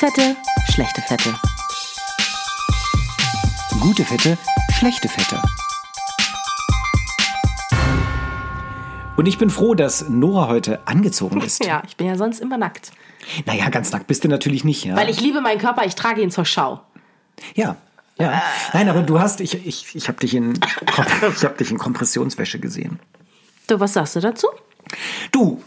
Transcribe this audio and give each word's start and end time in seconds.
Fette, 0.00 0.34
schlechte 0.72 1.02
Fette. 1.02 1.34
Gute 3.80 4.02
Fette, 4.02 4.38
schlechte 4.72 5.08
Fette. 5.10 5.42
Und 9.18 9.26
ich 9.26 9.36
bin 9.36 9.50
froh, 9.50 9.74
dass 9.74 10.08
Nora 10.08 10.48
heute 10.48 10.86
angezogen 10.86 11.40
ist. 11.44 11.62
Ja, 11.62 11.82
ich 11.86 11.98
bin 11.98 12.06
ja 12.06 12.16
sonst 12.16 12.40
immer 12.40 12.56
nackt. 12.56 12.92
Naja, 13.44 13.68
ganz 13.68 13.92
nackt 13.92 14.06
bist 14.06 14.24
du 14.24 14.28
natürlich 14.28 14.64
nicht, 14.64 14.86
ja. 14.86 14.96
Weil 14.96 15.10
ich 15.10 15.20
liebe 15.20 15.42
meinen 15.42 15.58
Körper, 15.58 15.84
ich 15.84 15.94
trage 15.96 16.22
ihn 16.22 16.30
zur 16.30 16.46
Schau. 16.46 16.80
Ja. 17.54 17.76
Ja. 18.18 18.42
Nein, 18.72 18.88
aber 18.88 19.02
du 19.02 19.20
hast, 19.20 19.42
ich, 19.42 19.66
ich, 19.66 19.94
ich 19.94 20.08
habe 20.08 20.18
dich, 20.18 20.34
in, 20.34 20.58
ich 21.36 21.44
hab 21.44 21.58
dich 21.58 21.70
in 21.70 21.76
Kompressionswäsche 21.76 22.58
gesehen. 22.58 23.00
Du, 23.66 23.78
was 23.80 23.92
sagst 23.92 24.16
du 24.16 24.20
dazu? 24.20 24.48
Du, 25.30 25.62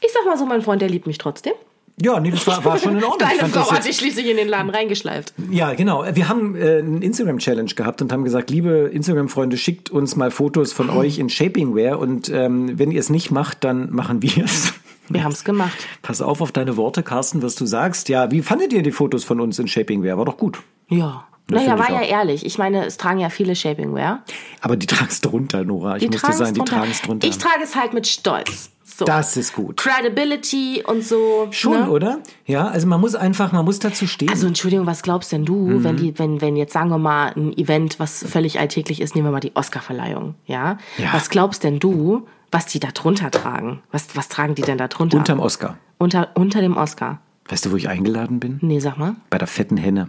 Ich 0.00 0.12
sag 0.14 0.24
mal 0.24 0.38
so, 0.38 0.46
mein 0.46 0.62
Freund, 0.62 0.80
der 0.80 0.88
liebt 0.88 1.06
mich 1.06 1.18
trotzdem. 1.18 1.52
Ja, 2.02 2.18
nee, 2.18 2.30
das 2.30 2.46
war, 2.46 2.64
war 2.64 2.78
schon 2.78 2.96
in 2.96 3.04
Ordnung. 3.04 3.28
Deine 3.38 3.48
Frau 3.48 3.70
hat 3.70 3.86
dich 3.86 3.96
schließlich 3.96 4.28
in 4.28 4.36
den 4.36 4.48
Laden 4.48 4.70
reingeschleift. 4.70 5.32
Ja, 5.50 5.74
genau. 5.74 6.04
Wir 6.12 6.28
haben 6.28 6.56
äh, 6.56 6.78
einen 6.78 7.02
Instagram-Challenge 7.02 7.72
gehabt 7.74 8.02
und 8.02 8.12
haben 8.12 8.24
gesagt, 8.24 8.50
liebe 8.50 8.90
Instagram-Freunde, 8.92 9.56
schickt 9.56 9.90
uns 9.90 10.16
mal 10.16 10.32
Fotos 10.32 10.72
von 10.72 10.90
euch 10.90 11.18
in 11.18 11.28
Shapingwear 11.28 11.98
und 11.98 12.28
ähm, 12.30 12.78
wenn 12.78 12.90
ihr 12.90 12.98
es 12.98 13.10
nicht 13.10 13.30
macht, 13.30 13.62
dann 13.62 13.92
machen 13.92 14.22
wir 14.22 14.44
es. 14.44 14.74
Wir 15.08 15.22
haben's 15.22 15.44
gemacht. 15.44 15.86
Pass 16.02 16.22
auf 16.22 16.40
auf 16.40 16.50
deine 16.50 16.76
Worte, 16.76 17.02
Carsten, 17.02 17.42
was 17.42 17.54
du 17.54 17.66
sagst. 17.66 18.08
Ja, 18.08 18.30
wie 18.30 18.42
fandet 18.42 18.72
ihr 18.72 18.82
die 18.82 18.92
Fotos 18.92 19.22
von 19.22 19.40
uns 19.40 19.58
in 19.58 19.68
Shapingwear? 19.68 20.18
War 20.18 20.24
doch 20.24 20.38
gut. 20.38 20.60
Ja. 20.88 21.26
Naja, 21.50 21.78
war 21.78 21.90
ja 21.90 22.00
auch. 22.00 22.08
ehrlich. 22.10 22.46
Ich 22.46 22.56
meine, 22.58 22.84
es 22.86 22.96
tragen 22.96 23.18
ja 23.20 23.28
viele 23.28 23.54
Shapingwear. 23.54 24.22
Aber 24.60 24.76
die 24.76 24.86
tragen 24.86 25.08
es 25.10 25.20
drunter, 25.20 25.62
Nora. 25.64 25.96
Ich 25.96 26.02
Die 26.04 26.08
muss 26.08 26.22
dir 26.22 26.32
sagen, 26.32 26.54
die 26.54 26.60
tragen 26.62 26.90
es 26.90 27.02
drunter. 27.02 27.26
Ich 27.28 27.36
trage 27.38 27.62
es 27.62 27.76
halt 27.76 27.92
mit 27.92 28.06
Stolz. 28.06 28.70
So. 28.96 29.04
das 29.06 29.36
ist 29.36 29.54
gut. 29.54 29.78
Credibility 29.78 30.84
und 30.86 31.02
so. 31.04 31.48
Schon, 31.50 31.80
ne? 31.80 31.90
oder? 31.90 32.18
Ja, 32.46 32.68
also 32.68 32.86
man 32.86 33.00
muss 33.00 33.16
einfach, 33.16 33.50
man 33.50 33.64
muss 33.64 33.80
dazu 33.80 34.06
stehen. 34.06 34.28
Also 34.28 34.46
Entschuldigung, 34.46 34.86
was 34.86 35.02
glaubst 35.02 35.32
denn 35.32 35.44
du, 35.44 35.54
Mhm. 35.56 35.84
wenn 35.84 35.96
die, 35.96 36.18
wenn, 36.18 36.40
wenn 36.40 36.54
jetzt 36.56 36.72
sagen 36.72 36.90
wir 36.90 36.98
mal 36.98 37.32
ein 37.34 37.52
Event, 37.58 37.98
was 37.98 38.24
völlig 38.24 38.60
alltäglich 38.60 39.00
ist, 39.00 39.16
nehmen 39.16 39.26
wir 39.26 39.32
mal 39.32 39.40
die 39.40 39.56
Oscarverleihung, 39.56 40.36
ja? 40.46 40.78
Ja. 40.96 41.12
Was 41.12 41.28
glaubst 41.28 41.64
denn 41.64 41.80
du, 41.80 42.28
was 42.52 42.66
die 42.66 42.78
da 42.78 42.88
drunter 42.92 43.32
tragen? 43.32 43.82
Was, 43.90 44.14
was 44.16 44.28
tragen 44.28 44.54
die 44.54 44.62
denn 44.62 44.78
da 44.78 44.86
drunter? 44.86 45.16
Unterm 45.18 45.40
Oscar. 45.40 45.76
unter, 45.98 46.28
unter 46.34 46.60
dem 46.60 46.76
Oscar. 46.76 47.20
Weißt 47.48 47.66
du, 47.66 47.72
wo 47.72 47.76
ich 47.76 47.88
eingeladen 47.88 48.38
bin? 48.38 48.58
Nee, 48.62 48.78
sag 48.78 48.96
mal. 48.96 49.16
Bei 49.28 49.38
der 49.38 49.48
fetten 49.48 49.76
Henne. 49.76 50.08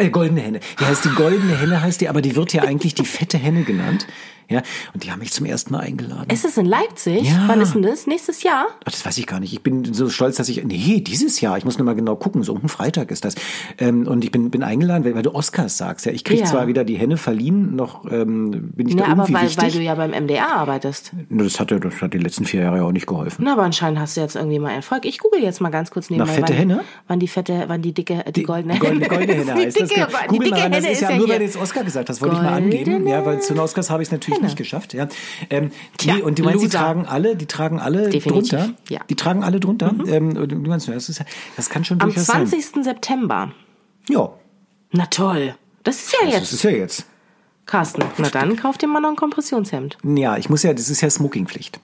Äh, 0.00 0.08
goldene 0.08 0.40
Henne. 0.40 0.60
Die 0.80 0.86
heißt 0.86 1.04
die 1.04 1.10
goldene 1.10 1.58
Henne, 1.58 1.82
heißt 1.82 2.00
die, 2.00 2.08
aber 2.08 2.22
die 2.22 2.34
wird 2.34 2.54
ja 2.54 2.62
eigentlich 2.62 2.94
die 2.94 3.04
fette 3.04 3.36
Henne 3.36 3.64
genannt. 3.64 4.06
Ja, 4.50 4.62
und 4.92 5.04
die 5.04 5.10
haben 5.12 5.20
mich 5.20 5.32
zum 5.32 5.46
ersten 5.46 5.72
Mal 5.72 5.80
eingeladen. 5.80 6.28
Ist 6.30 6.44
es 6.44 6.56
in 6.58 6.66
Leipzig? 6.66 7.22
Ja. 7.30 7.44
Wann 7.46 7.60
ist 7.60 7.74
denn 7.74 7.82
das? 7.82 8.06
Nächstes 8.06 8.42
Jahr? 8.42 8.66
Ach, 8.84 8.90
das 8.90 9.06
weiß 9.06 9.16
ich 9.18 9.26
gar 9.26 9.40
nicht. 9.40 9.52
Ich 9.52 9.62
bin 9.62 9.94
so 9.94 10.08
stolz, 10.10 10.36
dass 10.36 10.48
ich. 10.48 10.62
Nee, 10.64 11.00
dieses 11.00 11.40
Jahr. 11.40 11.56
Ich 11.56 11.64
muss 11.64 11.78
nur 11.78 11.84
mal 11.86 11.94
genau 11.94 12.16
gucken. 12.16 12.42
So 12.42 12.52
um 12.54 12.68
Freitag 12.68 13.10
ist 13.10 13.24
das. 13.24 13.34
Ähm, 13.78 14.06
und 14.06 14.24
ich 14.24 14.32
bin, 14.32 14.50
bin 14.50 14.62
eingeladen, 14.62 15.04
weil, 15.04 15.14
weil 15.14 15.22
du 15.22 15.34
Oscars 15.34 15.76
sagst. 15.78 16.04
Ja, 16.06 16.12
ich 16.12 16.24
krieg 16.24 16.40
Ja. 16.40 16.46
zwar 16.46 16.66
wieder 16.66 16.84
die 16.84 16.96
Henne 16.96 17.16
verliehen, 17.16 17.76
noch 17.76 18.04
ähm, 18.10 18.72
bin 18.74 18.88
ich 18.88 18.94
Ja, 18.94 19.00
da 19.00 19.12
aber 19.12 19.22
irgendwie 19.22 19.34
weil, 19.34 19.42
wichtig. 19.44 19.62
weil 19.62 19.70
du 19.70 19.78
ja 19.80 19.94
beim 19.94 20.10
MDR 20.10 20.52
arbeitest. 20.56 21.12
Nur 21.28 21.44
das 21.44 21.60
hat, 21.60 21.70
ja- 21.70 21.78
das 21.78 22.00
hat 22.02 22.12
die 22.12 22.18
letzten 22.18 22.44
vier 22.44 22.62
Jahre 22.62 22.78
ja 22.78 22.82
auch 22.82 22.92
nicht 22.92 23.06
geholfen. 23.06 23.44
Na, 23.44 23.52
aber 23.52 23.62
anscheinend 23.62 24.00
hast 24.00 24.16
du 24.16 24.20
jetzt 24.20 24.34
irgendwie 24.34 24.58
mal 24.58 24.72
Erfolg. 24.72 25.04
Ich 25.06 25.18
google 25.20 25.40
jetzt 25.42 25.60
mal 25.60 25.70
ganz 25.70 25.90
kurz 25.92 26.10
nebenbei. 26.10 26.30
Nach 26.32 26.34
fette 26.38 26.52
wann, 26.52 26.58
Henne? 26.58 26.80
Wann 27.06 27.20
die 27.20 27.28
fette, 27.28 27.64
wann 27.68 27.82
die 27.82 27.92
dicke, 27.92 28.24
die, 28.34 28.42
goldene 28.42 28.74
Die 28.74 28.80
goldene, 28.80 29.06
goldene 29.08 29.32
Henne 29.34 29.44
die 29.54 29.66
heißt 29.66 29.80
das. 29.80 29.88
dicke, 29.88 30.06
genau. 30.06 30.18
die 30.32 30.38
dicke 30.40 30.50
mal, 30.58 30.70
das 30.70 30.78
Henne 30.84 30.90
ist 30.92 31.00
ja, 31.02 31.08
nur, 31.10 31.18
hier. 31.18 31.28
weil 31.28 31.38
du 31.38 31.44
jetzt 31.44 31.56
Oscar 31.56 31.84
gesagt 31.84 32.08
hast, 32.08 32.20
wollte 32.20 32.34
ich 32.36 32.42
mal 32.42 32.52
angeben. 32.54 33.06
Ja, 33.06 33.24
weil 33.24 33.40
zu 33.40 33.52
den 33.54 33.60
Oscars 33.60 33.90
habe 33.90 34.02
ich 34.02 34.08
es 34.08 34.12
natürlich 34.12 34.39
Henne. 34.40 34.46
nicht 34.48 34.56
geschafft. 34.58 34.92
Ja. 34.94 35.08
Ähm, 35.50 35.70
Tja, 35.98 36.16
nee, 36.16 36.22
und 36.22 36.38
du 36.38 36.42
meinst, 36.44 36.60
die 36.60 36.66
Loser. 36.66 36.78
tragen 36.78 37.06
alle, 37.06 37.36
die 37.36 37.46
tragen 37.46 37.78
alle 37.80 38.10
Definitiv, 38.10 38.50
drunter? 38.50 38.70
ja. 38.88 39.00
Die 39.08 39.14
tragen 39.16 39.42
alle 39.44 39.60
drunter? 39.60 39.94
Ähm, 40.06 40.36
und 40.36 40.48
du 40.50 40.56
meinst, 40.56 40.88
das, 40.88 41.08
ist, 41.08 41.18
ja- 41.18 41.26
das 41.56 41.70
kann 41.70 41.84
schon 41.84 42.00
Am 42.00 42.08
durchaus 42.08 42.26
sein. 42.26 42.46
20. 42.46 42.84
September. 42.84 43.52
Ja, 44.08 44.30
Na 44.92 45.06
toll. 45.06 45.54
Das 45.84 45.96
ist 45.96 46.12
ja 46.12 46.26
das 46.26 46.34
jetzt. 46.34 46.52
ist 46.52 46.62
ja 46.64 46.70
jetzt. 46.70 47.06
Carsten, 47.66 48.02
na 48.18 48.28
dann 48.30 48.56
kauf 48.56 48.76
dir 48.78 48.88
mal 48.88 49.00
noch 49.00 49.10
ein 49.10 49.16
Kompressionshemd. 49.16 49.96
Ja, 50.02 50.36
ich 50.36 50.50
muss 50.50 50.62
ja, 50.64 50.74
das 50.74 50.90
ist 50.90 51.00
ja 51.02 51.08
Smokingpflicht. 51.08 51.78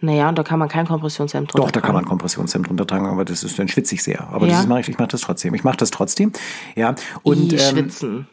Naja, 0.00 0.28
und 0.28 0.36
da 0.38 0.42
kann 0.42 0.58
man 0.58 0.68
kein 0.68 0.86
Kompressionshemd 0.86 1.52
drunter 1.52 1.66
Doch, 1.66 1.70
da 1.70 1.80
kann 1.80 1.94
man. 1.94 2.04
Kompressionshemd 2.04 2.68
drunter 2.68 2.86
tragen, 2.86 3.06
aber 3.06 3.24
das 3.24 3.42
ist, 3.44 3.58
dann 3.58 3.68
schwitze 3.68 3.94
ich 3.94 4.02
sehr. 4.02 4.28
Aber 4.28 4.46
Ja? 4.46 4.56
das 4.58 4.66
mache 4.66 4.80
ich, 4.80 4.88
ich 4.88 4.98
mache 4.98 5.08
das 5.08 5.20
trotzdem. 5.22 5.54
Ich 5.54 5.64
mache 5.64 5.76
das 5.78 5.90
trotzdem. 5.90 6.32
Ja. 6.74 6.94
Und 7.22 7.52
I, 7.52 7.56
ähm, 7.56 7.60
schwitzen. 7.60 8.26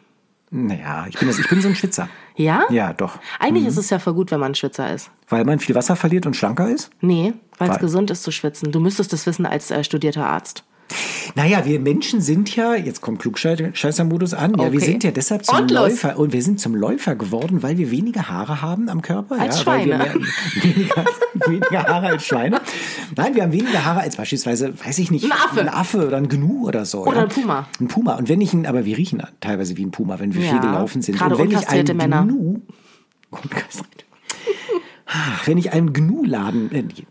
Naja, 0.54 1.06
ich 1.08 1.18
bin, 1.18 1.26
das, 1.26 1.40
ich 1.40 1.48
bin 1.48 1.60
so 1.60 1.66
ein 1.66 1.74
Schwitzer. 1.74 2.08
Ja? 2.36 2.62
Ja, 2.70 2.92
doch. 2.92 3.18
Eigentlich 3.40 3.66
ist 3.66 3.76
es 3.76 3.90
ja 3.90 3.98
voll 3.98 4.14
gut, 4.14 4.30
wenn 4.30 4.38
man 4.38 4.52
ein 4.52 4.54
Schwitzer 4.54 4.94
ist. 4.94 5.10
Weil 5.28 5.44
man 5.44 5.58
viel 5.58 5.74
Wasser 5.74 5.96
verliert 5.96 6.26
und 6.26 6.36
schlanker 6.36 6.70
ist? 6.70 6.90
Nee, 7.00 7.32
weil 7.58 7.70
es 7.70 7.78
gesund 7.80 8.10
ist 8.12 8.22
zu 8.22 8.30
schwitzen. 8.30 8.70
Du 8.70 8.78
müsstest 8.78 9.12
das 9.12 9.26
wissen 9.26 9.46
als 9.46 9.72
äh, 9.72 9.82
studierter 9.82 10.26
Arzt. 10.26 10.62
Naja, 11.36 11.64
wir 11.64 11.80
Menschen 11.80 12.20
sind 12.20 12.54
ja, 12.54 12.74
jetzt 12.76 13.00
kommt 13.00 13.18
Klugscheißer-Modus 13.18 14.34
an, 14.34 14.54
ja, 14.56 14.70
wir 14.70 14.80
sind 14.80 15.02
ja 15.02 15.10
deshalb 15.10 15.44
zum 15.44 15.58
Und. 15.58 15.70
Läufer 15.70 16.16
und 16.18 16.32
wir 16.32 16.42
sind 16.42 16.60
zum 16.60 16.74
Läufer 16.76 17.16
geworden, 17.16 17.62
weil 17.62 17.76
wir 17.76 17.90
weniger 17.90 18.28
Haare 18.28 18.62
haben 18.62 18.88
am 18.88 19.02
Körper. 19.02 19.40
Als 19.40 19.60
ja, 19.60 19.66
Weil 19.66 19.86
wir 19.86 19.96
Schweine. 19.96 20.14
mehr, 20.14 20.14
weniger, 20.62 21.04
weniger 21.46 21.84
Haare 21.84 22.06
als 22.06 22.24
Schweine. 22.26 22.60
Nein, 23.16 23.34
wir 23.34 23.42
haben 23.42 23.52
weniger 23.52 23.84
Haare 23.84 24.00
als 24.00 24.16
beispielsweise, 24.16 24.74
weiß 24.84 24.98
ich 24.98 25.10
nicht, 25.10 25.24
Ein 25.24 25.32
Affe. 25.32 25.60
ein 25.60 25.68
Affe 25.68 26.06
oder 26.06 26.18
ein 26.18 26.28
Gnu 26.28 26.68
oder 26.68 26.84
so. 26.84 27.04
Oder 27.04 27.16
ja. 27.16 27.22
ein 27.24 27.28
Puma. 27.30 27.68
Ein 27.80 27.88
Puma. 27.88 28.14
Und 28.14 28.28
wenn 28.28 28.40
ich 28.40 28.52
ihn, 28.54 28.66
aber 28.66 28.84
wir 28.84 28.96
riechen 28.96 29.22
teilweise 29.40 29.76
wie 29.76 29.84
ein 29.84 29.90
Puma, 29.90 30.20
wenn 30.20 30.34
wir 30.34 30.42
Ja, 30.44 30.52
viel 30.52 30.60
gelaufen 30.60 31.02
sind. 31.02 31.18
gerade 31.18 31.34
und 31.34 31.40
wenn 31.40 31.48
ich 31.50 31.56
unkastrierte 31.56 31.92
ein 31.92 31.96
Männer. 31.96 32.22
Gnu, 32.24 32.60
unkastriert. 33.30 34.03
Wenn 35.44 35.58
ich 35.58 35.72
einen 35.72 35.92
Gnu-Laden. 35.92 36.72
Äh, 36.72 36.84
ich 36.92 37.06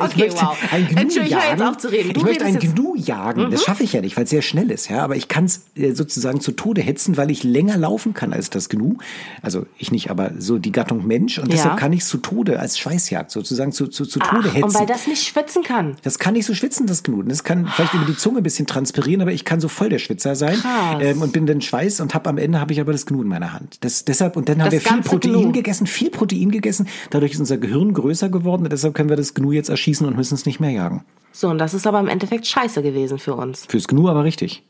Okay, 0.00 0.24
möchte 0.28 0.36
wow. 0.42 0.56
Ein 0.72 0.88
Gnu 0.88 1.00
jetzt 1.00 1.30
jagen. 1.30 1.62
auf 1.62 1.76
zu 1.78 1.88
reden. 1.88 2.12
Du 2.14 2.20
ich 2.20 2.24
möchte 2.26 2.44
einen 2.44 2.54
jetzt- 2.54 2.64
Mhm. 2.70 2.74
Gnu 2.74 2.94
jagen. 2.96 3.50
Das 3.50 3.64
schaffe 3.64 3.82
ich 3.84 3.92
ja 3.92 4.00
nicht, 4.00 4.16
weil 4.16 4.24
es 4.24 4.30
sehr 4.30 4.42
schnell 4.42 4.70
ist. 4.70 4.88
Ja? 4.88 5.02
Aber 5.02 5.16
ich 5.16 5.28
kann 5.28 5.44
es 5.44 5.62
äh, 5.76 5.92
sozusagen 5.92 6.40
zu 6.40 6.52
Tode 6.52 6.80
hetzen, 6.82 7.16
weil 7.16 7.30
ich 7.30 7.44
länger 7.44 7.76
laufen 7.76 8.14
kann 8.14 8.32
als 8.32 8.50
das 8.50 8.68
Gnu. 8.68 8.94
Also 9.42 9.66
ich 9.78 9.92
nicht, 9.92 10.10
aber 10.10 10.32
so 10.38 10.58
die 10.58 10.72
Gattung 10.72 11.06
Mensch. 11.06 11.38
Und 11.38 11.48
Ja. 11.48 11.56
deshalb 11.56 11.76
kann 11.78 11.92
ich 11.92 12.00
es 12.00 12.08
zu 12.08 12.18
Tode 12.18 12.58
als 12.58 12.78
Schweißjagd 12.78 13.30
sozusagen 13.30 13.72
zu, 13.72 13.88
zu, 13.88 14.06
zu 14.06 14.18
Tode 14.18 14.48
Ach, 14.50 14.54
hetzen. 14.54 14.64
und 14.64 14.74
weil 14.74 14.86
das 14.86 15.06
nicht 15.06 15.22
schwitzen 15.26 15.62
kann. 15.62 15.96
Das 16.02 16.18
kann 16.18 16.34
nicht 16.34 16.46
so 16.46 16.54
schwitzen, 16.54 16.86
das 16.86 17.02
Gnu. 17.02 17.22
Das 17.22 17.44
kann 17.44 17.66
vielleicht 17.66 17.94
über 17.94 18.04
die 18.06 18.16
Zunge 18.16 18.38
ein 18.38 18.42
bisschen 18.42 18.66
transpirieren, 18.66 19.20
aber 19.22 19.32
ich 19.32 19.44
kann 19.44 19.60
so 19.60 19.68
voll 19.68 19.88
der 19.88 19.98
Schwitzer 19.98 20.34
sein 20.36 20.56
ähm, 21.00 21.22
und 21.22 21.32
bin 21.32 21.46
dann 21.46 21.60
Schweiß 21.60 22.00
und 22.00 22.14
hab 22.14 22.26
am 22.26 22.38
Ende 22.38 22.60
habe 22.60 22.72
ich 22.72 22.80
aber 22.80 22.92
das 22.92 23.06
Gnu 23.06 23.22
in 23.22 23.28
meiner 23.28 23.52
Hand. 23.52 23.78
Das, 23.84 24.04
deshalb 24.04 24.36
und 24.36 24.48
dann 24.48 24.60
haben 24.62 24.70
Das 24.70 24.84
wir 24.84 24.92
viel 24.92 25.02
Protein 25.02 25.32
Gnu. 25.32 25.52
gegessen, 25.52 25.86
viel 25.86 26.10
Protein 26.10 26.50
gegessen. 26.50 26.86
Dadurch 27.10 27.32
ist 27.32 27.40
unser 27.40 27.58
Gehirn 27.58 27.92
größer 27.92 28.28
geworden 28.28 28.62
und 28.64 28.72
deshalb 28.72 28.94
können 28.94 29.08
wir 29.08 29.16
das 29.16 29.34
Gnu 29.34 29.52
jetzt 29.52 29.68
erschießen 29.68 30.06
und 30.06 30.16
müssen 30.16 30.34
es 30.34 30.46
nicht 30.46 30.60
mehr 30.60 30.70
jagen. 30.70 31.04
So, 31.32 31.48
und 31.48 31.58
das 31.58 31.74
ist 31.74 31.86
aber 31.86 32.00
im 32.00 32.08
Endeffekt 32.08 32.46
scheiße 32.46 32.82
gewesen 32.82 33.18
für 33.18 33.34
uns. 33.34 33.66
Fürs 33.66 33.88
Gnu 33.88 34.08
aber 34.08 34.24
richtig. 34.24 34.62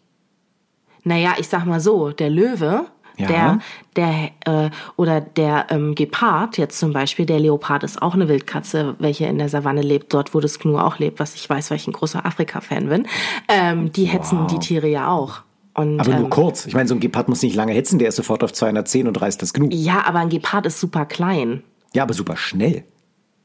Naja, 1.05 1.35
ich 1.39 1.49
sag 1.49 1.67
mal 1.67 1.81
so, 1.81 2.11
der 2.11 2.31
Löwe, 2.31 2.87
Ja. 3.19 3.27
der, 3.29 3.59
der, 3.97 4.65
äh, 4.67 4.71
oder 4.97 5.21
der 5.21 5.67
ähm, 5.71 5.95
Gepard 5.95 6.57
jetzt 6.57 6.79
zum 6.79 6.93
Beispiel, 6.95 7.27
der 7.27 7.39
Leopard 7.41 7.85
ist 7.85 8.01
auch 8.01 8.15
eine 8.15 8.29
Wildkatze, 8.29 8.97
welche 8.99 9.27
in 9.27 9.39
der 9.39 9.49
Savanne 9.51 9.83
lebt, 9.83 10.15
dort 10.15 10.35
wo 10.35 10.41
das 10.41 10.59
Gnu 10.59 10.79
auch 10.79 10.99
lebt, 10.99 11.21
was 11.21 11.35
ich 11.35 11.49
weiß, 11.49 11.71
weil 11.71 11.77
ich 11.77 11.87
ein 11.87 11.93
großer 11.93 12.25
Afrika-Fan 12.25 12.89
bin. 12.89 13.07
Ähm, 13.49 13.93
die 13.93 14.07
hetzen 14.07 14.47
die 14.49 14.59
Tiere 14.59 14.89
ja 14.89 15.09
auch. 15.11 15.43
Und, 15.77 16.01
Aber 16.01 16.11
nur 16.15 16.25
ähm, 16.25 16.31
kurz. 16.31 16.67
Ich 16.67 16.75
meine, 16.75 16.89
so 16.89 16.95
ein 16.95 17.01
Gepard 17.01 17.29
muss 17.29 17.43
nicht 17.43 17.57
lange 17.57 17.73
hetzen, 17.73 17.99
der 17.99 18.09
ist 18.09 18.17
sofort 18.17 18.43
auf 18.45 18.53
210 18.53 19.07
und 19.09 19.21
reißt 19.21 19.43
das 19.43 19.53
Gnu. 19.53 19.69
ja, 19.71 20.05
aber 20.07 20.21
ein 20.21 20.29
Gepard 20.31 20.67
ist 20.67 20.81
super 20.81 21.05
klein. 21.05 21.63
Ja, 21.95 22.03
aber 22.03 22.15
super 22.15 22.37
schnell. 22.37 22.85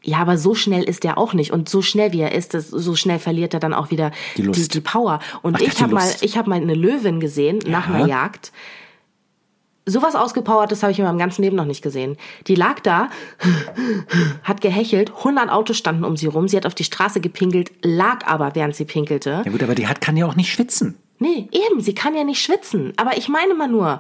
Ja, 0.02 0.20
aber 0.20 0.38
so 0.38 0.56
schnell 0.56 0.84
ist 0.84 1.04
er 1.04 1.18
auch 1.18 1.34
nicht. 1.34 1.52
Und 1.52 1.68
so 1.68 1.82
schnell 1.82 2.14
wie 2.14 2.22
er 2.22 2.34
ist, 2.34 2.54
das, 2.54 2.70
so 2.70 2.96
schnell 2.96 3.20
verliert 3.20 3.54
er 3.54 3.60
dann 3.60 3.74
auch 3.74 3.92
wieder 3.92 4.12
Die 4.38 4.50
die, 4.50 4.68
die 4.68 4.82
Power. 4.82 5.20
Und 5.42 5.56
Ach, 5.56 5.60
ja, 5.60 5.68
ich 5.68 5.82
habe 5.82 5.94
mal, 5.94 6.10
ich 6.22 6.38
habe 6.38 6.50
mal 6.50 6.56
eine 6.56 6.74
Löwin 6.74 7.20
gesehen 7.20 7.60
nach 7.68 7.90
einer 7.90 8.08
Jagd. 8.08 8.52
Sowas 9.86 10.16
ausgepowertes 10.16 10.84
habe 10.84 10.92
ich 10.92 11.00
in 11.00 11.06
meinem 11.06 11.18
ganzen 11.18 11.42
Leben 11.42 11.56
noch 11.56 11.66
nicht 11.66 11.82
gesehen. 11.82 12.16
Die 12.48 12.56
lag 12.56 12.80
da, 12.80 13.10
hat 14.44 14.62
gehechelt, 14.62 15.12
100 15.18 15.50
Autos 15.50 15.78
standen 15.78 16.06
um 16.06 16.16
sie 16.16 16.28
rum, 16.28 16.48
sie 16.48 16.58
hat 16.58 16.68
auf 16.68 16.76
die 16.76 16.84
Straße 16.84 17.22
gepinkelt, 17.22 17.72
lag 17.82 18.26
aber, 18.28 18.54
während 18.54 18.76
sie 18.76 18.86
pinkelte. 18.86 19.42
Ja 19.44 19.52
gut, 19.52 19.64
aber 19.64 19.76
die 19.76 19.88
hat 19.88 20.00
kann 20.00 20.16
ja 20.16 20.28
auch 20.28 20.36
nicht 20.36 20.52
schwitzen. 20.52 20.96
Nee, 21.18 21.50
eben, 21.52 21.82
sie 21.82 21.96
kann 21.96 22.16
ja 22.16 22.24
nicht 22.24 22.42
schwitzen. 22.42 22.94
Aber 22.98 23.18
ich 23.18 23.28
meine 23.28 23.54
mal 23.56 23.68
nur, 23.68 24.00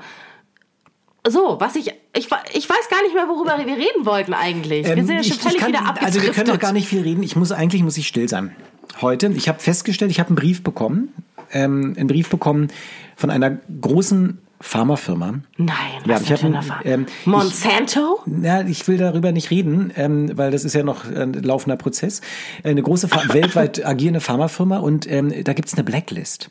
so, 1.27 1.57
was 1.59 1.75
ich, 1.75 1.87
ich, 2.15 2.27
ich 2.53 2.69
weiß 2.69 2.89
gar 2.89 3.01
nicht 3.03 3.13
mehr, 3.13 3.27
worüber 3.27 3.57
wir 3.57 3.75
reden 3.75 4.05
wollten 4.05 4.33
eigentlich. 4.33 4.85
wir 4.87 4.95
sind 4.95 5.09
ja 5.09 5.15
Ähm, 5.17 5.23
schon 5.23 5.31
ich- 5.31 5.37
ich 5.37 5.41
völlig 5.41 5.57
kann- 5.59 5.67
wieder 5.69 5.79
abgedriftet. 5.79 6.05
Also 6.05 6.21
wir 6.21 6.31
können 6.31 6.47
doch 6.47 6.59
gar 6.59 6.73
nicht 6.73 6.87
viel 6.87 7.01
reden. 7.01 7.23
Ich 7.23 7.35
muss 7.35 7.51
eigentlich 7.51 7.83
muss 7.83 7.97
ich 7.97 8.07
still 8.07 8.27
sein. 8.29 8.55
Heute, 9.01 9.27
ich 9.35 9.47
habe 9.49 9.59
festgestellt, 9.59 10.11
ich 10.11 10.19
habe 10.19 10.29
einen 10.29 10.35
Brief 10.37 10.63
bekommen, 10.63 11.13
ähm, 11.51 11.93
einen 11.97 12.07
Brief 12.07 12.29
bekommen 12.29 12.67
von 13.15 13.29
einer 13.29 13.51
großen 13.81 14.39
Pharmafirma. 14.61 15.39
Nein, 15.57 15.75
Ja, 16.05 16.15
was 16.15 16.21
ich 16.23 16.31
hab 16.33 16.43
ein- 16.43 16.57
ähm, 16.83 17.05
Monsanto? 17.25 18.19
Ja, 18.41 18.61
ich 18.61 18.85
will 18.87 18.97
darüber 18.97 19.31
nicht 19.31 19.51
reden, 19.51 19.91
ähm, 19.95 20.31
weil 20.37 20.51
das 20.51 20.65
ist 20.65 20.73
ja 20.75 20.83
noch 20.83 21.05
ein 21.05 21.33
laufender 21.33 21.77
Prozess. 21.77 22.19
Eine 22.63 22.81
große 22.83 23.09
weltweit 23.33 23.85
agierende 23.85 24.19
Pharmafirma 24.19 24.77
und 24.79 25.09
ähm, 25.09 25.33
da 25.43 25.53
gibt's 25.53 25.75
eine 25.75 25.83
Blacklist. 25.83 26.49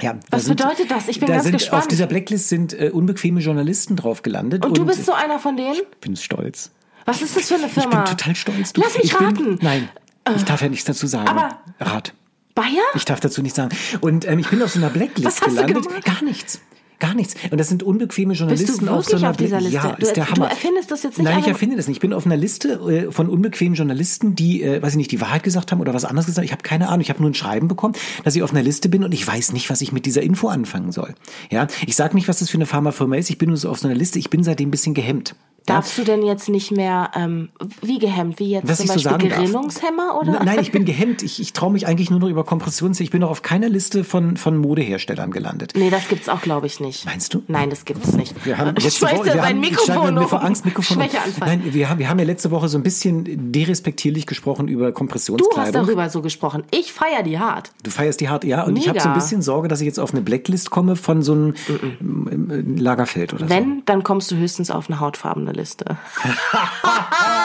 Ja, 0.00 0.16
Was 0.30 0.48
bedeutet 0.48 0.90
das? 0.90 1.08
Ich 1.08 1.20
bin 1.20 1.28
da 1.28 1.34
ganz 1.34 1.44
sind, 1.44 1.52
gespannt. 1.52 1.82
Auf 1.82 1.88
dieser 1.88 2.06
Blacklist 2.06 2.48
sind 2.48 2.72
äh, 2.78 2.90
unbequeme 2.92 3.40
Journalisten 3.40 3.96
drauf 3.96 4.22
gelandet. 4.22 4.64
Und 4.64 4.76
du 4.76 4.84
bist 4.84 5.04
so 5.06 5.12
einer 5.12 5.38
von 5.38 5.56
denen? 5.56 5.74
Ich 5.74 5.98
bin 6.00 6.16
stolz. 6.16 6.70
Was 7.04 7.22
ist 7.22 7.36
das 7.36 7.48
für 7.48 7.54
eine 7.54 7.66
Ich 7.66 7.72
Firma? 7.72 8.02
bin 8.02 8.16
total 8.16 8.34
stolz. 8.34 8.72
Du. 8.72 8.80
Lass 8.80 8.94
mich 8.96 9.04
ich 9.06 9.16
bin, 9.16 9.26
raten. 9.26 9.58
Nein, 9.62 9.88
ich 10.36 10.44
darf 10.44 10.62
ja 10.62 10.68
nichts 10.68 10.84
dazu 10.84 11.06
sagen. 11.06 11.28
Aber- 11.28 11.58
Rat. 11.80 12.12
Bayer? 12.54 12.68
Ich 12.94 13.04
darf 13.04 13.18
dazu 13.20 13.42
nicht 13.42 13.54
sagen. 13.56 13.76
Und 14.00 14.26
ähm, 14.28 14.38
ich 14.38 14.48
bin 14.48 14.62
auf 14.62 14.70
so 14.72 14.78
einer 14.78 14.88
Blacklist 14.90 15.40
gelandet. 15.42 16.04
Gar 16.04 16.22
nichts. 16.22 16.60
Gar 17.04 17.14
nichts. 17.14 17.34
Und 17.50 17.58
das 17.58 17.68
sind 17.68 17.82
unbequeme 17.82 18.32
Journalisten 18.34 18.78
Bist 18.78 18.82
du 18.88 18.90
auf 18.90 19.04
so 19.04 19.16
einer 19.16 19.30
auf 19.30 19.36
dieser 19.36 19.60
Liste? 19.60 19.74
Ja, 19.76 19.92
Du 19.98 20.06
ist 20.06 20.16
der 20.16 20.26
Hammer. 20.30 20.46
du 20.46 20.50
erfindest 20.50 20.90
das 20.90 21.02
jetzt 21.02 21.18
nicht 21.18 21.24
Nein, 21.28 21.40
ich 21.40 21.46
erfinde 21.48 21.76
das 21.76 21.86
nicht. 21.86 21.96
Ich 21.96 22.00
bin 22.00 22.12
auf 22.14 22.24
einer 22.24 22.36
Liste 22.36 22.74
äh, 23.08 23.12
von 23.12 23.28
unbequemen 23.28 23.74
Journalisten, 23.74 24.34
die, 24.34 24.62
äh, 24.62 24.80
weiß 24.82 24.92
ich 24.92 24.96
nicht, 24.96 25.10
die 25.12 25.20
Wahrheit 25.20 25.42
gesagt 25.42 25.70
haben 25.72 25.80
oder 25.80 25.92
was 25.92 26.04
anderes 26.06 26.26
gesagt 26.26 26.38
haben. 26.38 26.44
Ich 26.46 26.52
habe 26.52 26.62
keine 26.62 26.88
Ahnung. 26.88 27.00
Ich 27.02 27.10
habe 27.10 27.20
nur 27.20 27.30
ein 27.30 27.34
Schreiben 27.34 27.68
bekommen, 27.68 27.94
dass 28.24 28.34
ich 28.36 28.42
auf 28.42 28.52
einer 28.52 28.62
Liste 28.62 28.88
bin 28.88 29.04
und 29.04 29.12
ich 29.12 29.26
weiß 29.26 29.52
nicht, 29.52 29.68
was 29.68 29.80
ich 29.82 29.92
mit 29.92 30.06
dieser 30.06 30.22
Info 30.22 30.48
anfangen 30.48 30.92
soll. 30.92 31.14
Ja, 31.50 31.66
ich 31.86 31.94
sage 31.96 32.14
nicht, 32.14 32.28
was 32.28 32.38
das 32.38 32.48
für 32.48 32.56
eine 32.58 32.66
Pharmafirma 32.66 33.16
ist. 33.16 33.28
Ich 33.28 33.36
bin 33.38 33.48
nur 33.50 33.58
so 33.58 33.68
auf 33.68 33.78
so 33.78 33.86
einer 33.88 33.96
Liste. 33.96 34.18
Ich 34.18 34.30
bin 34.30 34.42
seitdem 34.42 34.68
ein 34.68 34.70
bisschen 34.70 34.94
gehemmt. 34.94 35.34
Darfst 35.66 35.96
du 35.96 36.04
denn 36.04 36.22
jetzt 36.22 36.50
nicht 36.50 36.72
mehr, 36.72 37.10
ähm, 37.16 37.48
wie 37.80 37.98
gehemmt, 37.98 38.38
wie 38.38 38.50
jetzt 38.50 38.68
Was 38.68 38.78
zum 38.80 38.86
so 38.88 39.08
Beispiel 39.08 39.30
darf. 39.30 39.38
Gerinnungshemmer 39.40 40.18
oder? 40.20 40.38
N- 40.40 40.44
Nein, 40.44 40.58
ich 40.60 40.72
bin 40.72 40.84
gehemmt. 40.92 41.22
Ich, 41.22 41.40
ich 41.40 41.54
traue 41.54 41.72
mich 41.72 41.86
eigentlich 41.86 42.10
nur 42.10 42.20
noch 42.20 42.28
über 42.28 42.44
Kompressions. 42.44 43.00
Ich 43.00 43.10
bin 43.10 43.22
noch 43.22 43.30
auf 43.30 43.40
keiner 43.40 43.70
Liste 43.70 44.04
von, 44.04 44.36
von 44.36 44.58
Modeherstellern 44.58 45.30
gelandet. 45.30 45.72
Nee, 45.74 45.88
das 45.88 46.08
gibt's 46.08 46.28
auch, 46.28 46.42
glaube 46.42 46.66
ich, 46.66 46.80
nicht. 46.80 46.93
Meinst 47.04 47.34
du? 47.34 47.42
Nein, 47.48 47.70
das 47.70 47.84
gibt's 47.84 48.12
nicht. 48.12 48.44
Wir 48.44 48.58
haben 48.58 48.76
Äh, 48.76 48.80
letzte 48.82 49.06
Woche, 49.06 49.24
wir 49.24 49.42
haben, 49.42 49.62
ich 49.62 49.70
Mikrofon 49.70 50.18
um. 50.18 50.28
vor 50.28 50.42
Angst, 50.42 50.64
Mikrofon. 50.64 50.98
Nein, 50.98 51.62
wir 51.64 51.88
haben, 51.88 51.98
wir 51.98 52.08
haben 52.08 52.18
ja 52.18 52.24
letzte 52.24 52.50
Woche 52.50 52.68
so 52.68 52.78
ein 52.78 52.82
bisschen 52.82 53.52
derespektierlich 53.52 54.26
gesprochen 54.26 54.68
über 54.68 54.86
du 54.86 54.92
Kompressionskleidung. 54.92 55.64
hast 55.64 55.74
darüber 55.74 56.08
so 56.08 56.22
gesprochen. 56.22 56.64
Ich 56.70 56.92
feier 56.92 57.22
die 57.22 57.38
hart. 57.38 57.72
Du 57.82 57.90
feierst 57.90 58.20
die 58.20 58.28
hart, 58.28 58.44
ja. 58.44 58.62
Und 58.64 58.76
ich 58.76 58.88
habe 58.88 58.98
so 59.00 59.08
ein 59.08 59.12
Mega. 59.12 59.20
bisschen 59.20 59.42
Sorge, 59.42 59.68
dass 59.68 59.80
ich 59.80 59.86
jetzt 59.86 59.98
auf 59.98 60.12
eine 60.12 60.22
Blacklist 60.22 60.70
komme 60.70 60.96
von 60.96 61.22
so 61.22 61.32
einem 61.32 61.54
ähm, 61.68 62.76
Lagerfeld 62.76 63.32
oder 63.34 63.44
so. 63.44 63.50
Wenn, 63.50 63.82
dann 63.86 64.02
kommst 64.02 64.30
du 64.30 64.36
höchstens 64.36 64.70
auf 64.70 64.88
eine 64.88 65.00
hautfarbene 65.00 65.52
Liste. 65.52 65.96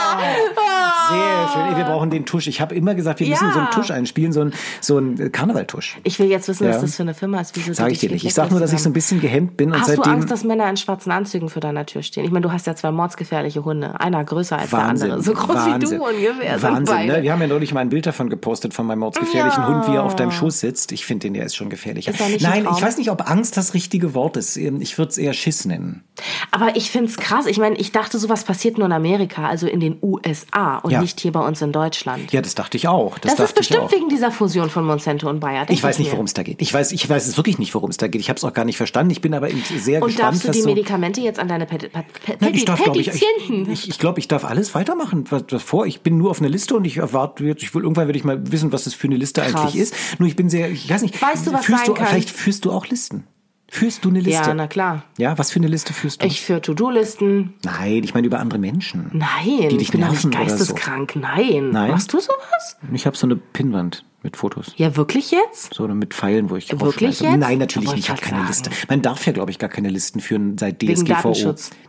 Sehr 1.09 1.49
schön. 1.53 1.61
Ey, 1.71 1.77
Wir 1.77 1.83
brauchen 1.85 2.09
den 2.09 2.25
Tusch. 2.25 2.47
Ich 2.47 2.61
habe 2.61 2.75
immer 2.75 2.95
gesagt, 2.95 3.19
wir 3.19 3.27
müssen 3.27 3.45
Ja. 3.47 3.53
so 3.53 3.59
einen 3.59 3.69
Tusch 3.71 3.91
einspielen, 3.91 4.31
so 4.33 4.41
einen, 4.41 4.53
so 4.81 4.97
einen 4.97 5.31
Karnevaltusch. 5.31 5.97
Ich 6.03 6.19
will 6.19 6.27
jetzt 6.27 6.47
wissen, 6.47 6.65
Ja. 6.65 6.71
was 6.73 6.81
das 6.81 6.95
für 6.95 7.03
eine 7.03 7.13
Firma 7.13 7.39
ist. 7.41 7.55
Wieso 7.55 7.73
Sag 7.73 7.91
ich 7.91 7.99
dir 7.99 8.11
nicht. 8.11 8.25
Ich 8.25 8.33
sag 8.33 8.51
nur, 8.51 8.59
dass 8.59 8.73
ich 8.73 8.81
so 8.81 8.89
ein 8.89 8.93
bisschen 8.93 9.19
gehemmt 9.21 9.57
bin 9.57 9.71
und 9.71 9.79
Hast 9.79 9.89
du 9.89 9.95
seitdem. 9.95 10.13
Angst, 10.13 10.31
dass 10.31 10.43
Männer 10.43 10.69
in 10.69 10.77
schwarzen 10.77 11.11
Anzügen 11.11 11.49
vor 11.49 11.61
deiner 11.61 11.85
Tür 11.85 12.03
stehen? 12.03 12.25
Ich 12.25 12.31
meine, 12.31 12.43
du 12.43 12.51
hast 12.51 12.67
ja 12.67 12.75
zwei 12.75 12.91
mordsgefährliche 12.91 13.63
Hunde. 13.65 13.99
Einer 13.99 14.23
größer 14.23 14.57
als 14.57 14.71
Wahnsinn. 14.71 15.07
der 15.09 15.17
andere. 15.17 15.23
So 15.23 15.33
groß 15.33 15.55
Wahnsinn. 15.55 15.91
wie 15.91 15.95
du 15.97 16.03
ungefähr. 16.05 16.61
Wahnsinn, 16.61 17.05
ne? 17.07 17.23
Wir 17.23 17.31
haben 17.31 17.41
ja 17.41 17.47
neulich 17.47 17.73
mal 17.73 17.81
ein 17.81 17.89
Bild 17.89 18.05
davon 18.05 18.29
gepostet 18.29 18.73
von 18.73 18.85
meinem 18.85 18.99
mordsgefährlichen 18.99 19.63
Ja. 19.63 19.67
Hund, 19.69 19.87
wie 19.87 19.95
er 19.95 20.03
auf 20.03 20.15
deinem 20.15 20.31
Schoß 20.31 20.59
sitzt. 20.59 20.91
Ich 20.91 21.05
finde 21.05 21.27
den, 21.27 21.33
der 21.33 21.45
ist 21.45 21.55
schon 21.55 21.69
gefährlicher. 21.69 22.11
Ist 22.11 22.41
Nein, 22.41 22.67
ich 22.75 22.81
weiß 22.81 22.97
nicht, 22.97 23.09
ob 23.09 23.29
Angst 23.29 23.57
das 23.57 23.73
richtige 23.73 24.13
Wort 24.13 24.37
ist. 24.37 24.57
Ähm, 24.57 24.81
Ich 24.81 24.97
würde 24.97 25.09
es 25.09 25.17
eher 25.17 25.33
Schiss 25.33 25.65
nennen. 25.65 26.03
Aber 26.51 26.75
ich 26.75 26.89
find's 26.91 27.17
krass. 27.17 27.45
Ich 27.45 27.57
meine, 27.59 27.75
ich 27.77 27.91
dachte, 27.91 28.17
sowas 28.19 28.43
passiert 28.43 28.77
nur 28.77 28.87
in 28.87 28.93
Amerika, 28.93 29.47
also 29.47 29.67
in 29.67 29.79
den 29.79 29.98
USA 30.01 30.77
und 30.77 30.91
Ja. 30.91 31.01
nicht 31.01 31.19
hier 31.19 31.31
bei 31.31 31.39
uns 31.39 31.61
in 31.61 31.71
Deutschland. 31.71 32.31
Ja, 32.31 32.41
das 32.41 32.55
dachte 32.55 32.77
ich 32.77 32.87
auch. 32.87 33.17
Das, 33.19 33.35
das 33.35 33.49
ist 33.49 33.55
bestimmt 33.55 33.91
wegen 33.91 34.09
dieser 34.09 34.31
Fusion 34.31 34.69
von 34.69 34.85
Monsanto 34.85 35.29
und 35.29 35.39
Bayer. 35.39 35.65
Ich 35.69 35.83
weiß 35.83 35.99
nicht, 35.99 36.11
worum 36.11 36.25
es 36.25 36.33
da 36.33 36.43
geht. 36.43 36.61
Ich 36.61 36.73
weiß, 36.73 36.91
ich 36.91 37.09
weiß 37.09 37.27
es 37.27 37.37
wirklich 37.37 37.59
nicht, 37.59 37.73
worum 37.75 37.89
es 37.89 37.97
da 37.97 38.07
geht. 38.07 38.21
Ich 38.21 38.29
habe 38.29 38.37
es 38.37 38.43
auch 38.43 38.53
gar 38.53 38.65
nicht 38.65 38.77
verstanden. 38.77 39.11
Ich 39.11 39.21
bin 39.21 39.33
aber 39.33 39.49
sehr 39.49 40.01
Und 40.01 40.07
gespannt, 40.09 40.33
darfst 40.33 40.47
du 40.47 40.51
die 40.51 40.61
so. 40.61 40.69
Medikamente 40.69 41.21
jetzt 41.21 41.39
an 41.39 41.47
deine 41.47 41.65
Pet 41.65 41.91
Pet 41.91 42.05
Pet 42.25 42.41
Nein, 42.41 42.53
ich 42.53 42.65
darf, 42.65 42.81
glaube 42.81 42.99
ich, 42.99 43.07
ich, 43.07 43.89
ich, 43.89 43.99
glaube, 43.99 44.19
ich 44.19 44.27
darf 44.27 44.45
alles 44.45 44.75
weitermachen. 44.75 45.25
Was, 45.29 45.43
was 45.49 45.63
vor? 45.63 45.85
Ich 45.85 46.01
bin 46.01 46.17
nur 46.17 46.31
auf 46.31 46.39
einer 46.39 46.49
Liste 46.49 46.75
und 46.75 46.85
ich 46.85 46.97
erwarte 46.97 47.43
jetzt, 47.45 47.63
ich 47.63 47.73
will 47.73 47.83
irgendwann 47.83 48.07
werde 48.07 48.17
ich 48.17 48.23
mal 48.23 48.51
wissen, 48.51 48.71
was 48.71 48.83
das 48.85 48.93
für 48.93 49.07
eine 49.07 49.17
Liste 49.17 49.41
Krass. 49.41 49.55
eigentlich 49.55 49.75
ist. 49.75 49.93
Nur 50.19 50.27
ich 50.27 50.35
bin 50.35 50.49
sehr, 50.49 50.69
ich 50.69 50.89
weiß 50.89 51.01
nicht. 51.01 51.21
Weißt 51.21 51.47
du, 51.47 51.53
was 51.53 51.65
führst 51.65 51.85
sein 51.85 51.87
du, 51.87 51.93
kann? 51.93 52.07
Vielleicht 52.07 52.29
führst 52.29 52.65
du 52.65 52.71
auch 52.71 52.87
Listen. 52.87 53.27
Führst 53.71 54.03
du 54.03 54.09
eine 54.09 54.19
Liste? 54.19 54.47
ja, 54.47 54.53
na 54.53 54.67
klar. 54.67 55.03
Ja, 55.17 55.37
was 55.37 55.51
für 55.51 55.59
eine 55.59 55.67
Liste 55.67 55.93
führst 55.93 56.21
du? 56.23 56.27
Ich 56.27 56.41
für 56.41 56.61
To-Do-Listen. 56.61 57.53
Nein, 57.63 58.03
ich 58.03 58.13
meine 58.13 58.25
über 58.27 58.39
andere 58.39 58.59
Menschen. 58.59 59.09
Nein, 59.13 59.69
Die 59.69 59.77
dich 59.77 59.81
ich 59.87 59.91
bin 59.91 60.01
nicht 60.01 60.09
oder 60.09 60.19
so. 60.19 60.29
geisteskrank. 60.29 61.15
Nein. 61.15 61.69
Nein? 61.71 61.91
Machst 61.91 62.11
du 62.13 62.19
sowas? 62.19 62.77
Ich 62.93 63.05
habe 63.05 63.15
so 63.15 63.27
eine 63.27 63.35
Pinnwand 63.35 64.05
mit 64.23 64.35
Fotos. 64.35 64.73
Ja, 64.75 64.97
wirklich 64.97 65.31
jetzt? 65.31 65.73
So 65.73 65.87
mit 65.87 66.13
Pfeilen, 66.13 66.49
wo 66.49 66.55
ich 66.57 66.69
Wirklich 66.71 66.81
draufschmeiße. 66.81 67.23
jetzt? 67.25 67.37
Nein, 67.37 67.57
natürlich 67.59 67.89
nicht. 67.93 67.99
Ich 68.05 68.09
habe 68.09 68.19
keine 68.21 68.39
grad 68.39 68.47
Liste. 68.49 68.69
sagen. 68.71 68.81
Man 68.89 69.01
darf 69.01 69.25
ja, 69.25 69.31
glaube 69.33 69.51
ich, 69.51 69.59
gar 69.59 69.69
keine 69.69 69.89
Listen 69.89 70.19
führen 70.19 70.57
seit 70.57 70.81
DSGVO. 70.81 71.31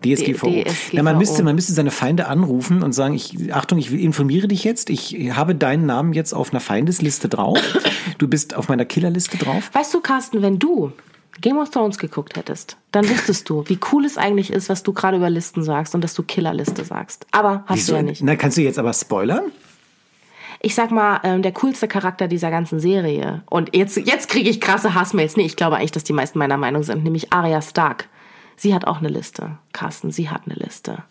DSGVO. 0.05 0.47
D- 0.50 0.65
Ja, 0.93 1.03
man 1.03 1.15
DSGVO. 1.15 1.19
müsste, 1.19 1.43
man 1.43 1.55
müsste 1.55 1.73
seine 1.73 1.91
Feinde 1.91 2.29
anrufen 2.29 2.83
und 2.83 2.93
sagen, 2.93 3.15
ich, 3.15 3.53
Achtung, 3.55 3.79
ich 3.79 3.93
informiere 3.93 4.47
dich 4.49 4.62
jetzt. 4.65 4.91
Ich 4.91 5.17
habe 5.35 5.55
deinen 5.55 5.87
Namen 5.87 6.12
jetzt 6.12 6.33
auf 6.35 6.50
einer 6.53 6.61
Feindesliste 6.61 7.29
drauf. 7.29 7.59
Du 8.19 8.29
bist 8.29 8.55
auf 8.55 8.69
meiner 8.69 8.85
Killerliste 8.85 9.38
drauf. 9.38 9.71
Weißt 9.73 9.93
du, 9.94 10.00
Carsten, 10.00 10.43
wenn 10.43 10.59
du 10.59 10.93
Game 11.41 11.59
of 11.59 11.71
Thrones 11.71 11.99
geguckt 11.99 12.37
hättest, 12.37 12.77
dann 12.93 13.09
wüsstest 13.09 13.49
du, 13.49 13.65
wie 13.67 13.79
cool 13.93 14.05
es 14.05 14.19
eigentlich 14.19 14.53
ist, 14.53 14.69
was 14.69 14.82
du 14.82 14.93
gerade 14.93 15.17
über 15.17 15.31
Listen 15.31 15.62
sagst 15.62 15.94
und 15.94 16.03
dass 16.03 16.15
du 16.15 16.23
Killerliste 16.23 16.85
sagst. 16.85 17.27
Aber 17.31 17.65
hast 17.67 17.88
du 17.88 17.94
ja 17.94 18.03
nicht. 18.03 18.23
Na, 18.23 18.37
kannst 18.37 18.56
du 18.59 18.62
jetzt 18.62 18.79
aber 18.79 18.93
spoilern? 18.93 19.53
Ich 20.62 20.75
sag 20.75 20.91
mal, 20.91 21.21
ähm, 21.25 21.41
der 21.41 21.53
coolste 21.53 21.88
Charakter 21.88 22.29
dieser 22.29 22.50
ganzen 22.50 22.81
Serie. 22.81 23.43
Und 23.49 23.75
jetzt, 23.75 23.97
jetzt 23.97 24.29
kriege 24.29 24.50
ich 24.50 24.61
krasse 24.61 24.94
Hassmails. 24.94 25.37
Nee, 25.37 25.47
ich 25.47 25.56
glaube 25.56 25.77
eigentlich, 25.77 25.93
dass 25.93 26.05
die 26.05 26.12
meisten 26.12 26.38
meiner 26.38 26.59
Meinung 26.59 26.82
sind, 26.82 27.03
nämlich 27.03 27.33
Arya 27.33 27.62
Stark. 27.62 28.09
Sie 28.56 28.75
hat 28.75 28.87
auch 28.87 28.99
eine 28.99 29.09
Liste. 29.09 29.56
Carsten, 29.73 30.11
sie 30.11 30.29
hat 30.29 30.43
eine 30.44 30.56
Liste. 30.56 31.03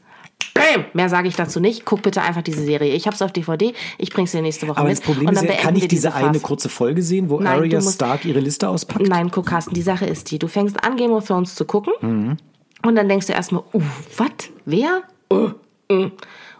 Bam! 0.53 0.85
Mehr 0.93 1.09
sage 1.09 1.27
ich 1.27 1.35
dazu 1.35 1.59
nicht. 1.59 1.85
Guck 1.85 2.01
bitte 2.01 2.21
einfach 2.21 2.41
diese 2.41 2.63
Serie. 2.63 2.93
Ich 2.93 3.07
hab's 3.07 3.21
auf 3.21 3.31
DVD. 3.31 3.73
Ich 3.97 4.11
bring's 4.11 4.31
dir 4.31 4.41
nächste 4.41 4.67
Woche 4.67 4.77
Aber 4.77 4.89
mit. 4.89 4.97
das 4.97 5.03
Problem 5.05 5.27
und 5.27 5.35
ist 5.35 5.43
ja, 5.43 5.53
kann 5.53 5.75
ich 5.75 5.83
wir 5.83 5.87
diese 5.87 6.13
eine 6.13 6.39
kurze 6.39 6.69
Folge 6.69 7.01
sehen, 7.01 7.29
wo 7.29 7.39
Nein, 7.39 7.59
Arya 7.59 7.81
Stark 7.81 8.25
ihre 8.25 8.39
Liste 8.39 8.67
auspackt? 8.69 9.07
Nein, 9.07 9.31
guck, 9.31 9.45
Carsten, 9.45 9.73
die 9.73 9.81
Sache 9.81 10.05
ist 10.05 10.31
die. 10.31 10.39
Du 10.39 10.47
fängst 10.47 10.83
an, 10.83 10.97
Game 10.97 11.11
of 11.11 11.25
Thrones 11.25 11.55
zu 11.55 11.65
gucken. 11.65 11.93
Mhm. 12.01 12.37
Und 12.85 12.95
dann 12.95 13.07
denkst 13.09 13.27
du 13.27 13.33
erstmal, 13.33 13.63
uh, 13.73 13.81
was? 14.17 14.29
Wer? 14.65 15.03
Uh, 15.31 15.51
uh. 15.91 16.09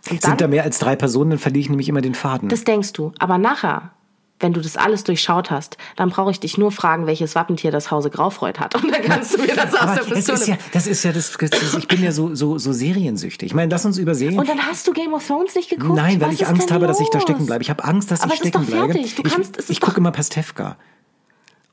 Dann, 0.08 0.20
Sind 0.20 0.42
da 0.42 0.48
mehr 0.48 0.64
als 0.64 0.80
drei 0.80 0.96
Personen, 0.96 1.32
dann 1.32 1.40
verliere 1.40 1.62
ich 1.62 1.70
nämlich 1.70 1.90
immer 1.90 2.02
den 2.02 2.16
Faden. 2.16 2.50
das 2.50 2.64
denkst 2.64 2.94
du. 2.94 3.12
Aber 3.20 3.38
nachher, 3.38 3.92
wenn 4.40 4.54
du 4.54 4.62
das 4.62 4.78
alles 4.78 5.04
durchschaut 5.04 5.52
hast, 5.52 5.78
dann 5.98 6.10
brauche 6.10 6.32
ich 6.32 6.40
dich 6.40 6.58
nur 6.58 6.72
fragen, 6.72 7.06
welches 7.08 7.36
Wappentier 7.36 7.72
das 7.72 7.92
Hause 7.92 8.10
Graufreud 8.10 8.60
hat. 8.60 8.76
Und 8.76 8.90
dann 8.92 9.02
kannst 9.02 9.38
du 9.38 9.42
mir 9.42 9.56
das 9.56 9.74
aus 9.74 9.82
Aber 9.82 9.96
der 9.96 10.14
Pistole. 10.16 10.38
ist 10.40 10.48
ja, 10.48 10.58
das 10.72 10.88
ist 10.88 11.04
ja 11.04 11.12
das, 11.12 11.38
das, 11.38 11.74
ich 11.78 11.88
bin 11.88 12.02
ja 12.04 12.12
so, 12.12 12.34
so, 12.36 12.58
so 12.58 12.72
seriensüchtig. 12.72 13.48
Ich 13.48 13.54
meine, 13.54 13.70
lass 13.72 13.86
uns 13.86 13.98
über 13.98 14.16
Serien. 14.16 14.40
Und 14.40 14.48
dann 14.48 14.60
hast 14.66 14.88
du 14.88 14.94
Game 14.94 15.14
of 15.14 15.26
Thrones 15.28 15.56
nicht 15.56 15.70
geguckt? 15.70 15.96
Nein, 15.96 16.22
weil 16.22 16.30
Was 16.30 16.36
ich 16.36 16.48
Angst 16.48 16.72
habe, 16.72 16.88
dass 16.88 17.00
ich 17.00 17.10
da 17.10 17.18
los? 17.18 17.24
stecken 17.24 17.46
bleibe. 17.46 17.62
Ich 17.64 17.70
habe 17.70 17.84
Angst, 17.84 18.12
dass 18.12 18.22
Aber 18.22 18.34
ich 18.34 18.40
es 18.40 18.46
ist 18.46 18.50
stecken 18.50 18.66
doch 18.66 18.72
bleibe. 18.72 18.94
fertig. 18.94 19.16
Du 19.16 19.24
kannst- 19.24 19.56
ich 19.56 19.60
ist 19.64 19.70
ich 19.70 19.82
gucke 19.82 19.98
immer 19.98 20.12
Pastewka. 20.12 20.78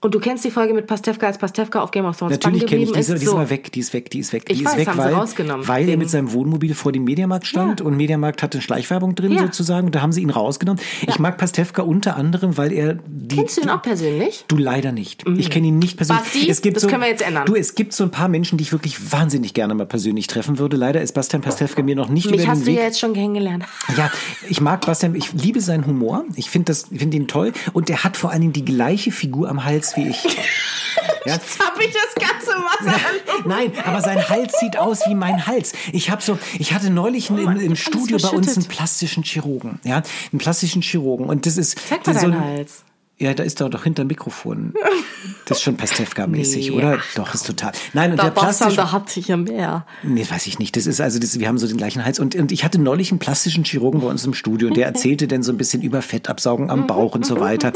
Und 0.06 0.14
du 0.14 0.20
kennst 0.20 0.44
die 0.44 0.52
Folge 0.52 0.72
mit 0.72 0.86
Pastewka, 0.86 1.26
als 1.26 1.36
Pastewka 1.36 1.80
auf 1.80 1.90
Game 1.90 2.04
of 2.04 2.16
Thrones 2.16 2.34
Natürlich 2.34 2.64
kenne 2.64 2.82
ich 2.84 2.92
diese, 2.92 3.14
ist. 3.14 3.20
die 3.22 3.24
ist 3.24 3.30
So. 3.32 3.36
aber 3.38 3.50
weg, 3.50 3.72
die 3.72 3.80
ist 3.80 3.92
weg, 3.92 4.08
die 4.08 4.20
ist 4.20 4.32
weg, 4.32 4.46
die 4.46 4.52
Ich 4.52 4.60
ist 4.60 4.66
weiß, 4.66 4.76
weg, 4.76 4.86
haben 4.86 4.98
sie 5.00 5.04
weil, 5.06 5.14
rausgenommen. 5.14 5.66
weil 5.66 5.88
er 5.88 5.96
mit 5.96 6.08
seinem 6.08 6.30
Wohnmobil 6.32 6.76
vor 6.76 6.92
dem 6.92 7.02
Mediamarkt 7.02 7.44
stand 7.44 7.80
Ja. 7.80 7.86
und 7.86 7.96
Mediamarkt 7.96 8.40
hatte 8.44 8.60
Schleichwerbung 8.62 9.16
drin 9.16 9.32
Ja. 9.32 9.40
sozusagen 9.40 9.86
und 9.86 9.96
da 9.96 10.02
haben 10.02 10.12
sie 10.12 10.22
ihn 10.22 10.30
rausgenommen. 10.30 10.80
Ich 11.08 11.18
mag 11.18 11.38
Pastewka 11.38 11.82
unter 11.82 12.14
anderem, 12.14 12.56
weil 12.56 12.72
er 12.72 12.98
die, 13.04 13.34
Kennst 13.34 13.56
du 13.56 13.62
ihn 13.62 13.68
auch 13.70 13.82
persönlich? 13.82 14.44
Du 14.46 14.56
leider 14.56 14.92
nicht. 14.92 15.24
Ich 15.36 15.50
kenne 15.50 15.66
ihn 15.66 15.80
nicht 15.80 15.96
persönlich. 15.96 16.22
Basti, 16.22 16.48
es 16.48 16.62
gibt 16.62 16.76
das 16.76 16.84
so, 16.84 16.88
können 16.88 17.02
wir 17.02 17.08
jetzt 17.08 17.26
ändern. 17.26 17.44
Du, 17.46 17.56
es 17.56 17.74
gibt 17.74 17.92
so 17.92 18.04
ein 18.04 18.12
paar 18.12 18.28
Menschen, 18.28 18.58
die 18.58 18.62
ich 18.62 18.70
wirklich 18.70 19.10
wahnsinnig 19.10 19.54
gerne 19.54 19.74
mal 19.74 19.86
persönlich 19.86 20.28
treffen 20.28 20.60
würde. 20.60 20.76
Leider 20.76 21.02
ist 21.02 21.14
Bastian 21.14 21.42
Pastewka 21.42 21.82
mir 21.82 21.96
noch 21.96 22.10
nicht 22.10 22.30
Mich 22.30 22.42
über 22.42 22.52
hast 22.52 22.58
den 22.60 22.64
du 22.66 22.70
Weg. 22.70 22.78
ja 22.78 22.84
jetzt 22.84 23.00
schon 23.00 23.12
kennengelernt. 23.12 23.64
Ja, 23.96 24.08
ich 24.48 24.60
mag 24.60 24.86
Bastian, 24.86 25.16
ich 25.16 25.32
liebe 25.32 25.60
seinen 25.60 25.84
Humor. 25.84 26.24
Ich 26.36 26.48
finde 26.48 26.66
das, 26.66 26.86
ich 26.92 27.00
finde 27.00 27.16
ihn 27.16 27.26
toll. 27.26 27.52
Und 27.72 27.90
er 27.90 28.04
hat 28.04 28.16
vor 28.16 28.30
allen 28.30 28.42
Dingen 28.42 28.52
die 28.52 28.64
gleiche 28.64 29.10
Figur 29.10 29.48
am 29.48 29.64
Hals 29.64 29.95
wie 29.96 30.08
ich. 30.08 30.22
Ja? 30.24 31.34
Jetzt 31.34 31.58
hab 31.58 31.78
ich 31.80 31.92
das 31.92 32.14
ganze 32.14 32.50
Wasser. 32.52 32.98
Nein, 33.46 33.72
aber 33.84 34.00
sein 34.00 34.28
Hals 34.28 34.54
sieht 34.60 34.76
aus 34.78 35.00
wie 35.06 35.14
mein 35.14 35.46
Hals. 35.46 35.72
Ich 35.92 36.10
habe 36.10 36.22
so, 36.22 36.38
ich 36.58 36.72
hatte 36.72 36.88
neulich 36.90 37.30
im, 37.30 37.38
im 37.38 37.48
alles 37.48 37.78
Studio 37.78 38.16
bei 38.18 38.28
uns 38.28 38.56
einen 38.56 38.66
plastischen 38.66 39.22
Chirurgen, 39.24 39.78
ja, 39.84 40.02
einen 40.32 40.38
plastischen 40.38 40.82
Chirurgen 40.82 41.26
und 41.26 41.44
das 41.46 41.56
ist 41.56 41.78
Zeig 41.88 42.06
mal 42.06 42.14
so 42.14 42.20
deinen 42.28 42.34
ein- 42.40 42.56
Hals. 42.58 42.84
Ja, 43.18 43.32
da 43.32 43.44
ist 43.44 43.60
doch 43.62 43.70
doch 43.70 43.84
hinter 43.84 44.04
dem 44.04 44.08
Mikrofon. 44.08 44.74
Das 45.46 45.56
ist 45.58 45.62
schon 45.64 45.76
Pastewka-mäßig, 45.78 46.70
Nee, 46.70 46.76
oder? 46.76 46.98
ach 47.00 47.14
Doch, 47.14 47.32
ist 47.34 47.46
total. 47.46 47.72
Nein, 47.94 48.10
und 48.10 48.18
Der 48.18 48.26
der 48.26 48.32
plastische, 48.32 48.76
der 48.76 48.92
hat 48.92 49.08
sich 49.08 49.28
ja 49.28 49.38
mehr. 49.38 49.86
Nee, 50.02 50.26
weiß 50.28 50.46
ich 50.46 50.58
nicht. 50.58 50.76
Das 50.76 50.86
ist 50.86 51.00
also, 51.00 51.18
das, 51.18 51.38
wir 51.38 51.48
haben 51.48 51.56
so 51.56 51.66
den 51.66 51.78
gleichen 51.78 52.04
Hals. 52.04 52.18
Und, 52.18 52.34
und 52.34 52.52
ich 52.52 52.62
hatte 52.64 52.78
neulich 52.78 53.10
einen 53.12 53.18
plastischen 53.18 53.64
Chirurgen 53.64 54.00
bei 54.02 54.08
uns 54.08 54.26
im 54.26 54.34
Studio 54.34 54.68
und 54.68 54.76
der 54.76 54.84
erzählte 54.92 55.28
dann 55.28 55.42
so 55.42 55.50
ein 55.50 55.56
bisschen 55.56 55.80
über 55.82 56.02
Fettabsaugen 56.02 56.68
am 56.68 56.86
Bauch 56.86 57.14
und 57.14 57.24
so 57.24 57.40
weiter. 57.40 57.72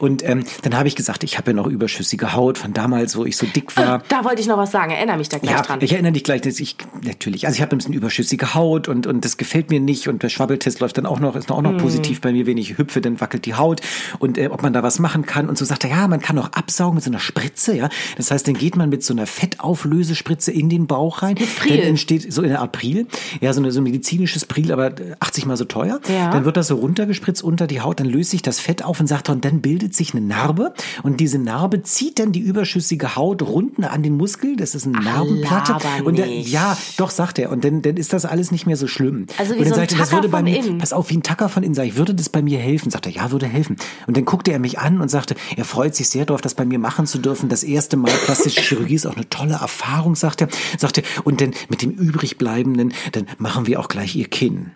Und 0.00 0.28
ähm, 0.28 0.42
dann 0.62 0.76
habe 0.76 0.88
ich 0.88 0.96
gesagt, 0.96 1.22
ich 1.22 1.38
habe 1.38 1.52
ja 1.52 1.54
noch 1.56 1.68
überschüssige 1.68 2.32
Haut 2.32 2.58
von 2.58 2.72
damals, 2.72 3.16
wo 3.16 3.24
ich 3.24 3.36
so 3.36 3.46
dick 3.46 3.76
war. 3.76 4.02
Da 4.08 4.24
wollte 4.24 4.40
ich 4.40 4.48
noch 4.48 4.58
was 4.58 4.72
sagen. 4.72 4.90
Erinnere 4.90 5.18
mich 5.18 5.28
da 5.28 5.38
gleich 5.38 5.52
Ja, 5.54 5.62
dran. 5.62 5.78
ich 5.82 5.92
erinnere 5.92 6.12
dich 6.12 6.24
gleich, 6.24 6.40
dass 6.40 6.58
ich 6.58 6.76
natürlich, 7.04 7.46
also 7.46 7.54
ich 7.54 7.62
habe 7.62 7.76
ein 7.76 7.78
bisschen 7.78 7.94
überschüssige 7.94 8.54
Haut 8.54 8.88
und 8.88 9.06
und 9.06 9.24
das 9.24 9.36
gefällt 9.36 9.70
mir 9.70 9.78
nicht 9.78 10.08
und 10.08 10.22
der 10.24 10.30
Schwabbeltest 10.30 10.80
läuft 10.80 10.98
dann 10.98 11.06
auch 11.06 11.20
noch, 11.20 11.36
ist 11.36 11.50
auch 11.52 11.62
noch 11.62 11.76
positiv 11.76 12.20
bei 12.20 12.32
mir, 12.32 12.46
wenn 12.46 12.58
ich 12.58 12.76
hüpfe, 12.76 13.00
dann 13.00 13.20
wackelt 13.20 13.46
die 13.46 13.54
Haut 13.54 13.82
und 14.18 14.36
äh, 14.36 14.48
ob 14.48 14.62
man 14.62 14.72
da 14.72 14.79
was 14.82 14.98
machen 14.98 15.26
kann 15.26 15.48
und 15.48 15.58
so 15.58 15.64
sagt 15.64 15.84
er, 15.84 15.90
ja, 15.90 16.08
man 16.08 16.20
kann 16.20 16.38
auch 16.38 16.52
absaugen 16.52 16.96
mit 16.96 17.04
so 17.04 17.10
einer 17.10 17.18
Spritze, 17.18 17.76
ja. 17.76 17.88
Das 18.16 18.30
heißt, 18.30 18.46
dann 18.46 18.54
geht 18.54 18.76
man 18.76 18.88
mit 18.88 19.02
so 19.02 19.14
einer 19.14 19.26
Fettauflösespritze 19.26 20.52
in 20.52 20.68
den 20.68 20.86
Bauch 20.86 21.22
rein, 21.22 21.34
Pril. 21.34 21.76
dann 21.76 21.86
entsteht 21.86 22.32
so 22.32 22.42
in 22.42 22.50
der 22.50 22.60
Art 22.60 22.72
Pril, 22.72 23.06
ja, 23.40 23.52
so, 23.52 23.60
eine, 23.60 23.72
so 23.72 23.80
ein 23.80 23.84
medizinisches 23.84 24.44
Pril, 24.44 24.72
aber 24.72 24.92
80 25.20 25.46
mal 25.46 25.56
so 25.56 25.64
teuer. 25.64 26.00
Ja. 26.08 26.30
Dann 26.30 26.44
wird 26.44 26.56
das 26.56 26.68
so 26.68 26.76
runtergespritzt 26.76 27.42
unter 27.42 27.66
die 27.66 27.80
Haut, 27.80 28.00
dann 28.00 28.06
löst 28.06 28.30
sich 28.30 28.42
das 28.42 28.60
Fett 28.60 28.84
auf 28.84 29.00
und 29.00 29.06
sagt 29.06 29.28
er, 29.28 29.34
und 29.34 29.44
dann 29.44 29.60
bildet 29.60 29.94
sich 29.94 30.14
eine 30.14 30.24
Narbe 30.24 30.74
und 31.02 31.20
diese 31.20 31.38
Narbe 31.38 31.82
zieht 31.82 32.18
dann 32.18 32.32
die 32.32 32.40
überschüssige 32.40 33.16
Haut 33.16 33.42
runter 33.42 33.90
an 33.92 34.02
den 34.02 34.16
Muskel, 34.16 34.56
das 34.56 34.74
ist 34.74 34.86
eine 34.86 35.00
Narbenplatte 35.00 35.72
laber 35.72 36.06
und 36.06 36.18
dann, 36.18 36.28
ja, 36.28 36.76
doch 36.96 37.10
sagt 37.10 37.38
er 37.38 37.50
und 37.50 37.64
dann, 37.64 37.82
dann 37.82 37.96
ist 37.96 38.12
das 38.12 38.24
alles 38.24 38.50
nicht 38.50 38.66
mehr 38.66 38.76
so 38.76 38.86
schlimm. 38.86 39.26
Also 39.38 39.54
wie 39.54 39.58
und 39.58 39.64
dann 39.64 39.74
so 39.74 39.80
ein 39.80 39.88
sagt 39.88 39.92
er, 39.92 39.98
das 39.98 40.12
würde 40.12 40.28
bei 40.28 40.42
mir, 40.42 40.58
innen. 40.58 40.78
pass 40.78 40.92
auf, 40.92 41.10
wie 41.10 41.16
ein 41.16 41.22
Tacker 41.22 41.48
von 41.48 41.62
innen, 41.62 41.74
sag 41.74 41.86
ich, 41.86 41.96
würde 41.96 42.14
das 42.14 42.28
bei 42.28 42.42
mir 42.42 42.58
helfen? 42.58 42.90
Sagt 42.90 43.06
er, 43.06 43.12
ja, 43.12 43.30
würde 43.30 43.46
helfen. 43.46 43.76
Und 44.06 44.16
dann 44.16 44.24
guckte 44.24 44.52
er 44.52 44.58
mich 44.58 44.69
mich 44.70 44.78
an 44.78 45.00
und 45.00 45.08
sagte, 45.08 45.34
er 45.56 45.64
freut 45.64 45.94
sich 45.94 46.08
sehr 46.08 46.26
darauf, 46.26 46.40
das 46.40 46.54
bei 46.54 46.64
mir 46.64 46.78
machen 46.78 47.06
zu 47.06 47.18
dürfen. 47.18 47.48
Das 47.48 47.62
erste 47.62 47.96
Mal 47.96 48.12
plastische 48.24 48.60
Chirurgie 48.68 48.94
ist 48.94 49.06
auch 49.06 49.16
eine 49.16 49.28
tolle 49.28 49.54
Erfahrung, 49.54 50.14
sagte 50.14 50.44
er. 50.44 50.78
Sagte, 50.78 51.02
und 51.24 51.40
dann 51.40 51.54
mit 51.68 51.82
dem 51.82 51.90
übrigbleibenden, 51.90 52.94
dann 53.12 53.26
machen 53.38 53.66
wir 53.66 53.80
auch 53.80 53.88
gleich 53.88 54.14
ihr 54.16 54.28
Kinn. 54.28 54.72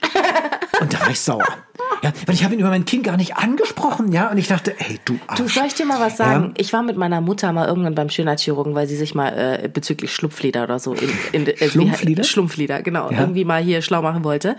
Und 0.80 0.92
da 0.92 1.00
war 1.02 1.10
ich 1.10 1.20
sauer. 1.20 1.46
Ja, 2.04 2.12
weil 2.26 2.34
ich 2.34 2.44
habe 2.44 2.52
ihn 2.52 2.60
über 2.60 2.68
mein 2.68 2.84
Kind 2.84 3.02
gar 3.02 3.16
nicht 3.16 3.36
angesprochen, 3.36 4.12
ja, 4.12 4.30
und 4.30 4.36
ich 4.36 4.46
dachte, 4.46 4.74
hey, 4.76 5.00
du 5.06 5.18
Arsch. 5.26 5.40
Du, 5.40 5.48
soll 5.48 5.64
ich 5.66 5.74
dir 5.74 5.86
mal 5.86 5.98
was 6.00 6.18
sagen? 6.18 6.48
Ja? 6.48 6.52
Ich 6.58 6.72
war 6.74 6.82
mit 6.82 6.98
meiner 6.98 7.22
Mutter 7.22 7.50
mal 7.52 7.66
irgendwann 7.66 7.94
beim 7.94 8.10
Schönheitschirurgen, 8.10 8.74
weil 8.74 8.86
sie 8.86 8.96
sich 8.96 9.14
mal 9.14 9.30
äh, 9.30 9.68
bezüglich 9.68 10.12
Schlupflider 10.12 10.64
oder 10.64 10.78
so 10.78 10.92
in, 10.92 11.08
in 11.32 11.46
äh, 11.46 11.68
Schlumpflider? 11.68 12.22
Wie, 12.22 12.26
Schlumpflider, 12.26 12.82
genau, 12.82 13.10
ja. 13.10 13.20
irgendwie 13.20 13.46
mal 13.46 13.62
hier 13.62 13.80
schlau 13.80 14.02
machen 14.02 14.22
wollte. 14.22 14.56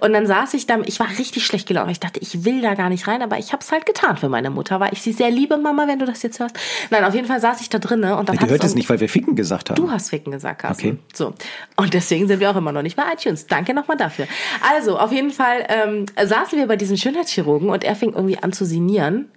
Und 0.00 0.12
dann 0.12 0.26
saß 0.26 0.54
ich 0.54 0.66
da, 0.66 0.80
ich 0.86 0.98
war 0.98 1.08
richtig 1.18 1.46
schlecht 1.46 1.68
gelaunt. 1.68 1.90
Ich 1.92 2.00
dachte, 2.00 2.18
ich 2.18 2.44
will 2.44 2.62
da 2.62 2.74
gar 2.74 2.88
nicht 2.88 3.06
rein, 3.06 3.22
aber 3.22 3.38
ich 3.38 3.52
habe 3.52 3.62
es 3.62 3.70
halt 3.70 3.86
getan 3.86 4.16
für 4.16 4.28
meine 4.28 4.50
Mutter, 4.50 4.80
weil 4.80 4.92
ich 4.92 5.00
sie 5.00 5.12
sehr 5.12 5.30
liebe, 5.30 5.56
Mama, 5.56 5.86
wenn 5.86 6.00
du 6.00 6.04
das 6.04 6.22
jetzt 6.24 6.40
hörst. 6.40 6.58
Nein, 6.90 7.04
auf 7.04 7.14
jeden 7.14 7.28
Fall 7.28 7.40
saß 7.40 7.60
ich 7.60 7.68
da 7.68 7.78
drinnen 7.78 8.12
und 8.12 8.28
dann 8.28 8.34
ja, 8.36 8.42
Du 8.42 8.50
hört 8.50 8.64
es 8.64 8.74
nicht, 8.74 8.90
weil 8.90 8.98
wir 8.98 9.08
Ficken 9.08 9.36
gesagt 9.36 9.70
haben. 9.70 9.76
Du 9.76 9.90
hast 9.90 10.10
Ficken 10.10 10.32
gesagt, 10.32 10.62
Carsten. 10.62 10.88
Okay. 10.88 10.98
So. 11.14 11.34
Und 11.76 11.94
deswegen 11.94 12.26
sind 12.26 12.40
wir 12.40 12.50
auch 12.50 12.56
immer 12.56 12.72
noch 12.72 12.82
nicht 12.82 12.96
bei 12.96 13.04
iTunes. 13.12 13.46
Danke 13.46 13.72
nochmal 13.72 13.96
dafür. 13.96 14.26
Also, 14.68 14.98
auf 14.98 15.12
jeden 15.12 15.30
Fall 15.30 15.64
ähm, 15.68 16.06
saßen 16.20 16.58
wir 16.58 16.66
bei 16.66 16.76
diesem 16.76 16.87
Schönheitschirurgen 16.96 17.68
und 17.70 17.84
er 17.84 17.96
fing 17.96 18.14
irgendwie 18.14 18.38
an 18.38 18.52
zu 18.52 18.64
sinieren 18.64 19.28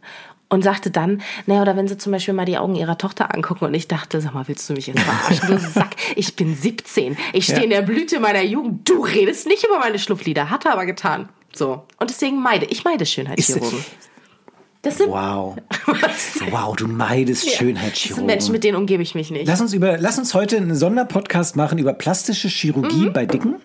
und 0.51 0.63
sagte 0.63 0.91
dann, 0.91 1.21
naja, 1.45 1.61
oder 1.61 1.77
wenn 1.77 1.87
sie 1.87 1.97
zum 1.97 2.11
Beispiel 2.11 2.33
mal 2.33 2.45
die 2.45 2.57
Augen 2.57 2.75
ihrer 2.75 2.97
Tochter 2.97 3.33
angucken 3.33 3.65
und 3.65 3.73
ich 3.73 3.87
dachte, 3.87 4.19
sag 4.19 4.33
mal, 4.33 4.47
willst 4.47 4.69
du 4.69 4.73
mich 4.73 4.87
jetzt 4.87 4.99
verarschen, 4.99 5.47
du 5.47 5.57
Sack? 5.59 5.95
Ich 6.15 6.35
bin 6.35 6.55
17, 6.55 7.17
ich 7.33 7.45
stehe 7.45 7.59
ja. 7.59 7.63
in 7.63 7.69
der 7.69 7.81
Blüte 7.81 8.19
meiner 8.19 8.43
Jugend, 8.43 8.87
du 8.87 9.01
redest 9.01 9.47
nicht 9.47 9.65
über 9.65 9.79
meine 9.79 9.97
Schlupflieder, 9.97 10.49
hat 10.49 10.65
er 10.65 10.73
aber 10.73 10.85
getan. 10.85 11.29
So. 11.53 11.83
Und 11.99 12.09
deswegen 12.09 12.41
meide, 12.41 12.65
ich 12.65 12.83
meide 12.83 13.05
Schönheitschirurgen. 13.05 13.83
Das 14.81 14.97
sind, 14.97 15.09
wow. 15.09 15.55
wow, 16.49 16.75
du 16.75 16.87
meidest 16.87 17.45
ja. 17.45 17.51
Schönheitschirurgen. 17.51 18.09
Das 18.09 18.15
sind 18.17 18.25
Menschen, 18.25 18.51
mit 18.51 18.63
denen 18.63 18.77
umgebe 18.77 19.03
ich 19.03 19.15
mich 19.15 19.31
nicht. 19.31 19.47
Lass 19.47 19.61
uns, 19.61 19.73
über, 19.73 19.97
lass 19.99 20.17
uns 20.17 20.33
heute 20.33 20.57
einen 20.57 20.75
Sonderpodcast 20.75 21.55
machen 21.55 21.77
über 21.77 21.93
plastische 21.93 22.47
Chirurgie 22.47 23.05
mhm. 23.05 23.13
bei 23.13 23.25
Dicken. 23.25 23.55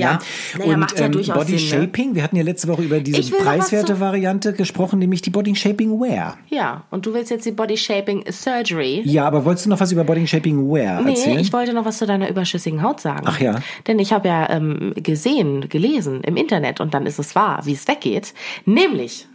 Ja, 0.00 0.18
naja, 0.58 0.74
und 0.74 0.80
macht 0.80 0.98
ja 0.98 1.06
ähm, 1.06 1.12
durchaus 1.12 1.36
Body 1.36 1.58
Sinn, 1.58 1.78
ne? 1.78 1.84
Shaping, 1.86 2.14
wir 2.14 2.22
hatten 2.22 2.36
ja 2.36 2.42
letzte 2.42 2.68
Woche 2.68 2.82
über 2.82 3.00
diese 3.00 3.34
preiswerte 3.34 4.00
Variante 4.00 4.52
gesprochen, 4.52 4.98
nämlich 4.98 5.22
die 5.22 5.30
Body 5.30 5.54
Shaping 5.54 6.00
Wear. 6.00 6.36
Ja, 6.48 6.84
und 6.90 7.06
du 7.06 7.14
willst 7.14 7.30
jetzt 7.30 7.46
die 7.46 7.52
Body 7.52 7.76
Shaping 7.76 8.24
Surgery. 8.30 9.02
Ja, 9.04 9.26
aber 9.26 9.44
wolltest 9.44 9.66
du 9.66 9.70
noch 9.70 9.80
was 9.80 9.92
über 9.92 10.04
Body 10.04 10.26
Shaping 10.26 10.70
Wear 10.70 11.02
nee, 11.02 11.10
erzählen? 11.10 11.38
Ich 11.38 11.52
wollte 11.52 11.72
noch 11.72 11.84
was 11.84 11.98
zu 11.98 12.06
deiner 12.06 12.28
überschüssigen 12.28 12.82
Haut 12.82 13.00
sagen. 13.00 13.24
Ach 13.26 13.40
ja. 13.40 13.56
Denn 13.86 13.98
ich 13.98 14.12
habe 14.12 14.28
ja 14.28 14.50
ähm, 14.50 14.92
gesehen, 14.96 15.68
gelesen 15.68 16.22
im 16.22 16.36
Internet 16.36 16.80
und 16.80 16.94
dann 16.94 17.06
ist 17.06 17.18
es 17.18 17.34
wahr, 17.34 17.60
wie 17.64 17.72
es 17.72 17.86
weggeht. 17.88 18.34
Nämlich, 18.64 19.26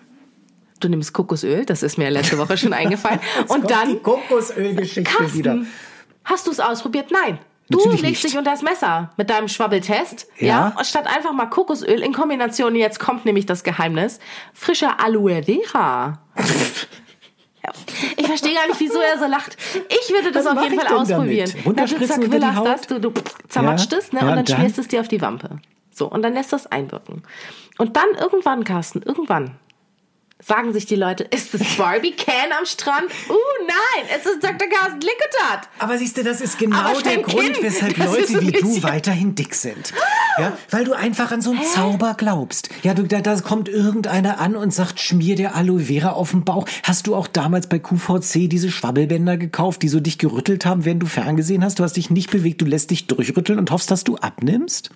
du 0.79 0.89
nimmst 0.89 1.13
Kokosöl, 1.13 1.65
das 1.65 1.83
ist 1.83 1.97
mir 1.97 2.09
letzte 2.09 2.37
Woche 2.37 2.57
schon 2.57 2.73
eingefallen. 2.73 3.19
und 3.47 3.69
dann. 3.69 3.89
Die 3.89 3.99
Kokosölgeschichte 3.99 5.33
wieder. 5.33 5.59
Hast 6.23 6.47
du 6.47 6.51
es 6.51 6.59
ausprobiert? 6.59 7.11
Nein. 7.11 7.39
Du 7.69 7.77
Natürlich 7.79 8.01
legst 8.01 8.24
nicht. 8.24 8.33
dich 8.33 8.38
unter 8.39 8.51
das 8.51 8.62
Messer 8.62 9.12
mit 9.17 9.29
deinem 9.29 9.50
Schwabbeltest. 9.50 10.27
Ja. 10.39 10.74
ja. 10.77 10.83
Statt 10.86 11.05
einfach 11.07 11.33
mal 11.33 11.47
Kokosöl 11.47 12.01
in 12.01 12.13
Kombination, 12.13 12.75
jetzt 12.75 13.00
kommt 13.00 13.25
nämlich 13.25 13.45
das 13.45 13.63
Geheimnis, 13.63 14.19
frischer 14.53 15.03
Aloe 15.03 15.43
Vera. 15.43 16.19
Ich 18.15 18.25
verstehe 18.25 18.53
gar 18.53 18.65
nicht, 18.67 18.79
wieso 18.79 19.00
er 19.00 19.19
so 19.19 19.25
lacht. 19.25 19.57
Ich 19.89 20.13
würde 20.13 20.31
das 20.31 20.45
Was 20.45 20.55
auf 20.57 20.63
jeden 20.63 20.79
Fall 20.79 20.95
ausprobieren. 20.95 21.51
Na, 21.65 21.86
du 21.86 22.05
zerquillerst 22.05 22.65
das, 22.65 22.81
du, 22.88 23.00
du 23.00 23.12
zermatscht 23.50 23.91
Ja. 23.91 23.97
es, 23.97 24.13
ne? 24.13 24.19
Ja, 24.21 24.29
und 24.29 24.36
dann 24.38 24.45
dann? 24.45 24.57
schmierst 24.57 24.77
es 24.79 24.88
dir 24.88 25.01
auf 25.01 25.09
die 25.09 25.21
Wampe. 25.21 25.59
So, 25.91 26.07
und 26.09 26.21
dann 26.21 26.33
lässt 26.33 26.53
das 26.53 26.67
einwirken. 26.67 27.24
Und 27.77 27.97
dann 27.97 28.07
irgendwann, 28.17 28.63
Carsten, 28.63 29.01
irgendwann 29.01 29.51
sagen 30.39 30.72
sich 30.72 30.86
die 30.86 30.96
Leute, 30.96 31.24
ist 31.24 31.53
es 31.56 31.77
Barbie 31.77 32.12
Can 32.12 32.51
am 32.58 32.65
Strand? 32.65 33.06
Uh, 33.29 33.34
nein, 33.67 34.08
es 34.15 34.25
ist 34.25 34.44
Dr. 34.44 34.67
Carsten 34.70 35.01
Licketat. 35.01 35.70
Aber 35.79 35.98
siehst 35.98 36.17
du, 36.17 36.24
das 36.24 36.41
ist 36.41 36.60
genau 36.60 37.00
der 37.00 37.17
Grund, 37.17 37.53
Kind, 37.53 37.63
weshalb 37.63 37.98
das 37.98 38.08
Leute 38.08 38.41
wie 38.41 38.51
du 38.51 38.84
weiterhin 38.84 39.34
dick 39.36 39.56
sind. 39.56 39.94
Ja, 40.39 40.56
weil 40.70 40.86
du 40.86 40.94
einfach 40.94 41.32
an 41.32 41.41
so 41.41 41.51
einen 41.51 41.63
Zauber 41.63 42.15
glaubst. 42.15 42.70
Ja, 42.84 42.94
du, 42.94 43.03
da, 43.03 43.22
da 43.22 43.39
kommt 43.39 43.70
irgendeiner 43.70 44.39
an 44.39 44.56
und 44.56 44.74
sagt, 44.74 45.00
schmier 45.00 45.36
dir 45.36 45.56
Aloe 45.56 45.79
Vera 45.79 46.12
auf 46.12 46.32
den 46.32 46.44
Bauch. 46.44 46.67
Hast 46.84 47.08
du 47.08 47.15
auch 47.15 47.27
damals 47.27 47.67
bei 47.67 47.79
QVC 47.79 48.48
diese 48.48 48.70
Schwabbelbänder 48.70 49.38
gekauft, 49.38 49.82
die 49.82 49.89
so 49.89 50.00
dich 50.00 50.20
gerüttelt 50.20 50.65
haben, 50.65 50.86
während 50.86 51.01
du 51.01 51.08
ferngesehen 51.08 51.63
hast? 51.63 51.79
Du 51.79 51.84
hast 51.84 51.98
dich 51.98 52.10
nicht 52.12 52.29
bewegt, 52.29 52.62
du 52.62 52.65
lässt 52.65 52.91
dich 52.91 53.08
durchrütteln 53.08 53.58
und 53.58 53.72
hoffst, 53.72 53.89
dass 53.89 54.03
du 54.03 54.17
abnimmst? 54.17 54.91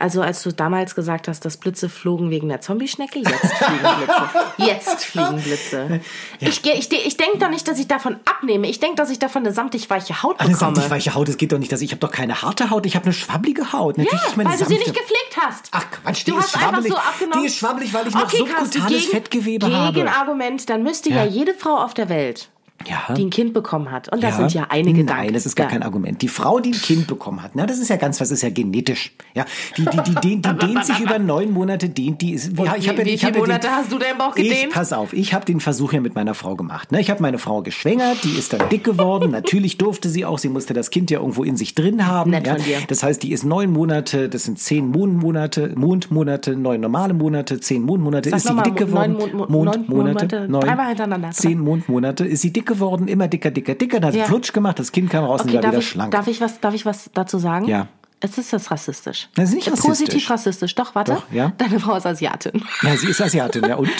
Also 0.00 0.22
als 0.22 0.42
du 0.42 0.52
damals 0.52 0.94
gesagt 0.94 1.26
hast, 1.28 1.44
dass 1.44 1.56
Blitze 1.56 1.88
flogen 1.88 2.30
wegen 2.30 2.48
der 2.48 2.60
Zombie-Schnecke, 2.60 3.18
jetzt 3.18 3.52
fliegen 3.54 3.96
Blitze. 3.96 4.22
Jetzt 4.58 5.04
fliegen 5.04 5.40
Blitze. 5.42 6.00
Ich, 6.40 6.62
geh- 6.62 6.72
ich, 6.72 6.88
de- 6.88 7.00
ich 7.00 7.16
denke 7.16 7.38
doch 7.38 7.48
nicht, 7.48 7.66
dass 7.66 7.78
ich 7.78 7.86
davon 7.88 8.16
abnehme. 8.24 8.66
Ich 8.68 8.80
denke, 8.80 8.96
dass 8.96 9.10
ich 9.10 9.18
davon 9.18 9.44
eine 9.44 9.52
samtig 9.52 9.88
weiche 9.90 10.22
Haut 10.22 10.38
Eine 10.40 10.50
bekomme. 10.52 10.74
samtig 10.76 10.90
weiche 10.90 11.14
Haut, 11.14 11.28
es 11.28 11.36
geht 11.36 11.52
doch 11.52 11.58
nicht, 11.58 11.72
dass 11.72 11.80
ich 11.80 11.90
habe 11.92 12.00
doch 12.00 12.10
keine 12.12 12.42
harte 12.42 12.70
Haut, 12.70 12.86
ich 12.86 12.94
habe 12.96 13.04
eine 13.06 13.14
schwabbelige 13.14 13.72
Haut. 13.72 13.98
Natürlich 13.98 14.20
ja, 14.20 14.28
ist 14.28 14.36
meine 14.36 14.50
weil 14.50 14.58
du 14.58 14.64
sie 14.66 14.74
nicht 14.74 14.86
gepflegt 14.86 15.36
hast. 15.40 15.68
Ach 15.72 15.84
Quatsch, 15.90 16.26
die 16.26 16.30
du 16.32 16.38
ist 16.38 16.44
hast 16.44 16.54
einfach 16.56 16.68
schwabbelig. 16.70 16.92
so 16.92 16.98
abgenommen. 16.98 17.40
Die 17.42 17.46
ist 17.46 17.56
schwabbelig, 17.56 17.94
weil 17.94 18.06
ich 18.08 18.14
noch 18.14 18.24
okay, 18.24 18.36
subkutanes 18.38 18.88
gegen, 18.88 19.10
Fettgewebe 19.10 19.66
gegen 19.66 19.78
habe. 19.78 20.10
Argument, 20.12 20.68
dann 20.70 20.82
müsste 20.82 21.10
ja. 21.10 21.24
Ja. 21.24 21.24
jede 21.26 21.54
Frau 21.54 21.76
auf 21.76 21.94
der 21.94 22.08
Welt, 22.08 22.48
Ja. 22.86 23.12
die 23.14 23.24
ein 23.24 23.30
Kind 23.30 23.52
bekommen 23.54 23.90
hat, 23.90 24.08
und 24.12 24.22
das 24.22 24.36
sind 24.36 24.54
ja 24.54 24.66
einige 24.70 25.02
Nein, 25.02 25.06
Dank. 25.06 25.32
das 25.34 25.46
ist 25.46 25.56
gar 25.56 25.66
ja. 25.66 25.72
kein 25.72 25.82
Argument. 25.82 26.22
Die 26.22 26.28
Frau, 26.28 26.60
die 26.60 26.70
ein 26.70 26.80
Kind 26.80 27.06
bekommen 27.08 27.42
hat, 27.42 27.50
na, 27.54 27.66
das 27.66 27.78
ist 27.80 27.88
ja 27.90 27.96
ganz, 27.96 28.20
was 28.20 28.30
ist 28.30 28.42
ja 28.42 28.50
genetisch. 28.50 29.12
Ja, 29.34 29.44
die, 29.76 29.84
die, 29.84 29.96
die, 30.02 30.14
die, 30.14 30.36
die 30.42 30.52
dehnt 30.66 30.84
sich 30.84 31.00
über 31.00 31.18
neun 31.18 31.52
Monate, 31.52 31.88
dehnt 31.88 32.22
die. 32.22 32.32
Ist, 32.34 32.56
ja, 32.56 32.76
ich 32.76 32.88
hab 32.88 32.96
ja, 32.98 33.04
wie 33.04 33.10
ich 33.10 33.24
hab 33.24 33.34
viele 33.34 33.44
ja 33.48 33.58
den- 33.58 33.62
Monate 33.62 33.68
hast 33.70 33.90
du 33.92 33.98
deinen 33.98 34.16
Bauch 34.16 34.36
Ich, 34.36 34.48
gedehnt? 34.48 34.72
pass 34.72 34.92
auf, 34.92 35.12
ich 35.12 35.34
habe 35.34 35.44
den 35.44 35.58
Versuch 35.60 35.92
ja 35.92 36.00
mit 36.00 36.14
meiner 36.14 36.34
Frau 36.34 36.54
gemacht. 36.54 36.92
Ne? 36.92 37.00
Ich 37.00 37.10
habe 37.10 37.20
meine 37.20 37.38
Frau 37.38 37.62
geschwängert, 37.62 38.22
die 38.22 38.38
ist 38.38 38.52
dann 38.52 38.68
dick 38.68 38.84
geworden. 38.84 39.30
Natürlich 39.32 39.76
durfte 39.76 40.08
sie 40.08 40.24
auch, 40.24 40.38
sie 40.38 40.48
musste 40.48 40.72
das 40.72 40.90
Kind 40.90 41.10
ja 41.10 41.18
irgendwo 41.18 41.42
in 41.42 41.56
sich 41.56 41.74
drin 41.74 42.06
haben. 42.06 42.30
Nett 42.30 42.46
ja? 42.46 42.54
von 42.54 42.62
dir. 42.62 42.78
Das 42.86 43.02
heißt, 43.02 43.22
die 43.24 43.32
ist 43.32 43.44
neun 43.44 43.72
Monate, 43.72 44.28
das 44.28 44.44
sind 44.44 44.60
zehn 44.60 44.88
Mondmonate, 44.90 45.72
Mondmonate, 45.76 46.54
neun 46.56 46.80
normale 46.80 47.12
Monate, 47.12 47.58
zehn 47.58 47.82
Mondmonate. 47.82 48.30
Sag 48.30 48.36
ist 48.38 48.46
sie 48.48 48.62
dick 48.62 48.76
geworden? 48.76 49.12
neun 49.18 49.36
Mon- 49.36 49.50
Mon- 49.50 49.64
neun 49.64 49.84
Monate, 49.88 50.48
dreimal 50.48 50.86
hintereinander. 50.88 51.30
Zehn 51.32 51.58
Mondmonate. 51.58 52.24
Ist 52.24 52.42
sie 52.42 52.52
dick 52.52 52.66
geworden, 52.68 53.08
immer 53.08 53.26
dicker, 53.26 53.50
dicker, 53.50 53.74
dicker. 53.74 53.98
Dann 53.98 54.06
hat 54.08 54.12
sie 54.12 54.20
Ja. 54.20 54.26
flutsch 54.26 54.52
gemacht, 54.52 54.78
das 54.78 54.92
Kind 54.92 55.10
kam 55.10 55.24
raus 55.24 55.40
und 55.40 55.48
Okay, 55.48 55.56
war 55.56 55.62
darf 55.62 55.72
wieder 55.72 55.80
ich, 55.80 55.88
schlank. 55.88 56.12
darf, 56.12 56.28
ich 56.28 56.40
was, 56.40 56.60
darf 56.60 56.74
ich 56.74 56.86
was 56.86 57.10
dazu 57.12 57.38
sagen? 57.38 57.64
Ja. 57.66 57.88
Es 58.20 58.38
ist 58.38 58.52
das 58.52 58.70
rassistisch. 58.70 59.28
Das 59.34 59.48
ist 59.50 59.54
nicht 59.56 59.66
Positiv 59.70 59.88
rassistisch. 59.90 60.30
rassistisch. 60.30 60.74
Doch, 60.76 60.94
warte. 60.94 61.14
Doch, 61.14 61.24
ja. 61.32 61.52
Deine 61.58 61.80
Frau 61.80 61.96
ist 61.96 62.06
Asiatin. 62.06 62.62
ja, 62.82 62.96
sie 62.96 63.08
ist 63.08 63.20
Asiatin, 63.20 63.64
ja 63.66 63.74
und? 63.76 63.90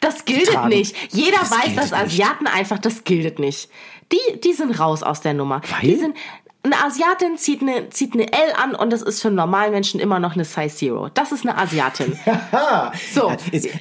Das 0.00 0.24
gilt 0.26 0.50
nicht. 0.68 0.94
Jeder 1.10 1.38
Das 1.40 1.50
weiß, 1.50 1.74
dass 1.74 1.90
nicht. 1.90 1.94
Asiaten 1.94 2.46
einfach, 2.46 2.78
das 2.78 3.04
gilt 3.04 3.38
nicht. 3.38 3.70
Die, 4.12 4.40
die 4.40 4.52
sind 4.52 4.78
raus 4.78 5.02
aus 5.02 5.22
der 5.22 5.32
Nummer. 5.34 5.62
Weil? 5.70 5.88
Die 5.90 5.96
sind, 5.96 6.16
eine 6.66 6.84
Asiatin 6.84 7.38
zieht 7.38 7.62
eine, 7.62 7.88
zieht 7.90 8.14
eine 8.14 8.32
L 8.32 8.52
an 8.56 8.74
und 8.74 8.90
das 8.92 9.02
ist 9.02 9.22
für 9.22 9.28
einen 9.28 9.36
normalen 9.36 9.72
Menschen 9.72 10.00
immer 10.00 10.18
noch 10.18 10.34
eine 10.34 10.44
Size 10.44 10.74
Zero. 10.74 11.08
Das 11.14 11.32
ist 11.32 11.46
eine 11.46 11.56
Asiatin. 11.56 12.18
So, 13.12 13.32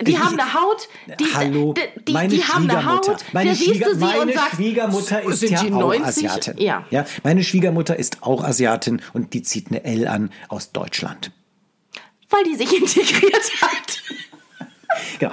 die 0.01 0.17
haben 0.17 0.39
eine 0.39 0.53
Haut, 0.53 0.87
die, 1.19 1.33
Hallo, 1.33 1.73
die, 1.73 2.03
die, 2.05 2.13
meine 2.13 2.29
die 2.29 2.43
haben 2.43 2.69
eine 2.69 2.79
Schwiegermutter. 2.81 3.11
Haut, 3.13 3.25
meine 3.33 3.49
da 3.49 3.55
siehst 3.55 3.85
du 3.85 3.93
sie 3.95 3.99
meine 3.99 4.21
und 4.21 4.33
sagst, 4.33 4.55
Schwiegermutter 4.55 5.23
ist 5.23 5.39
sind 5.39 5.51
ja 5.51 5.63
die 5.63 5.73
auch 5.73 5.79
90? 5.79 6.29
Asiatin. 6.29 6.57
Ja. 6.57 6.85
ja, 6.89 7.05
meine 7.23 7.43
Schwiegermutter 7.43 7.97
ist 7.97 8.23
auch 8.23 8.43
Asiatin 8.43 9.01
und 9.13 9.33
die 9.33 9.41
zieht 9.41 9.67
eine 9.69 9.83
L 9.83 10.07
an 10.07 10.31
aus 10.49 10.71
Deutschland. 10.71 11.31
weil 12.29 12.43
die 12.43 12.55
sich 12.55 12.73
integriert 12.81 13.51
hat. 13.61 14.01
Genau. 15.19 15.31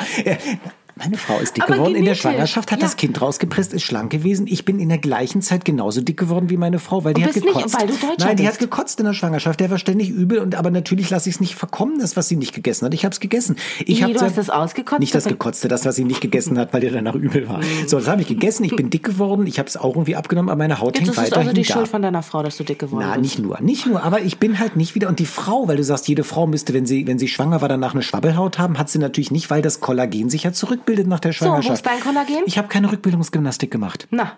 Meine 0.97 1.17
Frau 1.17 1.39
ist 1.39 1.57
dick 1.57 1.65
Aber 1.65 1.75
geworden 1.75 1.95
in 1.95 2.05
der 2.05 2.15
genetisch, 2.15 2.21
Schwangerschaft, 2.23 2.71
hat 2.71 2.81
ja. 2.81 2.87
das 2.87 2.97
Kind 2.97 3.21
rausgepresst, 3.21 3.73
ist 3.73 3.83
schlank 3.83 4.11
gewesen. 4.11 4.47
Ich 4.47 4.65
bin 4.65 4.79
in 4.79 4.89
der 4.89 4.99
gleichen 4.99 5.41
Zeit 5.41 5.65
genauso 5.65 6.01
dick 6.01 6.19
geworden 6.19 6.51
wie 6.51 6.57
meine 6.57 6.79
Frau, 6.79 7.05
weil 7.05 7.15
die 7.15 7.25
hat 7.25 7.33
bist 7.33 7.45
nicht, 7.45 7.55
gekotzt. 7.57 7.81
weil 7.81 7.87
du 7.87 7.95
Deutscher 7.95 8.27
Nein, 8.27 8.37
die 8.37 8.43
bist. 8.43 8.55
hat 8.55 8.61
gekotzt 8.61 9.01
in 9.01 9.07
der 9.07 9.15
Schwangerschaft. 9.15 9.59
Der 9.61 9.71
war 9.71 9.79
ständig 9.79 10.11
übel 10.11 10.39
und 10.39 10.55
aber 10.55 10.71
natürlich 10.71 11.09
lasse 11.11 11.29
ich 11.29 11.37
es 11.37 11.41
nicht 11.41 11.55
verkommen, 11.55 11.99
das 11.99 12.17
was 12.17 12.29
sie 12.29 12.37
nicht 12.37 12.53
gegessen 12.53 12.85
hat. 12.85 12.95
Ich 12.95 13.05
habe 13.05 13.13
es 13.13 13.21
gegessen. 13.21 13.57
Ich 13.87 14.03
hab 14.03 14.13
du 14.13 14.21
hast 14.21 14.37
das 14.37 14.51
ausgekotzt? 14.51 15.01
Nicht 15.01 15.15
das 15.15 15.25
gekotzte, 15.25 15.69
das 15.69 15.85
was 15.85 15.97
sie 15.97 16.05
nicht 16.05 16.21
gegessen 16.21 16.59
hat, 16.59 16.73
weil 16.73 16.81
der 16.83 16.93
danach 16.93 17.15
übel 17.15 17.49
war. 17.49 17.61
So, 17.87 17.99
das 17.99 18.09
habe 18.09 18.21
ich 18.23 18.29
gegessen. 18.29 18.65
Ich 18.65 18.77
bin 18.77 18.91
dick 18.91 19.03
geworden. 19.05 19.47
Ich 19.47 19.59
habe 19.59 19.69
es 19.69 19.77
auch 19.77 19.95
irgendwie 19.95 20.17
abgenommen, 20.17 20.51
aber 20.51 20.59
meine 20.59 20.81
Haut 20.81 20.99
Jetzt 20.99 21.07
hängt 21.07 21.09
ist 21.09 21.17
es 21.17 21.25
weiterhin 21.25 21.49
also 21.49 21.61
die 21.61 21.67
da. 21.67 21.73
Schuld 21.75 21.89
von 21.89 22.03
deiner 22.03 22.23
Frau, 22.23 22.43
dass 22.43 22.57
du 22.57 22.65
dick 22.65 22.79
geworden 22.79 23.05
Na, 23.07 23.13
bist. 23.17 23.23
nicht 23.23 23.39
nur, 23.39 23.61
nicht 23.61 23.87
nur, 23.87 24.03
aber 24.03 24.21
ich 24.21 24.39
bin 24.39 24.59
halt 24.59 24.77
nicht 24.77 24.95
wieder 24.95 25.09
und 25.09 25.19
die 25.19 25.27
Frau, 25.27 25.69
weil 25.69 25.77
du 25.77 25.85
sagst, 25.85 26.07
jede 26.09 26.25
Frau 26.25 26.47
müsste, 26.47 26.75
wenn 26.75 26.87
sie 26.87 27.07
wenn 27.07 27.19
sie 27.19 27.29
schwanger 27.29 27.61
war, 27.61 27.69
danach 27.69 27.95
eine 27.95 28.03
Schwabbelhaut 28.03 28.59
haben, 28.59 28.79
hat 28.79 28.91
sie 28.91 28.99
natürlich 28.99 29.31
nicht, 29.31 29.51
weil 29.51 29.63
das 29.63 29.81
Kollagen 29.81 30.29
sich 30.31 30.43
ja 30.45 30.53
zurückbildet 30.83 31.07
nach 31.07 31.21
der 31.21 31.33
So, 31.33 31.41
wo 31.41 31.49
Schwangerschaft. 31.51 31.75
ist 31.77 31.87
dein 31.87 32.01
Kollagen? 32.01 32.43
Ich 32.47 32.59
habe 32.59 32.69
keine 32.69 32.91
Rückbildungsgymnastik 32.91 33.71
gemacht. 33.71 34.07
Na, 34.11 34.33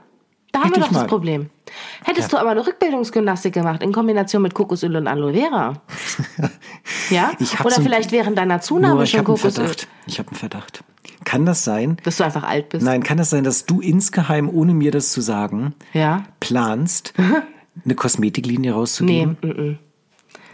da 0.53 0.61
haben 0.61 0.67
Hätte 0.69 0.77
wir 0.77 0.83
doch 0.83 0.89
das 0.93 1.03
mal. 1.03 1.07
Problem. 1.07 1.51
Hättest 2.05 2.33
du 2.33 2.37
aber 2.39 2.51
eine 2.51 2.67
Rückbildungsgymnastik 2.67 3.53
gemacht 3.55 3.83
in 3.83 3.93
Kombination 3.93 4.43
mit 4.43 4.55
Kokosöl 4.55 4.95
und 4.97 5.09
Aloe 5.09 5.33
Vera. 5.35 5.75
ja? 7.11 7.33
Ich 7.39 7.59
Oder 7.61 7.81
vielleicht 7.81 8.13
während 8.13 8.39
deiner 8.39 8.61
Zunahme 8.61 8.95
Nur, 8.97 9.07
schon 9.07 9.25
Kokosöl. 9.25 9.51
Verdacht. 9.65 9.89
Ich 10.07 10.19
habe 10.19 10.29
einen 10.31 10.37
Verdacht. 10.39 10.85
Kann 11.25 11.47
das 11.47 11.65
sein? 11.65 11.97
Dass 12.05 12.19
du 12.19 12.25
einfach 12.25 12.45
alt 12.45 12.69
bist. 12.69 12.85
Nein, 12.85 13.03
kann 13.03 13.17
das 13.19 13.31
sein, 13.31 13.45
dass 13.45 13.65
du 13.67 13.81
insgeheim, 13.81 14.49
ohne 14.49 14.75
mir 14.75 14.91
das 14.91 15.11
zu 15.11 15.21
sagen, 15.23 15.75
Ja. 15.93 16.25
planst, 16.41 17.15
eine 17.85 17.95
Kosmetiklinie 17.95 18.71
Nee, 18.71 18.77
rauszugeben? 18.77 19.37
mm, 19.43 19.47
mm. 19.47 19.79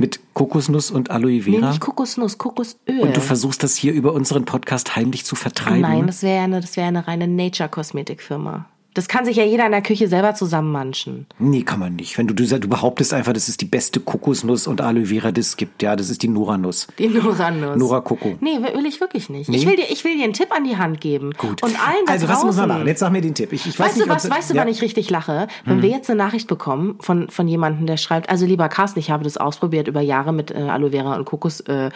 Mit 0.01 0.19
Kokosnuss 0.33 0.91
und 0.91 1.11
Aloe 1.11 1.43
Vera? 1.43 1.61
Nee, 1.61 1.67
nicht 1.67 1.81
Kokosnuss, 1.81 2.39
Kokosöl. 2.39 3.01
und 3.01 3.15
du 3.15 3.21
versuchst 3.21 3.63
das 3.63 3.77
hier 3.77 3.93
über 3.93 4.15
unseren 4.15 4.47
Podcast 4.47 4.97
heimlich 4.97 5.27
zu 5.27 5.37
vertreiben? 5.37 5.83
Nein, 5.83 6.07
das 6.07 6.23
wäre 6.23 6.43
eine, 6.43 6.63
das 6.63 6.77
wäre 6.79 6.89
eine 6.89 7.07
reine 7.07 7.29
Nature-Kosmetikfirma. 7.29 8.65
Das 8.95 9.07
kann 9.07 9.25
sich 9.25 9.37
ja 9.37 9.45
jeder 9.45 9.67
in 9.67 9.73
der 9.73 9.83
Küche 9.83 10.09
selber 10.09 10.35
zusammenmanschen. 10.35 11.27
Nee, 11.39 11.63
kann 11.63 11.79
man 11.79 11.95
nicht. 11.97 12.19
Wenn 12.19 12.27
du, 12.27 12.35
du, 12.35 12.45
du 12.59 12.69
behauptest 12.69 13.15
einfach, 13.15 13.33
das 13.33 13.49
ist 13.49 13.61
die 13.61 13.67
beste 13.67 14.01
Kokosnuss 14.01 14.67
und 14.67 14.81
Aloe 14.81 15.07
Vera, 15.07 15.31
das 15.31 15.47
es 15.49 15.57
gibt. 15.57 15.83
Ja, 15.83 15.95
das 15.97 16.11
ist 16.11 16.23
die 16.23 16.29
Nora-Nuss. 16.29 16.89
Die 16.99 17.07
Noranuss. 17.09 17.77
Nora 17.77 18.01
Coco. 18.01 18.37
Nee, 18.41 18.59
will 18.75 18.87
ich 18.87 19.01
wirklich 19.01 19.31
nicht. 19.31 19.49
Nee? 19.49 19.59
Ich, 19.59 19.67
will 19.67 19.77
dir, 19.77 19.85
ich 19.91 20.03
will 20.05 20.17
dir 20.17 20.25
einen 20.25 20.33
Tipp 20.33 20.49
an 20.55 20.65
die 20.65 20.77
Hand 20.77 21.01
geben. 21.01 21.31
Gut. 21.39 21.63
Und 21.63 21.71
allen 21.87 22.05
da 22.07 22.13
also, 22.15 22.27
was 22.27 22.35
draußen. 22.35 22.47
muss 22.49 22.57
man 22.57 22.69
machen? 22.69 22.87
Jetzt 22.87 22.99
sag 23.01 23.13
mir 23.13 23.21
den 23.21 23.35
Tipp. 23.35 23.53
Ich, 23.53 23.67
ich 23.67 23.79
weiß 23.79 23.87
Weißt 23.89 23.97
nicht, 23.99 24.09
du 24.09 24.13
was, 24.13 24.25
ob- 24.27 24.33
weißt 24.37 24.51
du, 24.51 24.55
ja. 24.55 24.63
Hm. 24.63 24.67
wann 24.67 24.73
ich 24.75 24.83
richtig 24.83 25.09
lache? 25.11 25.47
Wenn 25.65 25.83
wir 25.83 25.89
jetzt 25.89 26.11
eine 26.11 26.19
Nachricht 26.19 26.49
bekommen 26.49 26.97
von, 27.01 27.31
von 27.31 27.47
jemandem, 27.47 27.87
der 27.87 27.97
schreibt, 27.97 28.29
also 28.29 28.45
lieber 28.45 28.69
Carsten, 28.69 28.99
ich 28.99 29.11
habe 29.11 29.23
das 29.25 29.37
ausprobiert 29.37 29.87
über 29.89 30.01
Jahre 30.01 30.33
mit 30.33 30.51
äh, 30.51 30.55
Aloe 30.57 30.91
Vera 30.91 31.15
und 31.17 31.25
Kokosöl 31.27 31.93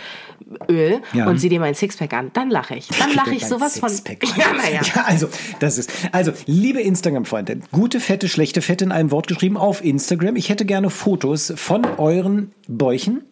äh, 0.69 0.99
Ja. 1.13 1.27
und 1.29 1.39
sieh 1.39 1.49
dir 1.49 1.61
mein 1.61 1.75
Sixpack 1.75 2.13
an, 2.13 2.31
dann 2.35 2.51
lache 2.51 2.77
ich. 2.77 2.87
Dann 2.89 3.13
lache 3.15 3.35
ich 3.35 3.47
sowas 3.47 3.79
von. 3.81 3.89
Sixpack. 3.89 4.19
Ja, 4.37 4.53
naja. 4.53 4.81
Ja, 4.95 5.05
also, 5.07 5.29
das 5.61 5.79
ist, 5.79 5.91
also, 6.13 6.33
liebe 6.47 6.81
Instagram-Freunde, 6.85 7.61
gute 7.73 8.01
Fette, 8.01 8.29
schlechte 8.29 8.63
Fette 8.63 8.85
in 8.85 8.93
einem 8.93 9.11
Wort 9.11 9.27
geschrieben 9.27 9.57
auf 9.57 9.85
Instagram. 9.85 10.37
Ich 10.37 10.49
hätte 10.49 10.65
gerne 10.65 10.91
Fotos 10.91 11.53
von 11.57 11.85
euren 11.99 12.53
Bäuchen, 12.69 13.25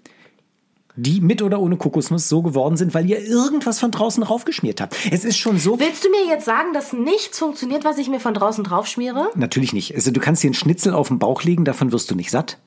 die 0.97 1.21
mit 1.21 1.43
oder 1.43 1.61
ohne 1.61 1.77
Kokosnuss 1.77 2.29
so 2.29 2.43
geworden 2.43 2.77
sind, 2.77 2.95
weil 2.95 3.09
ihr 3.09 3.25
irgendwas 3.25 3.81
von 3.81 3.91
draußen 3.91 4.23
raufgeschmiert 4.23 4.81
habt. 4.81 4.97
Es 5.11 5.25
ist 5.25 5.39
schon 5.39 5.59
so. 5.59 5.79
Willst 5.81 6.05
du 6.05 6.11
mir 6.11 6.27
jetzt 6.29 6.45
sagen, 6.45 6.73
dass 6.75 6.93
nichts 6.93 7.39
funktioniert, 7.39 7.85
was 7.85 7.99
ich 7.99 8.09
mir 8.09 8.21
von 8.21 8.35
draußen 8.35 8.65
drauf 8.65 8.87
schmiere? 8.87 9.31
Natürlich 9.35 9.73
nicht. 9.73 9.95
Also, 9.95 10.11
du 10.11 10.21
kannst 10.21 10.43
dir 10.43 10.49
einen 10.49 10.55
Schnitzel 10.55 10.93
auf 10.93 11.09
den 11.09 11.19
Bauch 11.19 11.43
legen, 11.43 11.65
davon 11.65 11.93
wirst 11.93 12.11
du 12.11 12.15
nicht 12.15 12.31
satt. 12.31 12.59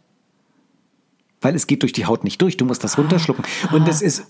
Weil 1.41 1.55
es 1.55 1.67
geht 1.67 1.83
durch 1.83 1.93
die 1.93 2.05
Haut 2.05 2.23
nicht 2.23 2.41
durch. 2.41 2.57
Du 2.57 2.65
musst 2.65 2.83
das 2.83 2.97
runterschlucken. 2.97 3.45
Und 3.71 3.87
es 3.87 4.01
ist. 4.01 4.25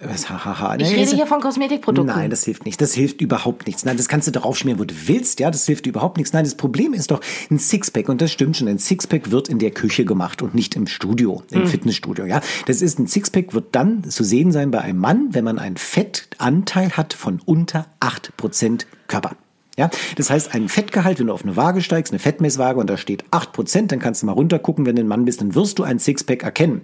Was, 0.00 0.30
hahaha. 0.30 0.76
Ich 0.76 0.94
rede 0.94 1.16
hier 1.16 1.26
von 1.26 1.40
Kosmetikprodukten. 1.40 2.14
Nein, 2.14 2.30
das 2.30 2.44
hilft 2.44 2.64
nicht. 2.64 2.80
Das 2.80 2.94
hilft 2.94 3.20
überhaupt 3.20 3.66
nichts. 3.66 3.84
Nein, 3.84 3.96
das 3.96 4.06
kannst 4.06 4.28
du 4.28 4.30
darauf 4.30 4.56
schmieren, 4.56 4.78
wo 4.78 4.84
du 4.84 4.94
willst. 5.06 5.40
Ja, 5.40 5.50
das 5.50 5.66
hilft 5.66 5.86
überhaupt 5.86 6.18
nichts. 6.18 6.32
Nein, 6.32 6.44
das 6.44 6.54
Problem 6.54 6.94
ist 6.94 7.10
doch 7.10 7.20
ein 7.50 7.58
Sixpack. 7.58 8.08
Und 8.08 8.20
das 8.20 8.30
stimmt 8.30 8.56
schon. 8.56 8.68
Ein 8.68 8.78
Sixpack 8.78 9.32
wird 9.32 9.48
in 9.48 9.58
der 9.58 9.72
Küche 9.72 10.04
gemacht 10.04 10.40
und 10.40 10.54
nicht 10.54 10.76
im 10.76 10.86
Studio, 10.86 11.42
im 11.50 11.66
Fitnessstudio. 11.66 12.26
Ja, 12.26 12.40
das 12.66 12.80
ist 12.80 13.00
ein 13.00 13.08
Sixpack 13.08 13.54
wird 13.54 13.74
dann 13.74 14.04
zu 14.04 14.22
sehen 14.22 14.52
sein 14.52 14.70
bei 14.70 14.80
einem 14.80 15.00
Mann, 15.00 15.28
wenn 15.32 15.44
man 15.44 15.58
einen 15.58 15.76
Fettanteil 15.76 16.92
hat 16.92 17.12
von 17.12 17.40
unter 17.44 17.86
8% 18.00 18.86
Körper. 19.08 19.36
Ja, 19.76 19.90
das 20.16 20.30
heißt, 20.30 20.54
ein 20.54 20.68
Fettgehalt, 20.68 21.18
wenn 21.18 21.26
du 21.28 21.32
auf 21.32 21.44
eine 21.44 21.56
Waage 21.56 21.82
steigst, 21.82 22.12
eine 22.12 22.18
Fettmesswaage 22.18 22.78
und 22.78 22.88
da 22.88 22.96
steht 22.96 23.24
8%, 23.30 23.86
dann 23.86 23.98
kannst 23.98 24.22
du 24.22 24.26
mal 24.26 24.32
runtergucken, 24.32 24.86
wenn 24.86 24.96
du 24.96 25.02
ein 25.02 25.08
Mann 25.08 25.24
bist, 25.24 25.40
dann 25.40 25.54
wirst 25.54 25.78
du 25.78 25.84
ein 25.84 25.98
Sixpack 25.98 26.42
erkennen. 26.42 26.82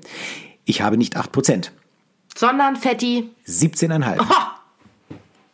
Ich 0.64 0.80
habe 0.80 0.96
nicht 0.96 1.16
8%. 1.16 1.70
Sondern 2.36 2.76
Fetti. 2.76 3.30
17,5. 3.46 4.18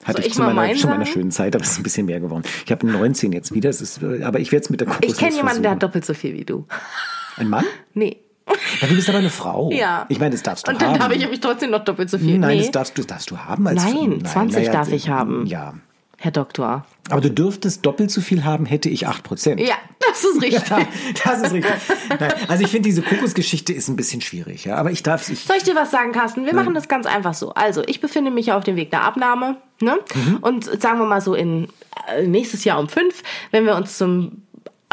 Hatte 0.03 0.13
Soll 0.13 0.21
ich, 0.21 0.27
ich 0.29 0.35
zu 0.35 0.43
mal 0.43 0.55
meiner, 0.55 0.79
zu 0.79 0.89
meiner 0.89 1.05
schönen 1.05 1.31
Zeit, 1.31 1.55
aber 1.55 1.63
es 1.63 1.73
ist 1.73 1.79
ein 1.79 1.83
bisschen 1.83 2.07
mehr 2.07 2.21
geworden. 2.21 2.43
Ich 2.65 2.73
habe 2.73 2.87
19 2.87 3.33
jetzt 3.33 3.53
wieder, 3.53 3.69
es 3.69 3.83
ist, 3.83 4.03
aber 4.03 4.41
ich 4.41 4.51
werde 4.51 4.65
es 4.65 4.71
mit 4.71 4.81
der 4.81 4.89
Kokosnuss 4.89 5.13
Ich 5.13 5.19
kenne 5.19 5.37
jemanden, 5.37 5.63
der 5.63 5.73
hat 5.73 5.83
doppelt 5.83 6.07
so 6.07 6.15
viel 6.15 6.33
wie 6.35 6.45
du. 6.45 6.67
Ein 7.37 7.49
Mann? 7.49 7.65
Nee. 7.93 8.17
Ja, 8.81 8.89
du 8.89 8.95
bist 8.95 9.09
aber 9.09 9.19
eine 9.19 9.31
Frau. 9.31 9.71
Ja. 9.73 10.07
Ich 10.09 10.19
meine, 10.19 10.33
das 10.33 10.43
darfst 10.43 10.67
du 10.67 10.73
Und 10.73 10.81
dann 10.81 10.95
haben. 10.95 11.03
habe 11.03 11.15
ich 11.15 11.21
nämlich 11.21 11.41
trotzdem 11.41 11.71
noch 11.71 11.85
doppelt 11.85 12.09
so 12.09 12.19
viel. 12.19 12.39
Nein, 12.39 12.57
nee. 12.57 12.63
das 12.63 12.71
darfst 12.71 12.97
du, 12.97 13.03
das 13.03 13.07
darfst 13.07 13.31
du 13.31 13.39
haben 13.39 13.67
als 13.67 13.85
Nein, 13.85 14.25
20 14.25 14.59
naja, 14.59 14.73
darf 14.73 14.91
ich 14.91 15.09
haben. 15.09 15.47
Ja. 15.47 15.75
Herr 16.23 16.33
Doktor. 16.33 16.85
Aber 17.09 17.23
du 17.23 17.31
dürftest 17.31 17.87
doppelt 17.87 18.11
so 18.11 18.21
viel 18.21 18.45
haben, 18.45 18.67
hätte 18.67 18.91
ich 18.91 19.09
8%. 19.09 19.59
Ja, 19.59 19.77
das 20.01 20.23
ist 20.23 20.43
richtig. 20.43 20.69
Ja, 20.69 20.87
das 21.25 21.41
ist 21.41 21.53
richtig. 21.55 21.73
Nein, 22.11 22.35
also 22.47 22.63
ich 22.63 22.71
finde, 22.71 22.91
diese 22.91 23.01
Kokosgeschichte 23.01 23.73
ist 23.73 23.89
ein 23.89 23.97
bisschen 23.97 24.21
schwierig, 24.21 24.67
ja. 24.67 24.77
Aber 24.77 24.91
ich 24.91 25.03
darf 25.03 25.31
ich, 25.31 25.45
Soll 25.45 25.57
ich 25.57 25.63
dir 25.63 25.75
was 25.75 25.91
sagen, 25.91 26.13
Carsten? 26.13 26.45
Wir 26.45 26.55
machen 26.55 26.75
das 26.75 26.89
ganz 26.89 27.07
einfach 27.07 27.33
so. 27.33 27.55
Also, 27.55 27.83
ich 27.87 28.03
befinde 28.03 28.31
mich 28.31 28.47
ja 28.47 28.59
auf 28.59 28.65
dem 28.65 28.77
Weg 28.77 28.91
der 28.91 29.03
Abnahme. 29.03 29.57
Ne? 29.81 29.99
Mhm. 30.15 30.37
Und 30.43 30.83
sagen 30.83 30.99
wir 30.99 31.07
mal 31.07 31.23
so 31.23 31.35
in 31.35 31.69
äh, 32.07 32.27
nächstes 32.27 32.65
Jahr 32.65 32.79
um 32.79 32.91
fünf, 32.91 33.23
wenn 33.51 33.65
wir 33.65 33.75
uns 33.75 33.97
zum 33.97 34.43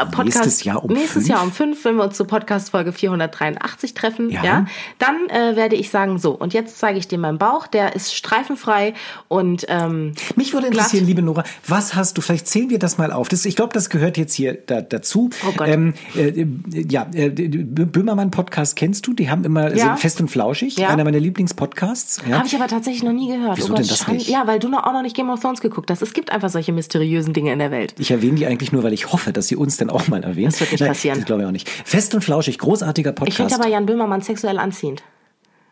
Podcast 0.06 0.36
Nächstes 0.46 0.64
Jahr 0.64 0.84
um 0.84 0.92
nächstes 0.92 1.12
fünf? 1.14 1.28
Jahr 1.28 1.42
um 1.42 1.52
fünf, 1.52 1.84
wenn 1.84 1.96
wir 1.96 2.04
uns 2.04 2.16
zur 2.16 2.26
Podcast 2.26 2.70
Folge 2.70 2.92
483 2.92 3.94
treffen, 3.94 4.30
Ja. 4.30 4.44
ja, 4.44 4.66
dann 4.98 5.16
äh, 5.28 5.56
werde 5.56 5.74
ich 5.76 5.90
sagen 5.90 6.18
so 6.18 6.32
und 6.32 6.54
jetzt 6.54 6.78
zeige 6.78 6.98
ich 6.98 7.08
dir 7.08 7.18
meinen 7.18 7.38
Bauch, 7.38 7.66
der 7.66 7.96
ist 7.96 8.14
streifenfrei 8.14 8.94
und 9.28 9.66
ähm, 9.68 10.14
Mich 10.36 10.52
würde 10.52 10.68
glatt. 10.70 10.84
interessieren, 10.86 11.06
liebe 11.06 11.22
Nora, 11.22 11.42
was 11.66 11.94
hast 11.94 12.16
du, 12.16 12.20
vielleicht 12.22 12.46
zählen 12.46 12.70
wir 12.70 12.78
das 12.78 12.96
mal 12.98 13.12
auf. 13.12 13.28
Das, 13.28 13.44
ich 13.44 13.56
glaube, 13.56 13.72
das 13.72 13.90
gehört 13.90 14.16
jetzt 14.18 14.34
hier 14.34 14.54
da, 14.54 14.80
dazu. 14.82 15.30
Oh 15.46 15.52
Gott. 15.56 15.68
Ähm, 15.68 15.94
äh, 16.16 16.28
äh, 16.28 16.46
ja, 16.88 17.06
äh, 17.12 17.28
Böhmermann-Podcast 17.30 18.76
kennst 18.76 19.06
du? 19.06 19.12
Die 19.14 19.30
haben 19.30 19.44
immer 19.44 19.74
Ja. 19.74 19.86
sind 19.88 19.98
fest 20.00 20.20
und 20.20 20.28
flauschig, 20.30 20.76
Ja. 20.78 20.88
einer 20.90 21.04
meiner 21.04 21.18
Lieblingspodcasts. 21.20 22.22
Ja. 22.28 22.38
Habe 22.38 22.46
ich 22.46 22.54
aber 22.54 22.68
tatsächlich 22.68 23.02
noch 23.02 23.12
nie 23.12 23.28
gehört. 23.28 23.56
Wieso 23.56 23.66
oh 23.66 23.70
Gott, 23.70 23.78
denn 23.80 23.88
das 23.88 23.98
Schande. 23.98 24.18
nicht? 24.18 24.28
Ja, 24.28 24.46
weil 24.46 24.58
du 24.58 24.68
noch, 24.68 24.84
auch 24.84 24.92
noch 24.92 25.02
nicht 25.02 25.16
Game 25.16 25.30
of 25.30 25.40
Thrones 25.40 25.60
geguckt 25.60 25.90
hast. 25.90 26.02
Es 26.02 26.12
gibt 26.12 26.30
einfach 26.30 26.48
solche 26.50 26.72
mysteriösen 26.72 27.32
Dinge 27.32 27.52
in 27.52 27.58
der 27.58 27.70
Welt. 27.70 27.94
Ich 27.98 28.10
erwähne 28.10 28.36
die 28.36 28.46
eigentlich 28.46 28.72
nur, 28.72 28.82
weil 28.82 28.92
ich 28.92 29.12
hoffe, 29.12 29.32
dass 29.32 29.48
sie 29.48 29.56
uns 29.56 29.76
dann 29.76 29.87
auch 29.90 30.08
mal 30.08 30.22
erwähnen. 30.24 30.50
Das 30.50 30.60
wird 30.60 30.72
nicht 30.72 30.84
passieren. 30.86 31.18
Das 31.18 31.26
glaube 31.26 31.42
ich 31.42 31.48
auch 31.48 31.52
nicht. 31.52 31.68
Fest 31.68 32.14
und 32.14 32.22
flauschig, 32.22 32.58
großartiger 32.58 33.10
Ich 33.10 33.16
Podcast. 33.16 33.36
finde 33.36 33.54
aber 33.56 33.68
Jan 33.68 33.86
Böhmermann 33.86 34.20
sexuell 34.22 34.58
anziehend. 34.58 35.02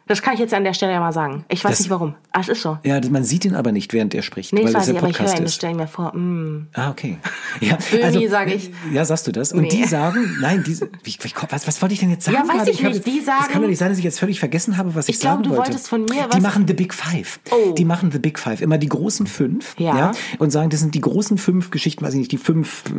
Das 0.09 0.23
kann 0.23 0.35
ich 0.35 0.41
jetzt 0.41 0.55
an 0.55 0.63
der 0.65 0.73
Stelle 0.73 0.93
ja 0.93 1.01
mal 1.01 1.13
sagen. 1.13 1.45
Ich 1.49 1.65
weiß 1.65 1.73
Das- 1.73 1.81
nicht 1.81 1.91
warum. 1.91 2.15
Ah, 2.33 2.41
es 2.41 2.49
ist 2.49 2.63
so. 2.63 2.79
ja, 2.85 3.01
man 3.11 3.25
sieht 3.25 3.45
ihn 3.45 3.55
aber 3.55 3.73
nicht, 3.73 3.93
während 3.93 4.15
er 4.15 4.23
spricht, 4.23 4.53
Nee, 4.53 4.61
weil 4.65 4.67
das 4.73 4.75
weiß 4.83 4.87
ja 4.89 4.93
ich, 4.93 4.99
aber 5.01 5.09
ich 5.09 5.19
höre 5.21 5.41
ihn, 5.41 5.49
stelle 5.49 5.73
ich 5.73 5.79
mir 5.79 5.87
vor. 5.89 6.15
Mm. 6.15 6.69
Ah, 6.75 6.91
okay. 6.91 7.19
Ja, 7.61 7.79
Böhmi, 7.91 8.29
sag 8.29 8.51
ich. 8.53 8.71
Ja, 8.93 9.05
sagst 9.07 9.27
du 9.27 9.33
das? 9.33 9.53
Und 9.53 9.63
Nee. 9.63 9.69
die 9.71 9.85
sagen, 9.85 10.37
nein, 10.41 10.63
diese, 10.67 10.91
wie, 11.05 11.17
was, 11.49 11.67
was 11.67 11.81
wollte 11.83 11.95
ich 11.95 12.01
denn 12.01 12.11
jetzt 12.11 12.25
sagen? 12.27 12.37
Ja, 12.37 12.47
weiß 12.47 12.69
ich 12.69 12.85
habe- 12.85 12.93
nicht. 12.95 13.07
Die 13.07 13.19
Es 13.21 13.27
kann 13.27 13.41
sagen- 13.49 13.63
doch 13.63 13.69
nicht 13.69 13.79
sein, 13.79 13.89
dass 13.89 13.99
ich 13.99 14.05
jetzt 14.05 14.21
völlig 14.21 14.39
vergessen 14.39 14.77
habe, 14.77 14.95
was 14.95 15.09
ich, 15.09 15.15
Ich 15.17 15.21
glaube, 15.21 15.37
sagen 15.37 15.43
du 15.45 15.51
wollte. 15.57 15.71
wolltest 15.71 15.89
von 15.89 16.03
mir 16.03 16.29
Die 16.29 16.37
was- 16.37 16.41
machen 16.43 16.67
The 16.69 16.75
Big 16.75 16.93
Five. 16.93 17.41
Oh. 17.51 17.73
Die 17.73 17.85
machen 17.87 18.13
The 18.13 18.19
Big 18.19 18.39
Five. 18.39 18.61
Immer 18.61 18.77
die 18.79 18.89
großen 18.91 19.27
fünf. 19.27 19.75
Ja. 19.79 20.13
Und 20.39 20.51
sagen, 20.51 20.69
das 20.71 20.81
sind 20.81 20.95
die 20.95 21.01
großen 21.01 21.39
fünf 21.39 21.71
Geschichten, 21.71 22.05
weiß 22.05 22.13
ich 22.13 22.19
nicht, 22.21 22.33
die 22.33 22.39
fünf 22.39 22.85
äh, 22.91 22.93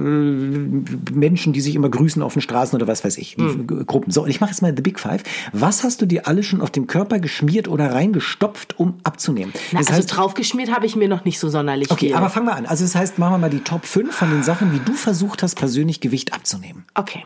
Menschen, 1.13 1.53
die 1.53 1.61
sich 1.61 1.75
immer 1.75 1.89
grüßen 1.89 2.21
auf 2.21 2.33
den 2.33 2.41
Straßen 2.41 2.75
oder 2.75 2.87
was 2.87 3.03
weiß 3.05 3.17
ich, 3.19 3.35
die 3.35 3.43
Hm. 3.43 3.85
Gruppen. 3.85 4.11
So, 4.11 4.23
und 4.23 4.29
ich 4.29 4.41
mache 4.41 4.49
jetzt 4.51 4.61
mal 4.61 4.73
The 4.75 4.81
Big 4.81 4.99
Five. 4.99 5.23
Was 5.53 5.83
hast 5.83 6.01
du 6.01 6.05
dir 6.07 6.27
alle 6.27 6.41
schon 6.43 6.61
auf 6.61 6.71
dem 6.71 6.87
Körper 6.87 6.96
geschmiert 7.05 7.67
oder 7.67 7.93
reingestopft, 7.93 8.79
um 8.79 8.99
abzunehmen? 9.03 9.53
Na, 9.71 9.79
das 9.79 9.87
also 9.87 9.99
heißt, 9.99 10.15
draufgeschmiert 10.17 10.71
habe 10.73 10.85
ich 10.85 10.95
mir 10.95 11.07
noch 11.07 11.25
nicht 11.25 11.39
so 11.39 11.49
sonderlich 11.49 11.91
Okay, 11.91 12.07
viel. 12.07 12.15
aber 12.15 12.29
fangen 12.29 12.45
wir 12.47 12.55
an. 12.55 12.65
Also 12.65 12.83
das 12.83 12.95
heißt, 12.95 13.17
machen 13.19 13.33
wir 13.33 13.37
mal 13.37 13.49
die 13.49 13.59
Top 13.63 13.85
5 13.85 14.13
von 14.15 14.29
den 14.29 14.43
Sachen, 14.43 14.71
wie 14.73 14.79
du 14.79 14.93
versucht 14.93 15.43
hast, 15.43 15.55
persönlich 15.55 15.99
Gewicht 16.01 16.33
abzunehmen. 16.33 16.85
okay. 16.95 17.25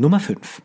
Nummer 0.00 0.20
5. 0.20 0.62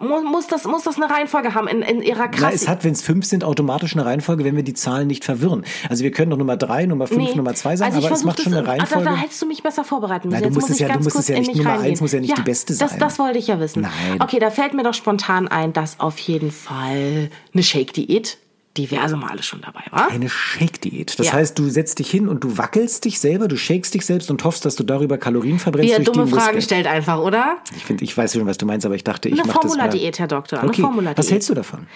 Oh, 0.00 0.04
muss, 0.24 0.46
das, 0.46 0.64
muss 0.64 0.82
das 0.84 0.96
eine 0.96 1.10
Reihenfolge 1.10 1.54
haben 1.54 1.68
in, 1.68 1.82
in 1.82 2.02
ihrer 2.02 2.18
Na, 2.20 2.28
krassen... 2.28 2.54
es 2.54 2.68
hat, 2.68 2.84
wenn 2.84 2.92
es 2.92 3.02
fünf 3.02 3.24
sind, 3.26 3.44
automatisch 3.44 3.94
eine 3.94 4.04
Reihenfolge, 4.04 4.44
wenn 4.44 4.56
wir 4.56 4.62
die 4.62 4.74
Zahlen 4.74 5.06
nicht 5.06 5.24
verwirren. 5.24 5.64
Also 5.88 6.04
wir 6.04 6.10
können 6.10 6.30
doch 6.30 6.38
Nummer 6.38 6.56
3, 6.56 6.86
Nummer 6.86 7.06
5, 7.06 7.18
Nee. 7.20 7.34
Nummer 7.34 7.54
2 7.54 7.76
sagen, 7.76 7.86
also 7.88 7.98
ich 7.98 8.06
aber 8.06 8.14
es 8.14 8.24
macht 8.24 8.40
schon 8.42 8.52
das- 8.52 8.60
eine 8.60 8.68
ah, 8.68 8.72
Reihenfolge. 8.72 9.04
Da, 9.04 9.10
da 9.10 9.16
hättest 9.16 9.42
du 9.42 9.46
mich 9.46 9.62
besser 9.62 9.84
vorbereiten 9.84 10.28
müssen. 10.28 10.40
Nein, 10.42 10.50
du 10.50 10.54
musst 10.54 10.68
muss 10.68 10.76
es 10.76 10.78
ja- 10.80 10.88
du 10.96 11.02
musst 11.04 11.16
es 11.16 11.28
ja 11.28 11.38
nicht- 11.38 11.56
Nummer 11.56 11.70
reingehen. 11.70 11.90
eins 11.90 12.00
muss 12.00 12.12
ja 12.12 12.20
nicht 12.20 12.30
ja, 12.30 12.36
die 12.36 12.42
beste 12.42 12.74
das, 12.76 12.90
sein. 12.90 12.98
Das 13.00 13.18
wollte 13.18 13.38
ich 13.38 13.46
ja 13.48 13.60
wissen. 13.60 13.82
Nein. 13.82 14.20
Okay, 14.20 14.38
da 14.38 14.50
fällt 14.50 14.74
mir 14.74 14.82
doch 14.82 14.94
spontan 14.94 15.48
ein, 15.48 15.72
dass 15.72 16.00
auf 16.00 16.18
jeden 16.18 16.50
Fall 16.50 17.30
eine 17.52 17.62
Shake-Diät 17.62 18.38
diverse 18.78 19.16
Male 19.16 19.42
schon 19.42 19.60
dabei 19.60 19.82
war. 19.90 20.08
eine 20.10 20.28
Shake-Diät. 20.30 21.18
Das 21.18 21.26
Ja. 21.26 21.32
heißt, 21.34 21.58
du 21.58 21.68
setzt 21.68 21.98
dich 21.98 22.10
hin 22.10 22.28
und 22.28 22.44
du 22.44 22.56
wackelst 22.56 23.04
dich 23.04 23.20
selber, 23.20 23.48
du 23.48 23.56
shakest 23.56 23.92
dich 23.94 24.06
selbst 24.06 24.30
und 24.30 24.44
hoffst, 24.44 24.64
dass 24.64 24.76
du 24.76 24.84
darüber 24.84 25.18
Kalorien 25.18 25.58
verbrennst 25.58 25.88
Wie 25.90 25.92
er 25.92 26.00
dumme 26.00 26.26
Fragen 26.26 26.36
Muskeln. 26.44 26.62
stellt 26.62 26.86
einfach, 26.86 27.18
oder? 27.18 27.58
Ich 27.76 27.84
finde, 27.84 28.04
ich 28.04 28.16
weiß 28.16 28.32
schon, 28.34 28.46
was 28.46 28.56
du 28.58 28.64
meinst, 28.66 28.86
aber 28.86 28.94
ich 28.94 29.04
dachte, 29.04 29.28
ich 29.28 29.34
Eine 29.34 29.42
mache 29.46 29.58
das 29.62 29.72
mal. 29.72 29.78
Formula-Diät, 29.80 30.18
Herr 30.18 30.28
Doktor. 30.28 30.60
Eine 30.60 30.68
Okay, 30.70 30.80
Formula-Diät. 30.82 31.18
was 31.18 31.30
hältst 31.30 31.50
du 31.50 31.54
davon? 31.54 31.86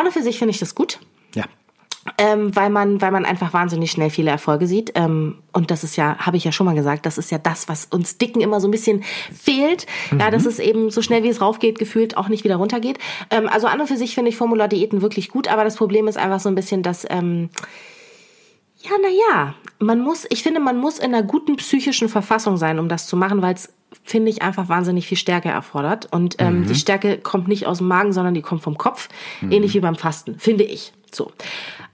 Und 0.00 0.12
für 0.12 0.22
sich 0.22 0.38
finde 0.38 0.50
ich 0.52 0.58
das 0.58 0.74
gut. 0.74 0.98
Ja. 1.34 1.44
Ähm, 2.16 2.54
weil 2.54 2.70
man, 2.70 3.00
weil 3.00 3.10
man 3.10 3.24
einfach 3.24 3.52
wahnsinnig 3.52 3.90
schnell 3.90 4.10
viele 4.10 4.30
Erfolge 4.30 4.66
sieht. 4.66 4.92
Ähm, 4.94 5.36
und 5.52 5.70
das 5.70 5.84
ist 5.84 5.96
ja, 5.96 6.16
habe 6.18 6.36
ich 6.36 6.44
ja 6.44 6.52
schon 6.52 6.66
mal 6.66 6.74
gesagt, 6.74 7.06
das 7.06 7.18
ist 7.18 7.30
ja 7.30 7.38
das, 7.38 7.68
was 7.68 7.86
uns 7.86 8.18
Dicken 8.18 8.40
immer 8.40 8.60
so 8.60 8.68
ein 8.68 8.70
bisschen 8.70 9.02
fehlt. 9.32 9.86
Ja, 10.18 10.30
dass 10.30 10.46
es 10.46 10.58
eben 10.58 10.90
so 10.90 11.02
schnell 11.02 11.22
wie 11.22 11.28
es 11.28 11.40
raufgeht, 11.40 11.78
gefühlt 11.78 12.16
auch 12.16 12.28
nicht 12.28 12.44
wieder 12.44 12.56
runtergeht. 12.56 12.98
Ähm, 13.30 13.48
also 13.48 13.66
an 13.66 13.80
und 13.80 13.86
für 13.86 13.96
sich 13.96 14.14
finde 14.14 14.30
ich 14.30 14.36
Formula-Diäten 14.36 15.02
wirklich 15.02 15.28
gut, 15.28 15.48
aber 15.48 15.64
das 15.64 15.76
Problem 15.76 16.08
ist 16.08 16.16
einfach 16.16 16.40
so 16.40 16.48
ein 16.48 16.54
bisschen, 16.54 16.82
dass 16.82 17.06
ähm, 17.10 17.50
ja, 18.88 18.96
naja, 19.02 19.54
man 19.78 20.00
muss, 20.00 20.26
ich 20.30 20.42
finde, 20.42 20.60
man 20.60 20.78
muss 20.78 20.98
in 20.98 21.14
einer 21.14 21.22
guten 21.22 21.56
psychischen 21.56 22.08
Verfassung 22.08 22.56
sein, 22.56 22.78
um 22.78 22.88
das 22.88 23.06
zu 23.06 23.16
machen, 23.16 23.42
weil 23.42 23.54
es, 23.54 23.72
finde 24.02 24.30
ich, 24.30 24.42
einfach 24.42 24.68
wahnsinnig 24.68 25.06
viel 25.06 25.16
Stärke 25.16 25.48
erfordert. 25.48 26.08
Und 26.12 26.36
ähm, 26.38 26.66
die 26.66 26.74
Stärke 26.74 27.18
kommt 27.18 27.48
nicht 27.48 27.66
aus 27.66 27.78
dem 27.78 27.88
Magen, 27.88 28.12
sondern 28.12 28.34
die 28.34 28.42
kommt 28.42 28.62
vom 28.62 28.76
Kopf. 28.78 29.08
Ähnlich 29.42 29.74
wie 29.74 29.80
beim 29.80 29.96
Fasten, 29.96 30.38
finde 30.38 30.64
ich. 30.64 30.92
So. 31.12 31.32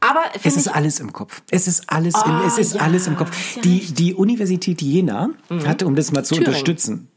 Aber 0.00 0.22
Es 0.42 0.56
ist 0.56 0.68
alles 0.68 1.00
im 1.00 1.12
Kopf. 1.12 1.42
Es 1.50 1.66
ist 1.68 1.88
alles, 1.88 2.14
im, 2.26 2.40
es 2.46 2.58
ist 2.58 2.74
ja, 2.74 2.80
alles 2.82 3.06
im 3.06 3.16
Kopf. 3.16 3.56
ja 3.56 3.62
Die, 3.62 3.80
die 3.92 4.14
Universität 4.14 4.82
Jena 4.82 5.30
hat, 5.64 5.82
um 5.82 5.94
das 5.94 6.12
mal 6.12 6.24
zu 6.24 6.34
Thüringen. 6.34 6.48
unterstützen. 6.48 7.08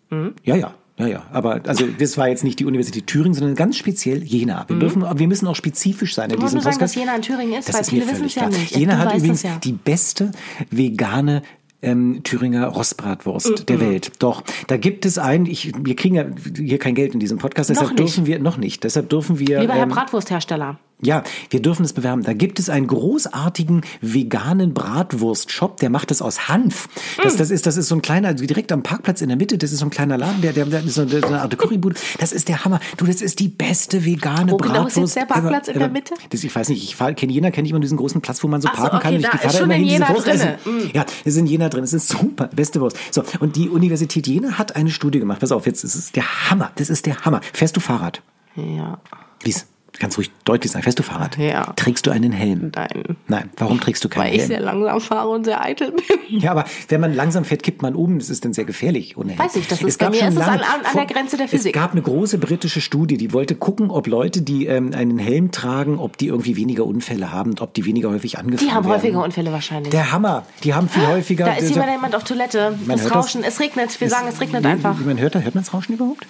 Ja, 0.44 0.56
ja. 0.56 0.74
Ja, 1.00 1.06
ja, 1.06 1.24
aber 1.32 1.62
also 1.68 1.86
das 1.86 2.18
war 2.18 2.28
jetzt 2.28 2.44
nicht 2.44 2.60
die 2.60 2.66
Universität 2.66 3.06
Thüringen, 3.06 3.36
sondern 3.36 3.56
ganz 3.56 3.78
speziell 3.78 4.24
Jena. 4.24 4.66
Wir 4.68 4.78
dürfen, 4.78 5.04
wir 5.04 5.28
müssen 5.28 5.48
auch 5.48 5.56
spezifisch 5.56 6.16
sein 6.16 6.32
in 6.32 6.40
diesem 6.40 6.56
nur 6.56 6.64
sagen, 6.64 6.76
Podcast. 6.76 6.96
dass 6.96 7.00
Jena 7.00 7.16
in 7.16 7.22
Thüringen 7.22 7.60
ist, 7.60 7.70
das 7.70 7.76
weil 7.76 7.82
ist 7.82 7.90
viele 7.92 8.08
wissen 8.08 8.26
es 8.26 8.36
ja 8.36 8.50
nicht. 8.50 8.76
Jena 8.76 8.98
hat 8.98 9.16
übrigens 9.16 9.44
ja. 9.44 9.58
die 9.64 9.74
beste 9.74 10.32
vegane 10.72 11.44
ähm, 11.84 12.22
Thüringer 12.24 12.66
Rostbratwurst 12.68 13.70
der 13.70 13.80
Welt. 13.80 14.12
Doch, 14.20 14.44
da 14.66 14.78
gibt 14.78 15.06
es 15.06 15.20
einen, 15.20 15.46
ich, 15.46 15.72
wir 15.80 15.96
kriegen 15.96 16.16
ja 16.16 16.26
hier 16.56 16.80
kein 16.80 16.96
Geld 16.96 17.14
in 17.14 17.20
diesem 17.20 17.38
Podcast, 17.38 17.70
deshalb 17.70 17.96
dürfen 17.96 18.26
wir, 18.26 18.40
noch 18.40 18.58
nicht, 18.58 18.84
deshalb 18.84 19.10
dürfen 19.10 19.38
wir... 19.38 19.62
Lieber 19.62 19.74
Herr 19.74 19.84
ähm, 19.84 19.90
Bratwursthersteller. 19.90 20.80
Ja, 21.02 21.24
wir 21.52 21.62
dürfen 21.62 21.86
es 21.86 21.94
bewerben. 21.94 22.24
Da 22.24 22.34
gibt 22.34 22.58
es 22.60 22.70
einen 22.70 22.88
großartigen 22.88 23.82
veganen 24.02 24.74
Bratwurst-Shop, 24.74 25.78
der 25.78 25.90
macht 25.90 26.10
das 26.12 26.22
aus 26.22 26.48
Hanf. 26.48 26.90
Das, 27.24 27.36
Mm. 27.36 27.38
das, 27.38 27.50
ist, 27.52 27.66
das 27.68 27.78
ist 27.78 27.88
so 27.88 27.96
ein 27.96 28.02
kleiner, 28.02 28.34
direkt 28.34 28.72
am 28.72 28.84
Parkplatz 28.84 29.22
in 29.22 29.28
der 29.28 29.38
Mitte, 29.38 29.58
das 29.58 29.72
ist 29.72 29.80
so 29.80 29.86
ein 29.86 29.90
kleiner 29.92 30.18
Laden, 30.18 30.42
der, 30.42 30.54
der, 30.54 30.66
der 30.66 30.84
ist 30.84 30.96
so 30.96 31.02
eine, 31.04 31.42
Art 31.42 31.58
Currybude. 31.58 31.96
Das 32.20 32.32
ist 32.32 32.48
der 32.48 32.66
Hammer. 32.66 32.80
Du, 32.98 33.06
das 33.06 33.22
ist 33.22 33.40
die 33.40 33.48
beste 33.48 34.06
vegane 34.06 34.52
Wo 34.52 34.58
genau 34.58 34.88
ist 34.88 34.96
Bratwurst. 34.96 34.98
jetzt 34.98 35.16
der 35.16 35.26
Parkplatz 35.34 35.68
in 35.68 35.80
der. 35.80 35.90
Mitte? 35.90 36.16
Das, 36.30 36.44
ich 36.44 36.56
weiß 36.56 36.70
nicht, 36.70 36.84
ich 36.84 36.98
kenne 37.16 37.32
Jena, 37.32 37.52
kenne 37.52 37.66
ich 37.68 37.72
immer 37.72 37.80
diesen 37.80 37.98
großen 37.98 38.22
Platz, 38.22 38.44
wo 38.44 38.48
man 38.48 38.62
so 38.62 38.68
Ach 38.72 38.76
so, 38.76 38.82
parken 38.82 39.00
kann. 39.00 39.14
okay, 39.16 39.16
Und 39.18 39.34
ich 39.36 39.42
da 39.42 39.50
fahre 39.50 39.64
immer 39.64 39.76
in 39.76 39.80
hin, 39.84 39.90
diese 39.90 39.94
Jena 40.04 40.10
Wurst 40.16 40.28
essen. 40.28 40.50
drinne. 40.64 40.78
Mm. 40.86 40.90
Ja, 40.96 41.04
das 41.04 41.14
ist 41.34 41.38
in 41.38 41.46
Jena 41.46 41.70
drin. 41.70 41.82
Das 41.82 41.94
ist 41.94 42.10
super, 42.10 42.48
beste 42.48 42.82
Wurst. 42.82 42.98
So, 43.12 43.24
und 43.40 43.56
die 43.56 43.70
Universität 43.70 44.28
Jena 44.28 44.58
hat 44.58 44.76
eine 44.76 44.90
Studie 44.90 45.20
gemacht. 45.20 45.40
Pass 45.40 45.52
auf, 45.52 45.66
jetzt 45.66 45.84
ist 45.84 45.96
es 45.96 46.12
der 46.12 46.50
Hammer. 46.50 46.72
Das 46.76 46.90
ist 46.90 47.06
der 47.06 47.22
Hammer. 47.24 47.42
Fährst 47.54 47.76
du 47.76 47.80
Fahrrad? 47.80 48.22
Ja. 48.56 49.00
Lies, 49.44 49.68
ganz 50.00 50.18
ruhig 50.18 50.32
deutlich 50.46 50.72
sagen. 50.72 50.84
Fährst 50.84 51.00
du 51.00 51.04
Fahrrad? 51.04 51.38
Ja. 51.38 51.74
Trägst 51.76 52.06
du 52.06 52.12
einen 52.12 52.32
Helm? 52.32 52.72
Nein. 52.76 53.18
Nein. 53.28 53.50
Warum 53.58 53.80
trägst 53.80 54.04
du 54.04 54.10
keinen 54.10 54.26
Weil 54.26 54.34
ich 54.34 54.40
Helm? 54.40 54.48
sehr 54.50 54.60
langsam 54.62 55.02
fahre 55.02 55.30
und 55.30 55.44
sehr 55.46 55.62
eitel 55.64 55.92
bin. 55.92 56.40
Ja, 56.40 56.52
aber 56.52 56.66
wenn 56.90 57.02
man 57.02 57.14
langsam 57.14 57.46
fährt, 57.46 57.64
kippt 57.64 57.82
man 57.82 57.96
um. 57.96 58.20
Das 58.20 58.30
ist 58.30 58.44
dann 58.46 58.54
sehr 58.54 58.66
gefährlich 58.66 59.18
ohne 59.18 59.30
Helm. 59.32 59.40
Weiß 59.40 59.56
ich, 59.56 59.68
das 59.68 59.82
ist 59.82 59.88
Es 59.88 59.98
bei 59.98 60.10
mir 60.10 60.22
ist 60.28 60.34
es 60.34 60.36
lange- 60.36 60.52
an- 60.64 60.86
an- 60.86 60.94
der 60.96 61.06
Grenze 61.06 61.38
der 61.38 61.48
Physik. 61.48 61.76
Es 61.76 61.82
gab 61.82 61.92
eine 61.94 62.02
große 62.02 62.38
britische 62.38 62.82
Studie, 62.82 63.18
die 63.18 63.34
wollte 63.34 63.56
gucken, 63.56 63.90
ob 63.92 64.08
Leute, 64.08 64.42
die 64.42 64.66
ähm, 64.68 64.92
einen 64.94 65.20
Helm 65.20 65.52
tragen, 65.52 66.00
ob 66.00 66.18
die 66.18 66.28
irgendwie 66.28 66.56
weniger 66.56 66.86
Unfälle 66.86 67.32
haben, 67.32 67.56
ob 67.60 67.74
die 67.74 67.86
weniger 67.86 68.10
häufig 68.10 68.38
angefahren 68.38 68.68
Die 68.68 68.74
haben 68.74 68.86
werden. 68.86 69.02
häufiger 69.02 69.24
Unfälle 69.24 69.52
wahrscheinlich. 69.52 69.92
Der 69.92 70.12
Hammer. 70.12 70.46
Die 70.64 70.74
haben 70.74 70.90
viel 70.90 71.08
häufiger. 71.08 71.46
da 71.46 71.54
ist 71.54 71.70
jemand, 71.70 71.92
jemand 71.92 72.16
auf 72.16 72.24
Toilette. 72.24 72.78
Man 72.86 72.98
Das 72.98 73.02
hört 73.06 73.16
das. 73.16 73.26
Rauschen, 73.26 73.44
es 73.44 73.60
regnet. 73.60 74.00
Wir 74.00 74.08
es- 74.08 74.14
sagen, 74.14 74.28
es 74.28 74.40
regnet 74.42 74.66
einfach. 74.66 75.00
Wie 75.00 75.04
man 75.06 75.18
hört, 75.20 75.36
hört 75.36 75.56
man 75.56 75.64
das 75.64 75.74
Rauschen 75.74 75.94
überhaupt? 75.96 76.26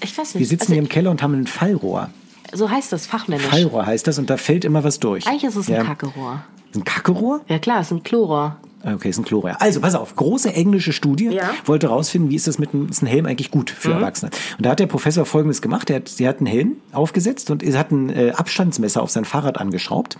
Ich 0.00 0.16
weiß 0.16 0.34
nicht. 0.34 0.40
Wir 0.40 0.46
sitzen 0.46 0.62
Also, 0.64 0.72
hier 0.74 0.82
im 0.82 0.88
Keller 0.88 1.10
und 1.10 1.22
haben 1.22 1.34
ein 1.34 1.46
Fallrohr. 1.46 2.10
So 2.52 2.70
heißt 2.70 2.92
das 2.92 3.06
fachmännisch. 3.06 3.46
Fallrohr 3.46 3.86
heißt 3.86 4.06
das 4.06 4.18
und 4.18 4.30
da 4.30 4.36
fällt 4.36 4.64
immer 4.64 4.84
was 4.84 5.00
durch. 5.00 5.26
Eigentlich 5.26 5.44
ist 5.44 5.56
es 5.56 5.68
ein 5.68 5.74
ja. 5.74 5.84
Kackerohr. 5.84 6.44
Ein 6.74 6.84
Kackerohr? 6.84 7.40
Ja 7.48 7.58
klar, 7.58 7.80
es 7.80 7.86
ist 7.86 7.92
ein 7.92 8.02
Chlorrohr. 8.02 8.56
Okay, 8.84 9.08
ist 9.08 9.18
ein 9.18 9.24
Chlorrohr. 9.24 9.56
Also, 9.60 9.80
pass 9.80 9.94
auf. 9.94 10.14
Große 10.16 10.52
englische 10.52 10.92
Studie 10.92 11.26
Ja. 11.30 11.44
Mhm. 11.44 11.48
wollte 11.66 11.86
rausfinden, 11.88 12.30
wie 12.30 12.36
ist 12.36 12.46
das 12.46 12.58
mit 12.58 12.74
einem, 12.74 12.88
ist 12.88 13.02
ein 13.02 13.06
Helm 13.06 13.26
eigentlich 13.26 13.50
gut 13.50 13.70
für 13.70 13.92
Erwachsene. 13.92 14.30
Und 14.58 14.66
da 14.66 14.70
hat 14.70 14.80
der 14.80 14.86
Professor 14.86 15.24
Folgendes 15.24 15.62
gemacht. 15.62 15.88
Er 15.90 15.96
hat, 15.96 16.18
der 16.18 16.28
hat 16.28 16.38
einen 16.38 16.46
Helm 16.46 16.76
aufgesetzt 16.92 17.50
und 17.50 17.62
er 17.62 17.78
hat 17.78 17.90
ein 17.90 18.10
äh, 18.10 18.32
Abstandsmesser 18.36 19.02
auf 19.02 19.10
sein 19.10 19.24
Fahrrad 19.24 19.58
angeschraubt 19.58 20.16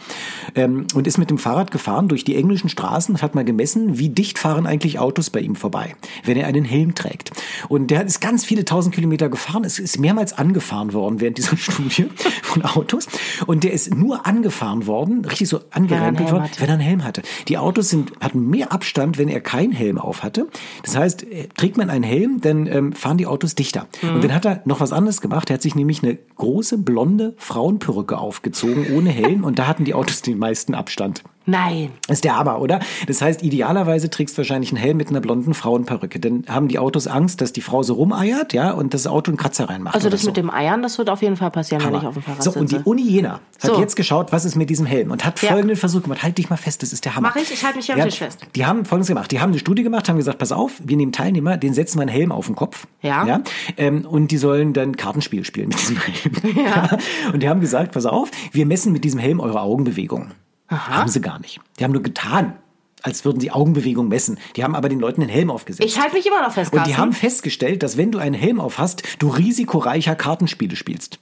ähm, 0.55 0.87
und 0.95 1.07
ist 1.07 1.19
mit 1.19 1.31
dem 1.31 1.39
Fahrrad 1.39 1.71
gefahren 1.71 2.09
durch 2.09 2.25
die 2.25 2.37
englischen 2.37 2.69
Straßen 2.69 3.15
und 3.15 3.23
hat 3.23 3.35
mal 3.35 3.45
gemessen, 3.45 3.99
wie 3.99 4.09
dicht 4.09 4.39
fahren 4.39 4.67
eigentlich 4.67 4.99
Autos 4.99 5.31
bei 5.31 5.41
ihm 5.41 5.55
vorbei, 5.57 5.95
wenn 6.25 6.37
er 6.37 6.47
einen 6.47 6.65
Helm 6.65 6.95
trägt. 6.95 7.33
Und 7.69 7.91
der 7.91 8.05
ist 8.05 8.21
ganz 8.21 8.45
viele 8.45 8.65
tausend 8.65 8.95
Kilometer 8.95 9.29
gefahren. 9.29 9.65
Es 9.65 9.79
ist 9.79 9.99
mehrmals 9.99 10.33
angefahren 10.33 10.93
worden 10.93 11.21
während 11.21 11.39
dieser 11.39 11.57
Studie 11.57 12.07
von 12.43 12.65
Autos. 12.65 13.07
Und 13.47 13.65
der 13.65 13.73
ist 13.73 13.95
nur 13.95 14.27
angefahren 14.27 14.87
worden, 14.87 15.25
richtig 15.25 15.49
so 15.49 15.61
angerempelt 15.71 16.31
worden, 16.33 16.49
wenn 16.59 16.69
er 16.69 16.75
einen 16.75 16.83
Helm 16.83 17.05
hatte. 17.05 17.23
Die 17.49 17.59
Autos 17.59 17.89
sind, 17.91 18.13
hatten 18.21 18.49
mehr 18.55 18.73
Abstand, 18.73 19.19
wenn 19.19 19.29
er 19.29 19.41
keinen 19.41 19.73
Helm 19.73 19.99
auf 19.99 20.23
hatte. 20.23 20.47
Das 20.83 20.97
heißt, 20.97 21.25
äh, 21.25 21.49
trägt 21.57 21.77
man 21.77 21.91
einen 21.91 22.05
Helm, 22.05 22.41
dann 22.41 22.67
ähm, 22.67 22.93
fahren 22.93 23.19
die 23.19 23.27
Autos 23.27 23.55
dichter. 23.55 23.87
Mhm. 24.03 24.15
Und 24.15 24.25
dann 24.25 24.35
hat 24.35 24.47
er 24.47 24.63
noch 24.65 24.81
was 24.81 24.93
anderes 24.93 25.21
gemacht. 25.21 25.51
Er 25.51 25.55
hat 25.55 25.63
sich 25.63 25.75
nämlich 25.75 26.03
eine 26.03 26.17
große 26.37 26.79
blonde 26.79 27.35
Frauenperücke 27.37 28.19
aufgezogen 28.19 28.87
ohne 28.95 29.11
Helm 29.11 29.45
und 29.45 29.59
da 29.59 29.67
hatten 29.67 29.85
die 29.85 29.95
Autos 29.95 30.23
den 30.23 30.39
meisten 30.39 30.75
Abstand. 30.75 31.23
Nein. 31.47 31.91
Ist 32.09 32.25
der 32.25 32.39
Hammer, 32.39 32.61
oder? 32.61 32.81
Das 33.07 33.21
heißt, 33.21 33.43
idealerweise 33.43 34.09
trägst 34.09 34.37
du 34.37 34.39
wahrscheinlich 34.39 34.71
einen 34.71 34.81
Helm 34.81 34.97
mit 34.97 35.09
einer 35.11 35.21
blonden 35.21 35.53
Frauenperücke. 35.55 36.19
Dann 36.19 36.45
haben 36.49 36.69
die 36.69 36.79
Autos 36.79 37.07
Angst, 37.07 37.41
dass 37.41 37.53
die 37.53 37.61
Frau 37.61 37.83
so 37.83 37.95
rumeiert, 37.95 38.53
ja, 38.53 38.71
und 38.71 38.95
das 38.95 39.07
Auto 39.07 39.31
einen 39.31 39.37
Kratzer 39.37 39.69
reinmacht. 39.69 39.95
Also 39.95 40.09
das 40.09 40.23
so. 40.23 40.29
mit 40.29 40.37
dem 40.37 40.51
Eiern, 40.51 40.83
das 40.83 40.97
wird 40.99 41.11
auf 41.11 41.21
jeden 41.23 41.37
Fall 41.37 41.51
passieren, 41.51 41.83
wenn 41.85 41.91
ich 41.91 41.99
Hammer. 41.99 42.09
auf 42.09 42.15
dem 42.15 42.23
Fahrrad 42.23 42.43
So, 42.43 42.53
und 42.53 42.71
die 42.71 42.77
sitze. 42.77 42.89
Uni 42.89 43.03
Jena 43.03 43.33
hat 43.35 43.41
So. 43.59 43.79
jetzt 43.81 43.95
geschaut, 43.97 44.33
was 44.33 44.45
ist 44.45 44.57
mit 44.57 44.71
diesem 44.71 44.87
Helm 44.87 45.11
und 45.11 45.25
hat 45.25 45.41
Ja. 45.43 45.51
folgenden 45.51 45.77
Versuch 45.77 46.03
gemacht. 46.03 46.23
Halt 46.23 46.39
dich 46.39 46.49
mal 46.49 46.57
fest, 46.57 46.83
das 46.83 46.93
ist 46.93 47.05
der 47.05 47.15
Hammer. 47.15 47.29
Mach 47.29 47.37
ich? 47.37 47.53
Ich 47.53 47.63
halte 47.65 47.77
mich 47.77 47.87
hier 47.87 47.97
am 47.97 48.03
Tisch 48.03 48.19
fest. 48.19 48.41
Die 48.55 48.65
haben 48.65 48.85
folgendes 48.85 49.09
gemacht. 49.09 49.31
Die 49.31 49.41
haben 49.41 49.51
eine 49.51 49.59
Studie 49.59 49.83
gemacht, 49.83 50.09
haben 50.09 50.17
gesagt, 50.17 50.39
pass 50.39 50.53
auf, 50.53 50.81
wir 50.83 50.97
nehmen 50.97 51.13
Teilnehmer, 51.13 51.57
den 51.57 51.75
setzen 51.75 51.99
wir 51.99 52.03
einen 52.03 52.11
Helm 52.11 52.33
auf 52.33 52.47
den 52.47 52.57
Kopf. 52.57 52.87
Ja. 53.03 53.27
ja 53.27 53.41
ähm, 53.77 54.07
und 54.07 54.31
die 54.31 54.39
sollen 54.39 54.73
dann 54.73 54.97
Kartenspiel 54.97 55.45
spielen 55.45 55.69
mit 55.69 55.81
diesem 55.81 55.99
Helm. 55.99 56.15
Ja. 56.65 56.89
Und 57.33 57.43
die 57.43 57.49
haben 57.49 57.61
gesagt, 57.61 57.93
pass 57.93 58.07
auf, 58.07 58.31
wir 58.53 58.65
messen 58.65 58.93
mit 58.93 59.05
diesem 59.05 59.19
Helm 59.21 59.41
eure 59.41 59.61
Augenbewegungen. 59.61 60.33
Haben 60.69 61.09
sie 61.09 61.21
gar 61.21 61.39
nicht. 61.41 61.61
Die 61.79 61.85
haben 61.85 61.93
nur 61.93 62.03
getan, 62.03 62.55
als 63.03 63.25
würden 63.25 63.41
sie 63.41 63.51
Augenbewegungen 63.51 64.09
messen. 64.09 64.39
Die 64.57 64.65
haben 64.65 64.75
aber 64.75 64.89
den 64.89 64.99
Leuten 64.99 65.21
den 65.21 65.29
Helm 65.31 65.51
aufgesetzt. 65.51 65.87
Ich 65.89 66.01
halte 66.01 66.15
mich 66.17 66.27
immer 66.27 66.43
noch 66.43 66.53
fest, 66.53 66.73
Und 66.73 66.81
die 66.87 66.93
Carsten. 66.93 66.97
haben 66.99 67.13
festgestellt, 67.13 67.83
dass 67.83 67.97
wenn 67.97 68.11
du 68.13 68.19
einen 68.19 68.35
Helm 68.35 68.61
auf 68.61 68.79
hast, 68.79 69.03
du 69.19 69.29
risikoreicher 69.29 70.15
Kartenspiele 70.17 70.75
spielst. 70.77 71.19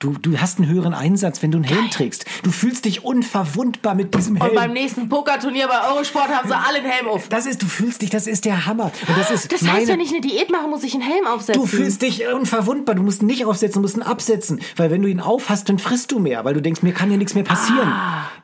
Du, 0.00 0.14
du 0.14 0.38
hast 0.40 0.58
einen 0.58 0.66
höheren 0.66 0.94
Einsatz, 0.94 1.42
wenn 1.42 1.50
du 1.50 1.58
einen 1.58 1.64
Helm 1.66 1.90
trägst. 1.90 2.24
Du 2.42 2.50
fühlst 2.50 2.86
dich 2.86 3.04
unverwundbar 3.04 3.94
mit 3.94 4.14
diesem 4.14 4.36
Helm. 4.36 4.48
Und 4.48 4.56
beim 4.56 4.72
nächsten 4.72 5.10
Pokerturnier 5.10 5.68
bei 5.68 5.90
Eurosport 5.92 6.28
haben 6.30 6.48
sie 6.48 6.56
alle 6.56 6.78
einen 6.78 6.90
Helm 6.90 7.06
auf. 7.06 7.28
das 7.28 7.44
ist, 7.44 7.60
du 7.62 7.66
fühlst 7.66 8.00
dich, 8.00 8.08
das 8.08 8.26
ist 8.26 8.46
der 8.46 8.64
Hammer. 8.64 8.92
Und 9.08 9.18
das 9.18 9.30
ist 9.30 9.52
Das 9.52 9.60
meine, 9.60 9.74
heißt, 9.74 9.88
wenn 9.88 10.00
ich 10.00 10.08
eine 10.08 10.22
Diät 10.22 10.50
mache, 10.50 10.68
muss 10.68 10.84
ich 10.84 10.94
einen 10.94 11.02
Helm 11.02 11.26
aufsetzen. 11.26 11.60
Du 11.60 11.66
fühlst 11.66 12.00
dich 12.00 12.26
unverwundbar. 12.26 12.94
Du 12.94 13.02
musst 13.02 13.20
ihn 13.20 13.26
nicht 13.26 13.44
aufsetzen, 13.44 13.74
du 13.74 13.80
musst 13.82 13.98
ihn 13.98 14.02
absetzen. 14.02 14.62
Weil 14.76 14.90
wenn 14.90 15.02
du 15.02 15.08
ihn 15.08 15.20
aufhast, 15.20 15.68
dann 15.68 15.78
frisst 15.78 16.12
du 16.12 16.18
mehr. 16.18 16.46
Weil 16.46 16.54
du 16.54 16.62
denkst, 16.62 16.80
mir 16.80 16.94
kann 16.94 17.10
ja 17.10 17.18
nichts 17.18 17.34
mehr 17.34 17.44
passieren. 17.44 17.92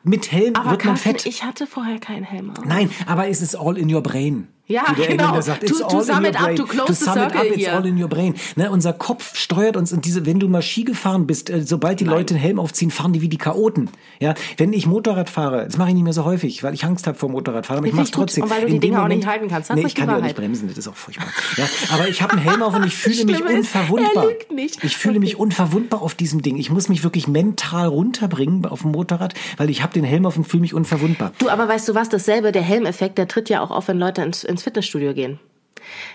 Mit 0.03 0.31
Helm 0.31 0.55
Aber 0.55 0.69
wird 0.69 0.85
man 0.85 0.93
Carsten, 0.93 1.09
fett. 1.09 1.25
ich 1.25 1.43
hatte 1.43 1.65
vorher 1.65 1.97
keinen 1.97 2.23
Helm 2.23 2.51
auf. 2.51 2.65
Nein, 2.65 2.91
aber 3.07 3.29
es 3.29 3.41
ist 3.41 3.55
all 3.55 3.79
in 3.79 3.91
your 3.91 4.03
brain. 4.03 4.47
Ja, 4.67 4.83
der 4.97 5.07
genau. 5.07 5.23
Engländer 5.23 5.41
Sagt, 5.41 5.61
To- 5.61 5.65
it's 5.67 5.77
to 5.79 5.85
all 5.87 5.99
in 6.01 6.05
sum 6.05 6.17
your 6.23 6.29
it 6.29 6.41
up, 6.41 6.55
to 6.57 6.65
close 6.65 6.87
To 6.87 6.93
the 6.93 7.03
sum 7.05 7.17
it 7.17 7.35
up, 7.35 7.43
it's 7.45 7.55
here. 7.57 7.77
all 7.77 7.85
in 7.85 8.01
your 8.01 8.09
brain. 8.09 8.35
Ne, 8.57 8.69
unser 8.69 8.91
Kopf 8.93 9.35
steuert 9.37 9.77
uns 9.77 9.93
und 9.93 10.03
diese, 10.05 10.25
wenn 10.25 10.39
du 10.41 10.47
mal 10.49 10.61
Ski 10.61 10.83
gefahren 10.83 11.25
bist, 11.25 11.49
äh, 11.49 11.61
sobald 11.61 11.99
die 12.01 12.03
Leute 12.03 12.33
einen 12.33 12.43
Helm 12.43 12.59
aufziehen, 12.59 12.91
fahren 12.91 13.13
die 13.13 13.21
wie 13.21 13.29
die 13.29 13.37
Chaoten. 13.37 13.89
Ja, 14.19 14.33
wenn 14.57 14.73
ich 14.73 14.85
Motorrad 14.85 15.29
fahre, 15.29 15.65
das 15.65 15.77
mache 15.77 15.89
ich 15.89 15.93
nicht 15.95 16.03
mehr 16.03 16.11
so 16.13 16.25
häufig, 16.25 16.63
weil 16.63 16.73
ich 16.73 16.83
Angst 16.83 17.07
habe 17.07 17.17
vor 17.17 17.29
Motorradfahren, 17.29 17.79
aber 17.79 17.87
ich 17.87 17.93
mache 17.93 18.05
gut. 18.07 18.13
trotzdem. 18.13 18.43
Und 18.43 18.49
weil 18.49 18.61
du 18.61 18.67
die 18.67 18.75
In 18.75 18.81
dem 18.81 18.89
Dinger 18.91 19.03
auch 19.03 19.07
nicht 19.07 19.25
halten 19.25 19.47
kannst. 19.47 19.73
Nee, 19.73 19.83
ich 19.85 19.93
die 19.93 20.01
kann 20.01 20.09
ja 20.09 20.19
nicht 20.19 20.35
bremsen, 20.35 20.67
das 20.67 20.77
ist 20.77 20.87
auch 20.89 20.95
furchtbar. 20.95 21.27
Ja, 21.55 21.65
aber 21.93 22.09
ich 22.09 22.21
habe 22.21 22.33
einen 22.33 22.41
Helm 22.41 22.61
auf 22.61 22.75
und 22.75 22.85
ich 22.85 22.95
fühle 22.97 23.23
mich 23.25 23.35
Schlimme 23.37 23.51
ist, 23.53 23.57
unverwundbar. 23.59 24.23
er 24.23 24.29
lügt 24.29 24.51
nicht. 24.51 24.83
Ich 24.83 24.97
fühle 24.97 25.19
mich 25.19 25.37
unverwundbar 25.39 26.01
auf 26.01 26.13
diesem 26.15 26.41
Ding. 26.41 26.57
Ich 26.57 26.69
muss 26.71 26.89
mich 26.89 27.03
wirklich 27.03 27.27
mental 27.29 27.87
runterbringen 27.87 28.65
auf 28.65 28.81
dem 28.81 28.91
Motorrad, 28.91 29.33
weil 29.55 29.69
ich 29.69 29.81
habe 29.83 29.93
den 29.93 30.03
Helm 30.03 30.25
auf 30.25 30.35
und 30.35 30.45
fühle 30.45 30.61
mich 30.61 30.73
unverwundbar. 30.73 31.31
Du, 31.39 31.47
aber 31.49 31.67
weißt 31.69 31.87
du 31.87 31.95
was, 31.95 32.09
dasselbe, 32.09 32.51
der 32.51 32.61
Helmeffekt, 32.63 33.17
der 33.17 33.27
tritt 33.29 33.47
ja 33.49 33.61
auch 33.61 33.71
auf, 33.71 33.87
wenn 33.87 33.97
Leute 33.99 34.21
ins, 34.23 34.43
ins 34.43 34.56
Fitnessstudio 34.63 35.13
gehen. 35.13 35.39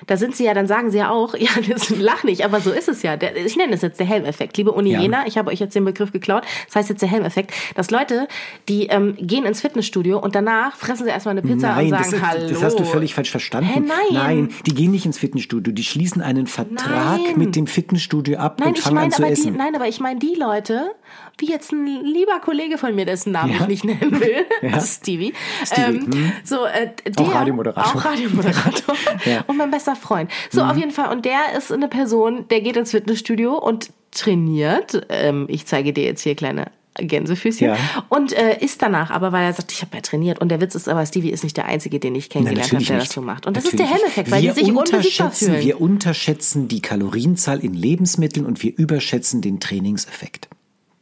Da 0.06 0.18
sind 0.18 0.36
sie 0.36 0.44
ja, 0.44 0.52
dann 0.52 0.66
sagen 0.66 0.90
sie 0.90 0.98
ja 0.98 1.08
auch, 1.10 1.34
ja, 1.38 1.48
das 1.66 1.88
lach 1.88 2.24
nicht, 2.24 2.44
aber 2.44 2.60
so 2.60 2.70
ist 2.72 2.88
es 2.88 3.02
ja. 3.02 3.16
Der, 3.16 3.34
ich 3.36 3.56
nenne 3.56 3.72
es 3.72 3.80
jetzt 3.80 3.98
der 4.00 4.06
Helmeffekt. 4.06 4.56
Liebe 4.58 4.72
Uni 4.72 4.90
Ja. 4.92 5.00
Jena, 5.00 5.26
ich 5.26 5.38
habe 5.38 5.50
euch 5.50 5.60
jetzt 5.60 5.74
den 5.74 5.84
Begriff 5.84 6.12
geklaut. 6.12 6.42
Das 6.66 6.76
heißt 6.76 6.88
jetzt 6.90 7.00
der 7.00 7.08
Helmeffekt, 7.08 7.52
dass 7.74 7.90
Leute, 7.90 8.28
die 8.68 8.86
ähm, 8.88 9.16
gehen 9.18 9.46
ins 9.46 9.62
Fitnessstudio 9.62 10.18
und 10.18 10.34
danach 10.34 10.76
fressen 10.76 11.04
sie 11.04 11.10
erstmal 11.10 11.32
eine 11.38 11.42
Pizza 11.42 11.68
Nein, 11.74 11.86
und 11.86 11.90
das, 11.92 12.10
sagen, 12.10 12.16
ist- 12.22 12.28
hallo. 12.28 12.48
das 12.50 12.62
hast 12.62 12.78
du 12.80 12.84
völlig 12.84 13.14
falsch 13.14 13.30
verstanden. 13.30 13.70
Hä, 13.70 13.80
nein. 13.80 13.96
Nein, 14.12 14.48
die 14.66 14.74
gehen 14.74 14.90
nicht 14.90 15.06
ins 15.06 15.16
Fitnessstudio. 15.18 15.72
Die 15.72 15.84
schließen 15.84 16.20
einen 16.20 16.48
Vertrag 16.48 17.20
Nein. 17.22 17.38
mit 17.38 17.56
dem 17.56 17.66
Fitnessstudio 17.66 18.38
ab 18.38 18.56
Nein, 18.58 18.70
und 18.70 18.78
ich 18.78 18.84
fangen 18.84 18.98
an 18.98 19.10
zu 19.12 19.22
aber 19.22 19.28
die, 19.32 19.40
essen. 19.40 19.56
nein, 19.56 19.74
aber 19.74 19.88
ich 19.88 20.00
meine 20.00 20.18
die 20.18 20.34
Leute, 20.34 20.90
wie 21.38 21.48
jetzt 21.48 21.72
ein 21.72 21.86
lieber 21.86 22.38
Kollege 22.40 22.78
von 22.78 22.94
mir, 22.94 23.04
dessen 23.04 23.32
Namen 23.32 23.52
Ja. 23.52 23.60
ich 23.68 23.68
nicht 23.68 23.84
nennen 24.00 24.20
will, 24.20 24.44
Ja. 24.62 24.70
das 24.70 24.84
ist 24.84 24.96
Stevie. 25.02 25.32
Stevie, 25.64 25.96
Ähm, 25.98 26.12
hm. 26.12 26.32
so, 26.44 26.64
äh, 26.66 26.90
der, 27.06 27.24
Auch 27.24 27.34
Radiomoderator. 27.34 28.00
Auch 28.00 28.04
Radiomoderator. 28.04 28.94
Ja. 29.24 29.38
Mhm. 29.38 29.44
Und 29.48 29.56
mein 29.56 29.70
bester 29.70 29.96
Freund. 29.96 30.30
So, 30.50 30.62
auf 30.62 30.76
jeden 30.76 30.90
Fall. 30.90 31.10
Und 31.12 31.24
der 31.24 31.56
ist 31.56 31.70
eine 31.72 31.88
Person, 31.88 32.46
der 32.48 32.60
geht 32.60 32.76
ins 32.76 32.90
Fitnessstudio 32.92 33.56
und 33.56 33.90
trainiert. 34.10 35.06
Ähm, 35.08 35.46
ich 35.48 35.66
zeige 35.66 35.92
dir 35.92 36.04
jetzt 36.04 36.22
hier 36.22 36.34
kleine 36.34 36.66
Gänsefüßchen. 36.98 37.68
Ja. 37.68 37.76
Und 38.10 38.32
äh, 38.32 38.58
ist 38.62 38.82
danach, 38.82 39.10
aber 39.10 39.32
weil 39.32 39.44
er 39.44 39.52
sagt, 39.54 39.72
ich 39.72 39.80
habe 39.82 39.96
ja 39.96 40.02
trainiert. 40.02 40.40
Und 40.40 40.50
der 40.50 40.60
Witz 40.60 40.74
ist 40.74 40.88
aber, 40.88 41.04
Stevie 41.06 41.30
ist 41.30 41.42
nicht 41.42 41.56
der 41.56 41.64
Einzige, 41.64 41.98
den 41.98 42.14
ich 42.14 42.28
kennengelernt 42.28 42.72
habe, 42.72 42.84
der 42.84 42.96
nicht. 42.96 43.06
das 43.08 43.14
so 43.14 43.22
macht. 43.22 43.46
Und 43.46 43.56
das 43.56 43.64
Natürlich 43.64 43.80
ist 43.80 43.88
der 43.90 43.96
Helmeffekt, 43.98 44.30
weil 44.30 44.42
wir 44.42 44.52
die 44.52 44.60
sich 44.64 44.72
unterschätzen, 44.74 45.46
fühlen. 45.52 45.62
Wir 45.64 45.80
unterschätzen 45.80 46.68
die 46.68 46.82
Kalorienzahl 46.82 47.60
in 47.64 47.72
Lebensmitteln 47.74 48.44
und 48.44 48.62
wir 48.62 48.76
überschätzen 48.76 49.40
den 49.40 49.58
Trainingseffekt. 49.60 50.48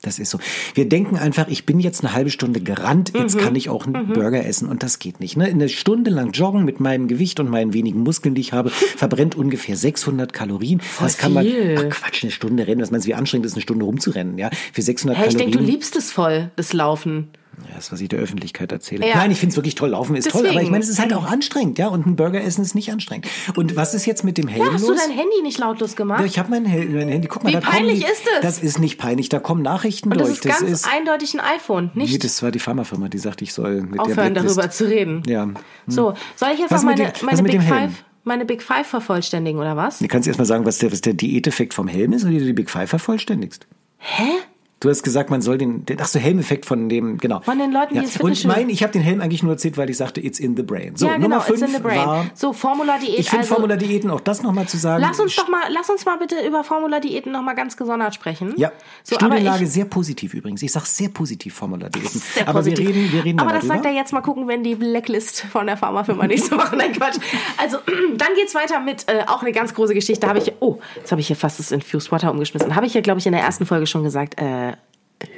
Das 0.03 0.19
ist 0.19 0.31
so. 0.31 0.39
Wir 0.75 0.89
denken 0.89 1.17
einfach, 1.19 1.49
ich 1.49 1.67
bin 1.67 1.79
jetzt 1.79 2.03
eine 2.03 2.15
halbe 2.15 2.31
Stunde 2.31 2.61
gerannt, 2.61 3.13
jetzt 3.15 3.37
Mhm. 3.37 3.41
kann 3.41 3.55
ich 3.55 3.69
auch 3.69 3.87
einen 3.87 4.09
Burger 4.15 4.47
essen 4.47 4.67
und 4.69 4.83
das 4.83 4.99
geht 4.99 5.21
nicht. 5.21 5.37
Ne? 5.37 5.45
Eine 5.45 5.69
Stunde 5.69 6.11
lang 6.11 6.31
joggen 6.33 6.65
mit 6.65 6.81
meinem 6.81 7.07
Gewicht 7.07 7.39
und 7.39 7.51
meinen 7.51 7.75
wenigen 7.75 8.01
Muskeln, 8.03 8.35
die 8.35 8.41
ich 8.41 8.53
habe, 8.55 8.71
verbrennt 8.97 9.35
ungefähr 9.37 9.77
600 9.77 10.33
Kalorien. 10.33 10.81
das 11.01 11.19
kann 11.19 11.35
man, 11.35 11.45
viel. 11.45 11.77
ach 11.79 11.91
Quatsch, 11.97 12.23
eine 12.25 12.31
Stunde 12.33 12.67
rennen. 12.67 12.81
Was 12.81 12.91
meinst 12.91 13.07
du, 13.07 13.11
wie 13.11 13.15
anstrengend 13.15 13.45
ist, 13.47 13.53
eine 13.55 13.63
Stunde 13.63 13.85
rumzurennen? 13.85 14.39
Ja, 14.39 14.49
für 14.73 14.81
600 14.81 15.19
Hey, 15.19 15.29
ich 15.29 15.33
Kalorien. 15.35 15.53
denke, 15.53 15.67
du 15.67 15.71
liebst 15.71 15.95
es 15.97 16.11
voll, 16.11 16.51
das 16.57 16.73
Laufen. 16.73 17.29
Ja, 17.69 17.75
das, 17.77 17.93
was 17.93 18.01
ich 18.01 18.09
der 18.09 18.19
Öffentlichkeit 18.19 18.73
erzähle. 18.73 19.07
Ja. 19.07 19.17
Nein, 19.17 19.31
ich 19.31 19.39
finde 19.39 19.53
es 19.53 19.57
wirklich 19.57 19.75
toll. 19.75 19.91
Laufen 19.91 20.17
ist 20.17 20.31
toll, 20.31 20.43
Deswegen. 20.43 20.57
aber 20.59 20.65
ich 20.65 20.71
meine, 20.71 20.83
es 20.83 20.89
ist 20.91 20.99
halt 20.99 21.13
auch 21.13 21.25
anstrengend, 21.25 21.79
ja. 21.79 21.89
Und 21.89 22.07
ein 22.07 22.17
Burger 22.17 22.43
essen 22.43 22.63
ist 22.63 22.75
nicht 22.75 22.91
anstrengend. 22.93 23.27
Und 23.57 23.77
was 23.77 23.95
ist 23.95 24.07
jetzt 24.07 24.25
mit 24.25 24.39
dem 24.39 24.49
Helm 24.49 24.73
Hast 24.73 24.83
los? 24.87 24.91
du 24.91 24.95
dein 25.09 25.17
Handy 25.17 25.43
nicht 25.43 25.59
lautlos 25.59 25.97
gemacht? 25.97 26.21
ja, 26.21 26.27
ich 26.27 26.39
habe 26.39 26.51
mein, 26.51 26.63
mein 26.65 27.09
Handy. 27.09 27.29
Guck 27.29 27.45
mal, 27.45 27.51
Wie 27.51 27.53
da 27.55 27.61
kommen 27.61 27.73
peinlich 27.73 28.01
die, 28.01 28.05
ist 28.07 28.23
es? 28.37 28.41
Das 28.43 28.59
ist 28.63 28.79
nicht 28.79 28.99
peinlich. 28.99 29.29
Da 29.29 29.39
kommen 29.41 29.63
Nachrichten 29.63 30.11
Und 30.11 30.19
das 30.21 30.29
durch. 30.41 30.45
ist 30.55 30.61
ganz 30.61 30.85
eindeutig 30.85 31.35
ein 31.35 31.41
iPhone, 31.41 31.91
nee, 31.95 32.03
nicht 32.05 32.25
das 32.25 32.43
war 32.43 32.51
die 32.51 32.59
Pharmafirma, 32.59 33.09
die 33.09 33.19
sagte, 33.19 33.45
ich 33.45 33.53
soll 33.53 33.83
mit 33.83 33.95
der 33.95 34.01
aufhören, 34.03 34.33
Blacklist. 34.33 34.57
darüber 34.59 34.71
zu 34.71 34.89
reden. 34.89 35.23
Ja. 35.27 35.49
So, 35.87 36.15
soll 36.37 36.51
ich 36.55 36.61
jetzt 36.61 36.71
Was 36.71 36.83
noch 36.83 36.91
mit 36.91 36.99
meine, 36.99 37.13
dem- 37.13 37.27
meine 37.27 37.43
Big? 37.43 37.63
Five, 37.63 37.91
meine 38.25 38.45
Big 38.45 38.63
Five 38.63 38.87
vervollständigen, 38.87 39.61
oder 39.61 39.77
was? 39.77 39.99
Du 39.99 40.09
kannst 40.09 40.29
erst 40.29 40.39
mal 40.39 40.45
sagen, 40.45 40.65
was 40.67 40.79
der, 40.79 40.93
was 40.93 41.01
der 41.01 41.15
Diäteffekt 41.15 41.75
vom 41.75 41.89
Helm 41.89 42.13
ist, 42.13 42.25
oder 42.25 42.33
die 42.33 42.53
Big 42.53 42.71
Five 42.71 42.89
vervollständigst. 42.91 43.67
Hä? 43.99 44.25
Du 44.81 44.89
hast 44.89 45.03
gesagt, 45.03 45.29
man 45.29 45.43
soll 45.43 45.59
den, 45.59 45.85
den 45.85 46.01
ach 46.01 46.07
so, 46.07 46.19
Helmeffekt 46.19 46.65
von 46.65 46.89
dem, 46.89 47.19
genau. 47.19 47.41
Von 47.41 47.59
den 47.59 47.71
Leuten, 47.71 47.91
die 47.93 47.97
ja. 47.97 48.03
ins 48.03 48.17
Und 48.17 48.31
Fitnessstudio- 48.31 48.47
mein, 48.47 48.71
ich 48.71 48.83
habe 48.83 48.95
den 48.95 49.03
Helm 49.03 49.21
eigentlich 49.21 49.43
nur 49.43 49.53
erzählt, 49.53 49.77
weil 49.77 49.91
ich 49.91 49.99
sagte, 49.99 50.25
it's 50.25 50.41
in 50.41 50.57
the 50.57 50.63
brain. 50.63 50.97
So, 50.97 51.07
ja, 51.07 51.17
genau, 51.17 51.29
Nummer 51.29 51.41
fünf 51.43 51.61
it's 51.61 51.69
in 51.69 51.77
the 51.77 51.83
brain. 51.83 51.99
war, 51.99 52.27
so, 52.35 52.55
Formula-Diät. 52.55 53.19
ich 53.19 53.29
finde 53.29 53.43
also, 53.43 53.57
Formula-Diäten, 53.57 54.11
auch 54.11 54.21
das 54.21 54.43
nochmal 54.43 54.67
zu 54.69 54.79
sagen. 54.79 55.03
Lass 55.03 55.21
uns 55.21 55.37
doch 55.37 55.49
mal, 55.49 55.65
lass 55.69 55.91
uns 55.91 56.07
mal 56.07 56.17
bitte 56.17 56.37
über 56.47 56.65
Formula-Diäten 56.65 57.31
noch 57.31 57.43
mal 57.43 57.53
ganz 57.53 57.77
gesondert 57.77 58.15
sprechen. 58.15 58.55
Ja, 58.57 58.73
so, 59.03 59.17
Studienlage 59.17 59.65
ich, 59.65 59.71
sehr 59.71 59.85
positiv 59.85 60.33
übrigens. 60.33 60.63
Ich 60.63 60.73
sag 60.73 60.87
sehr 60.87 61.11
positiv 61.11 61.53
Formula-Diäten. 61.53 62.09
sehr 62.35 62.49
Aber 62.49 62.65
wir 62.65 62.73
positiv. 62.73 62.89
reden, 62.89 63.13
wir 63.13 63.25
reden 63.25 63.39
Aber 63.39 63.53
das 63.53 63.67
sagt 63.67 63.85
darüber. 63.85 63.91
er 63.91 63.97
jetzt 63.97 64.15
mal 64.15 64.23
gucken, 64.23 64.49
wenn 64.49 64.65
die 64.65 64.77
Blacklist 64.77 65.43
von 65.43 65.67
der 65.67 65.77
Pharmafirma 65.77 66.27
nächste 66.27 66.57
Woche. 66.57 66.75
Nein, 66.79 66.93
Quatsch. 66.93 67.19
Also, 67.59 67.77
dann 68.17 68.29
geht's 68.35 68.55
weiter 68.55 68.81
mit 68.81 69.05
äh, 69.09 69.25
auch 69.27 69.43
eine 69.43 69.53
ganz 69.53 69.75
große 69.75 69.93
Geschichte. 69.93 70.27
Habe 70.27 70.39
ich, 70.39 70.55
oh, 70.61 70.79
jetzt 70.97 71.11
habe 71.13 71.21
ich 71.21 71.27
hier 71.27 71.37
fast 71.37 71.59
das 71.59 71.71
Infused 71.71 72.11
Water 72.11 72.31
umgeschmissen. 72.31 72.75
Habe 72.75 72.87
ich 72.87 72.95
ja, 72.95 73.03
glaube 73.03 73.21
ich, 73.21 73.27
in 73.27 73.33
der 73.33 73.43
ersten 73.43 73.67
Folge 73.67 73.87
schon 73.87 74.05
gesagt, 74.05 74.41
äh, 74.41 74.70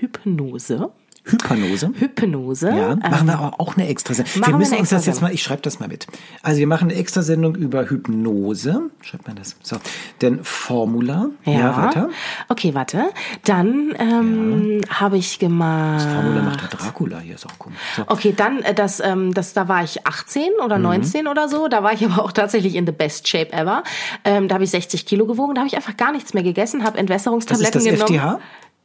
Hypnose. 0.01 0.91
Hypnose. 1.25 1.93
Hypnose. 2.01 2.69
Ja, 2.71 2.93
Ähm, 2.95 2.99
machen 2.99 3.27
wir 3.29 3.39
aber 3.39 3.61
auch 3.61 3.77
eine 3.77 3.87
extra 3.87 4.13
Sendung. 4.13 4.35
Wir 4.35 4.47
wir 4.49 4.57
müssen 4.57 4.73
eine 4.73 4.81
uns 4.81 4.91
das 4.91 5.07
jetzt 5.07 5.23
mal, 5.23 5.33
ich 5.33 5.41
schreibe 5.41 5.63
das 5.63 5.79
mal 5.79 5.89
mit. 5.89 6.09
Also 6.43 6.59
wir 6.59 6.67
machen 6.67 6.91
eine 6.91 6.99
extra 6.99 7.23
Sendung 7.23 7.55
über 7.55 7.89
Hypnose. 7.89 8.91
Schreibt 9.03 9.29
man 9.29 9.37
das? 9.37 9.55
So. 9.63 9.77
Denn 10.21 10.43
Formula. 10.43 11.27
Ja, 11.45 11.77
weiter. 11.77 12.09
Okay, 12.49 12.75
warte. 12.75 13.05
Dann 13.45 13.95
ähm, 14.01 14.81
habe 14.91 15.17
ich 15.17 15.39
gemacht. 15.39 16.03
Formula 16.11 16.43
macht 16.43 16.63
der 16.63 16.69
Dracula 16.71 17.21
hier, 17.21 17.37
ist 17.37 17.47
auch 17.47 17.57
komisch. 17.57 17.79
So. 17.97 18.03
Okay, 18.09 18.35
dann 18.37 18.63
äh, 18.63 18.75
das, 18.75 18.99
ähm, 18.99 19.33
das, 19.33 19.53
da 19.53 19.69
war 19.69 19.85
ich 19.85 20.05
18 20.05 20.43
oder 20.65 20.79
Mhm. 20.79 20.83
19 20.83 21.29
oder 21.29 21.49
so. 21.49 21.69
Da 21.69 21.85
war 21.85 21.93
ich 21.93 22.05
aber 22.11 22.25
auch 22.25 22.33
tatsächlich 22.33 22.75
in 22.75 22.85
the 22.85 22.91
best 22.93 23.29
shape 23.29 23.53
ever. 23.53 23.85
Ähm, 24.25 24.49
da 24.49 24.55
habe 24.57 24.65
ich 24.65 24.71
60 24.71 25.07
Kilo 25.07 25.27
gewogen. 25.27 25.55
Da 25.55 25.61
habe 25.61 25.69
ich 25.69 25.77
einfach 25.77 25.97
gar 25.97 26.11
nichts 26.11 26.35
mehr 26.35 26.43
gegessen, 26.43 26.81
habe 26.81 26.95
Das 26.95 26.97
ist 26.97 27.01
Entwässerungstabletten 27.01 27.85
das 27.85 27.85
genommen. 28.09 28.19
FTH? 28.19 28.41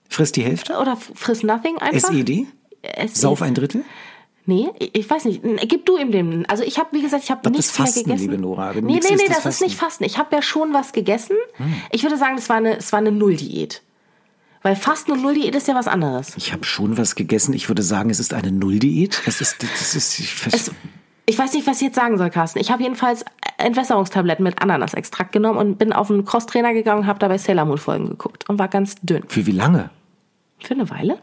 Frisst 0.09 0.35
die 0.35 0.43
Hälfte? 0.43 0.77
Oder 0.77 0.97
friss 0.97 1.43
nothing 1.43 1.77
einfach. 1.77 2.09
SED? 2.09 2.47
SED. 2.83 3.15
Sauf 3.15 3.41
ein 3.41 3.53
Drittel? 3.53 3.83
Nee, 4.45 4.69
ich 4.79 5.09
weiß 5.09 5.25
nicht. 5.25 5.41
Gib 5.67 5.85
du 5.85 5.97
ihm 5.97 6.11
den. 6.11 6.45
Also 6.45 6.63
ich 6.63 6.79
habe, 6.79 6.89
wie 6.93 7.01
gesagt, 7.01 7.23
ich 7.25 7.31
habe 7.31 7.49
nichts 7.49 7.67
ist 7.67 7.75
Fasten, 7.75 8.07
mehr 8.07 8.15
gegessen. 8.15 8.31
liebe 8.31 8.41
Nora. 8.41 8.73
Nee, 8.73 8.81
nichts 8.81 9.09
nee, 9.09 9.15
ist, 9.15 9.21
nee, 9.21 9.27
das 9.27 9.43
das 9.43 9.55
ist 9.55 9.61
nicht 9.61 9.75
Fasten. 9.75 10.05
Ich 10.05 10.17
habe 10.17 10.33
ja 10.33 10.41
schon 10.41 10.73
was 10.73 10.93
gegessen. 10.93 11.35
Ich 11.91 12.03
würde 12.03 12.17
sagen, 12.17 12.37
es 12.37 12.47
war 12.47 12.55
eine, 12.55 12.77
es 12.77 12.93
war 12.93 12.99
eine 12.99 13.11
Nulldiät. 13.11 13.81
Weil 14.63 14.77
Fasten 14.77 15.11
und 15.11 15.21
Nulldiät 15.21 15.53
ist 15.53 15.67
ja 15.67 15.75
was 15.75 15.87
anderes. 15.87 16.33
Ich 16.37 16.53
habe 16.53 16.63
schon 16.63 16.97
was 16.97 17.15
gegessen. 17.15 17.53
Ich 17.53 17.67
würde 17.67 17.83
sagen, 17.83 18.09
es 18.09 18.19
ist 18.19 18.33
eine 18.33 18.51
Nulldiät. 18.51 19.21
Es 19.25 19.41
ist, 19.41 19.61
das 19.61 19.95
ist, 19.95 20.19
ich 20.19 20.33
Es, 20.51 20.71
ich 21.25 21.37
weiß 21.37 21.53
nicht, 21.53 21.67
was 21.67 21.77
ich 21.77 21.87
jetzt 21.87 21.95
sagen 21.95 22.17
soll, 22.17 22.29
Carsten. 22.29 22.59
Ich 22.59 22.71
habe 22.71 22.81
jedenfalls 22.81 23.25
Entwässerungstabletten 23.57 24.43
mit 24.43 24.61
Ananasextrakt 24.61 25.33
genommen 25.33 25.57
und 25.59 25.77
bin 25.77 25.91
auf 25.91 26.09
einen 26.09 26.23
Crosstrainer 26.23 26.73
gegangen 26.73 27.01
und 27.01 27.07
habe 27.07 27.19
dabei 27.19 27.37
Sailor 27.37 27.65
Moon 27.65 27.77
Folgen 27.77 28.07
geguckt 28.07 28.47
und 28.49 28.59
war 28.59 28.69
ganz 28.69 28.95
dünn. 29.01 29.23
für 29.27 29.45
wie 29.45 29.51
lange? 29.51 29.89
Für 30.59 30.73
eine 30.73 30.89
Weile? 30.89 31.19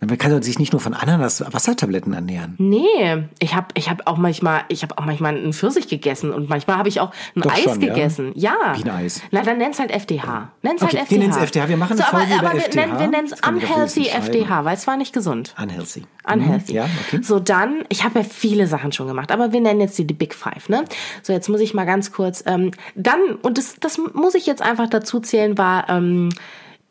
Man 0.00 0.16
kann 0.16 0.40
sich 0.44 0.60
nicht 0.60 0.70
nur 0.72 0.80
von 0.80 0.94
Ananas 0.94 1.42
Wassertabletten 1.52 2.12
ernähren. 2.12 2.54
Nee, 2.58 3.24
ich 3.40 3.56
habe 3.56 3.66
ich 3.74 3.90
hab 3.90 4.06
auch 4.06 4.16
manchmal, 4.16 4.60
ich 4.68 4.82
habe 4.84 4.96
auch 4.96 5.04
manchmal 5.04 5.36
einen 5.36 5.52
Pfirsich 5.52 5.88
gegessen 5.88 6.32
und 6.32 6.48
manchmal 6.48 6.76
habe 6.76 6.88
ich 6.88 7.00
auch 7.00 7.10
ein 7.34 7.40
Doch 7.42 7.52
Eis 7.52 7.62
schon, 7.64 7.80
ja? 7.80 7.88
gegessen. 7.94 8.30
Ja. 8.36 8.54
Wie 8.76 8.84
ein 8.84 8.90
Eis? 8.90 9.22
Na, 9.32 9.42
dann 9.42 9.58
nenn's 9.58 9.80
halt 9.80 9.90
FDH. 9.90 10.52
Nenn's 10.62 10.82
Okay, 10.82 10.98
halt 10.98 11.10
wir 11.10 11.16
FDH. 11.18 11.18
nennen's 11.18 11.36
FDH. 11.38 11.68
Wir 11.68 11.76
machen 11.76 11.96
so, 11.96 12.04
aber, 12.04 12.18
aber 12.18 12.52
wir 12.52 12.60
FDH. 12.60 12.86
nennen 12.86 12.98
wir 13.00 13.06
nennen's 13.08 13.32
unhealthy 13.44 14.06
FDH, 14.06 14.64
weil 14.64 14.74
es 14.76 14.86
war 14.86 14.96
nicht 14.96 15.12
gesund. 15.12 15.52
Unhealthy. 15.60 16.04
Unhealthy. 16.32 16.72
Mhm, 16.74 16.76
Ja, 16.76 16.84
okay. 17.08 17.20
So, 17.24 17.40
dann, 17.40 17.82
ich 17.88 18.04
habe 18.04 18.20
ja 18.20 18.24
viele 18.24 18.68
Sachen 18.68 18.92
schon 18.92 19.08
gemacht, 19.08 19.32
aber 19.32 19.52
wir 19.52 19.60
nennen 19.60 19.80
jetzt 19.80 19.98
die, 19.98 20.06
die 20.06 20.14
Big 20.14 20.32
Five, 20.32 20.68
ne? 20.68 20.84
So, 21.24 21.32
jetzt 21.32 21.48
muss 21.48 21.58
ich 21.60 21.74
mal 21.74 21.86
ganz 21.86 22.12
kurz, 22.12 22.44
ähm, 22.46 22.70
dann, 22.94 23.18
und 23.42 23.58
das, 23.58 23.74
das 23.80 23.98
muss 24.14 24.36
ich 24.36 24.46
jetzt 24.46 24.62
einfach 24.62 24.88
dazu 24.88 25.18
zählen, 25.18 25.58
war 25.58 25.88
ähm, 25.88 26.28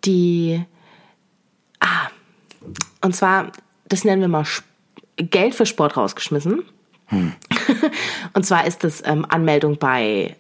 die, 0.04 0.62
ah, 1.80 2.08
und 3.02 3.16
zwar, 3.16 3.52
das 3.88 4.04
nennen 4.04 4.22
wir 4.22 4.28
mal 4.28 4.46
Geld 5.18 5.56
für 5.56 5.66
Sport 5.66 5.98
rausgeschmissen. 5.98 6.64
Hm. 7.08 7.34
und 8.34 8.46
zwar 8.46 8.66
ist 8.66 8.84
das 8.84 9.02
ähm, 9.06 9.26
Anmeldung 9.28 9.78
bei 9.78 10.36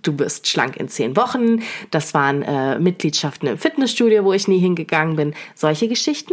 Du 0.00 0.14
bist 0.14 0.48
schlank 0.48 0.76
in 0.78 0.88
zehn 0.88 1.16
Wochen. 1.16 1.62
Das 1.90 2.14
waren 2.14 2.40
äh, 2.42 2.78
Mitgliedschaften 2.78 3.46
im 3.46 3.58
Fitnessstudio, 3.58 4.24
wo 4.24 4.32
ich 4.32 4.48
nie 4.48 4.58
hingegangen 4.58 5.16
bin. 5.16 5.34
Solche 5.54 5.86
Geschichten. 5.86 6.32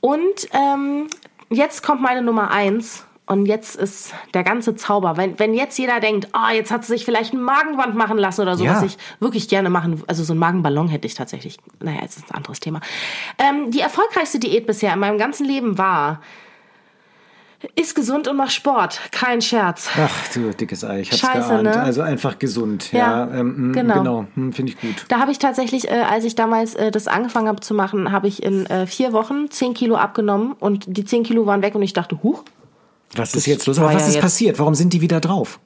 Und 0.00 0.48
ähm, 0.52 1.08
jetzt 1.48 1.82
kommt 1.82 2.02
meine 2.02 2.20
Nummer 2.20 2.50
eins. 2.50 3.06
Und 3.26 3.46
jetzt 3.46 3.76
ist 3.76 4.12
der 4.34 4.44
ganze 4.44 4.76
Zauber. 4.76 5.16
Wenn, 5.16 5.38
wenn 5.38 5.54
jetzt 5.54 5.78
jeder 5.78 5.98
denkt, 5.98 6.28
ah, 6.32 6.52
jetzt 6.52 6.70
hat 6.70 6.84
sie 6.84 6.92
sich 6.92 7.06
vielleicht 7.06 7.32
ein 7.32 7.40
Magenband 7.40 7.94
machen 7.94 8.18
lassen 8.18 8.42
oder 8.42 8.54
so, 8.56 8.64
Ja. 8.64 8.74
was 8.76 8.82
ich 8.82 8.98
wirklich 9.18 9.48
gerne 9.48 9.70
machen, 9.70 10.02
also 10.06 10.22
so 10.24 10.34
ein 10.34 10.38
Magenballon 10.38 10.88
hätte 10.88 11.06
ich 11.06 11.14
tatsächlich. 11.14 11.56
Naja, 11.80 12.00
jetzt 12.02 12.18
ist 12.18 12.30
ein 12.30 12.34
anderes 12.34 12.60
Thema. 12.60 12.80
Ähm, 13.38 13.70
die 13.70 13.80
erfolgreichste 13.80 14.38
Diät 14.38 14.66
bisher 14.66 14.92
in 14.92 14.98
meinem 14.98 15.16
ganzen 15.16 15.46
Leben 15.46 15.78
war, 15.78 16.20
ist 17.76 17.94
gesund 17.94 18.28
und 18.28 18.36
mach 18.36 18.50
Sport. 18.50 19.00
Kein 19.10 19.40
Scherz. 19.40 19.88
Ach 19.96 20.10
du 20.34 20.50
dickes 20.50 20.84
Ei, 20.84 21.00
ich 21.00 21.10
hab's 21.10 21.20
Scheiße, 21.20 21.48
geahnt. 21.48 21.62
ne? 21.62 21.80
Also 21.82 22.02
einfach 22.02 22.38
gesund. 22.38 22.92
Ja, 22.92 23.26
Ja, 23.26 23.34
ähm, 23.40 23.70
mm, 23.70 23.72
genau. 23.72 23.94
genau. 23.94 24.26
Hm, 24.34 24.52
Finde 24.52 24.72
ich 24.72 24.78
gut. 24.78 25.06
Da 25.08 25.18
habe 25.18 25.30
ich 25.32 25.38
tatsächlich, 25.38 25.90
äh, 25.90 25.94
als 26.02 26.24
ich 26.24 26.34
damals 26.34 26.74
äh, 26.74 26.90
das 26.90 27.08
angefangen 27.08 27.48
habe 27.48 27.60
zu 27.60 27.72
machen, 27.72 28.12
habe 28.12 28.28
ich 28.28 28.42
in 28.42 28.66
äh, 28.66 28.86
vier 28.86 29.14
Wochen 29.14 29.50
zehn 29.50 29.72
Kilo 29.72 29.96
abgenommen 29.96 30.52
und 30.60 30.84
die 30.86 31.06
zehn 31.06 31.22
Kilo 31.22 31.46
waren 31.46 31.62
weg 31.62 31.74
und 31.74 31.80
ich 31.82 31.94
dachte, 31.94 32.22
huch, 32.22 32.44
Was 33.16 33.34
ist 33.34 33.46
jetzt 33.46 33.66
los? 33.66 33.78
Aber 33.78 33.92
was 33.94 34.02
ja 34.02 34.08
ist 34.08 34.20
passiert? 34.20 34.58
Warum 34.58 34.74
sind 34.74 34.92
die 34.92 35.00
wieder 35.00 35.20
drauf? 35.20 35.60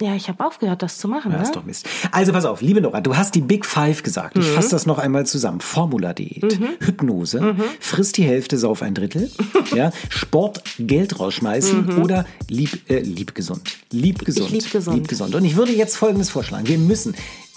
ja, 0.00 0.14
ich 0.14 0.28
habe 0.28 0.46
aufgehört, 0.46 0.82
das 0.82 0.96
zu 0.98 1.08
machen. 1.08 1.30
Das 1.32 1.40
ne? 1.40 1.44
ist 1.46 1.56
doch 1.56 1.64
Mist. 1.64 1.86
Also 2.10 2.32
pass 2.32 2.46
auf, 2.46 2.62
liebe 2.62 2.80
Nora, 2.80 3.02
du 3.02 3.16
hast 3.16 3.34
die 3.34 3.42
Big 3.42 3.66
Five 3.66 4.02
gesagt. 4.02 4.34
Mhm. 4.36 4.42
Ich 4.42 4.48
fasse 4.48 4.70
das 4.70 4.86
noch 4.86 4.98
einmal 4.98 5.26
zusammen. 5.26 5.60
Formula-Diät, 5.60 6.58
Hypnose, 6.80 7.40
Mhm. 7.40 7.62
frisst 7.80 8.16
die 8.16 8.22
Hälfte, 8.22 8.56
sauf 8.56 8.80
ein 8.82 8.94
Drittel, 8.94 9.30
ja, 9.74 9.92
Sport, 10.08 10.62
Geld 10.78 11.18
rausschmeißen 11.20 11.98
oder 11.98 12.24
lieb, 12.48 12.88
äh, 12.88 13.00
lieb 13.00 13.34
gesund. 13.34 13.62
Lieb 13.90 14.24
gesund. 14.24 14.48
Mhm. 14.50 14.54
lieb 14.54 14.70
gesund. 14.70 14.96
Lieb 14.96 15.08
gesund. 15.08 15.34
Und 15.34 15.44
ich 15.44 15.56
würde 15.56 15.72
jetzt 15.72 15.96
Folgendes 15.96 16.30
vorschlagen. 16.30 16.66
Wir 16.66 16.78
müssen 16.78 17.14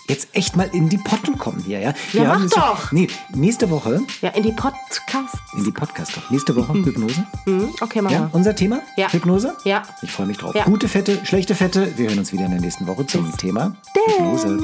jetzt 0.07 0.27
echt 0.33 0.55
mal 0.55 0.69
in 0.73 0.89
die 0.89 0.97
Potten 0.97 1.37
kommen 1.37 1.61
hier, 1.65 1.79
ja? 1.79 1.93
Wir 2.11 2.23
Ja, 2.23 2.37
mach 2.39 2.49
doch. 2.49 2.91
Nee, 2.91 3.07
nächste 3.33 3.69
Woche, 3.69 4.01
Ja, 4.21 4.29
in 4.29 4.43
die 4.43 4.51
Podcasts. 4.51 5.37
in 5.55 5.63
die 5.63 5.71
Podcast 5.71 6.15
doch. 6.17 6.29
Nächste 6.29 6.55
Woche 6.55 6.73
Hypnose. 6.73 7.25
Mhm, 7.45 7.69
okay, 7.81 8.01
machen 8.01 8.13
Ja, 8.13 8.19
wir. 8.21 8.29
unser 8.33 8.55
Thema? 8.55 8.81
Ja. 8.97 9.11
Hypnose? 9.11 9.55
Ja. 9.63 9.83
Ich 10.01 10.11
freue 10.11 10.27
mich 10.27 10.37
drauf. 10.37 10.53
Ja. 10.55 10.63
Gute 10.65 10.87
Fette, 10.87 11.25
schlechte 11.25 11.55
Fette. 11.55 11.97
Wir 11.97 12.09
hören 12.09 12.19
uns 12.19 12.31
wieder 12.33 12.45
in 12.45 12.51
der 12.51 12.61
nächsten 12.61 12.87
Woche 12.87 13.05
zum 13.07 13.35
Thema 13.37 13.75
Hypnose. 14.07 14.59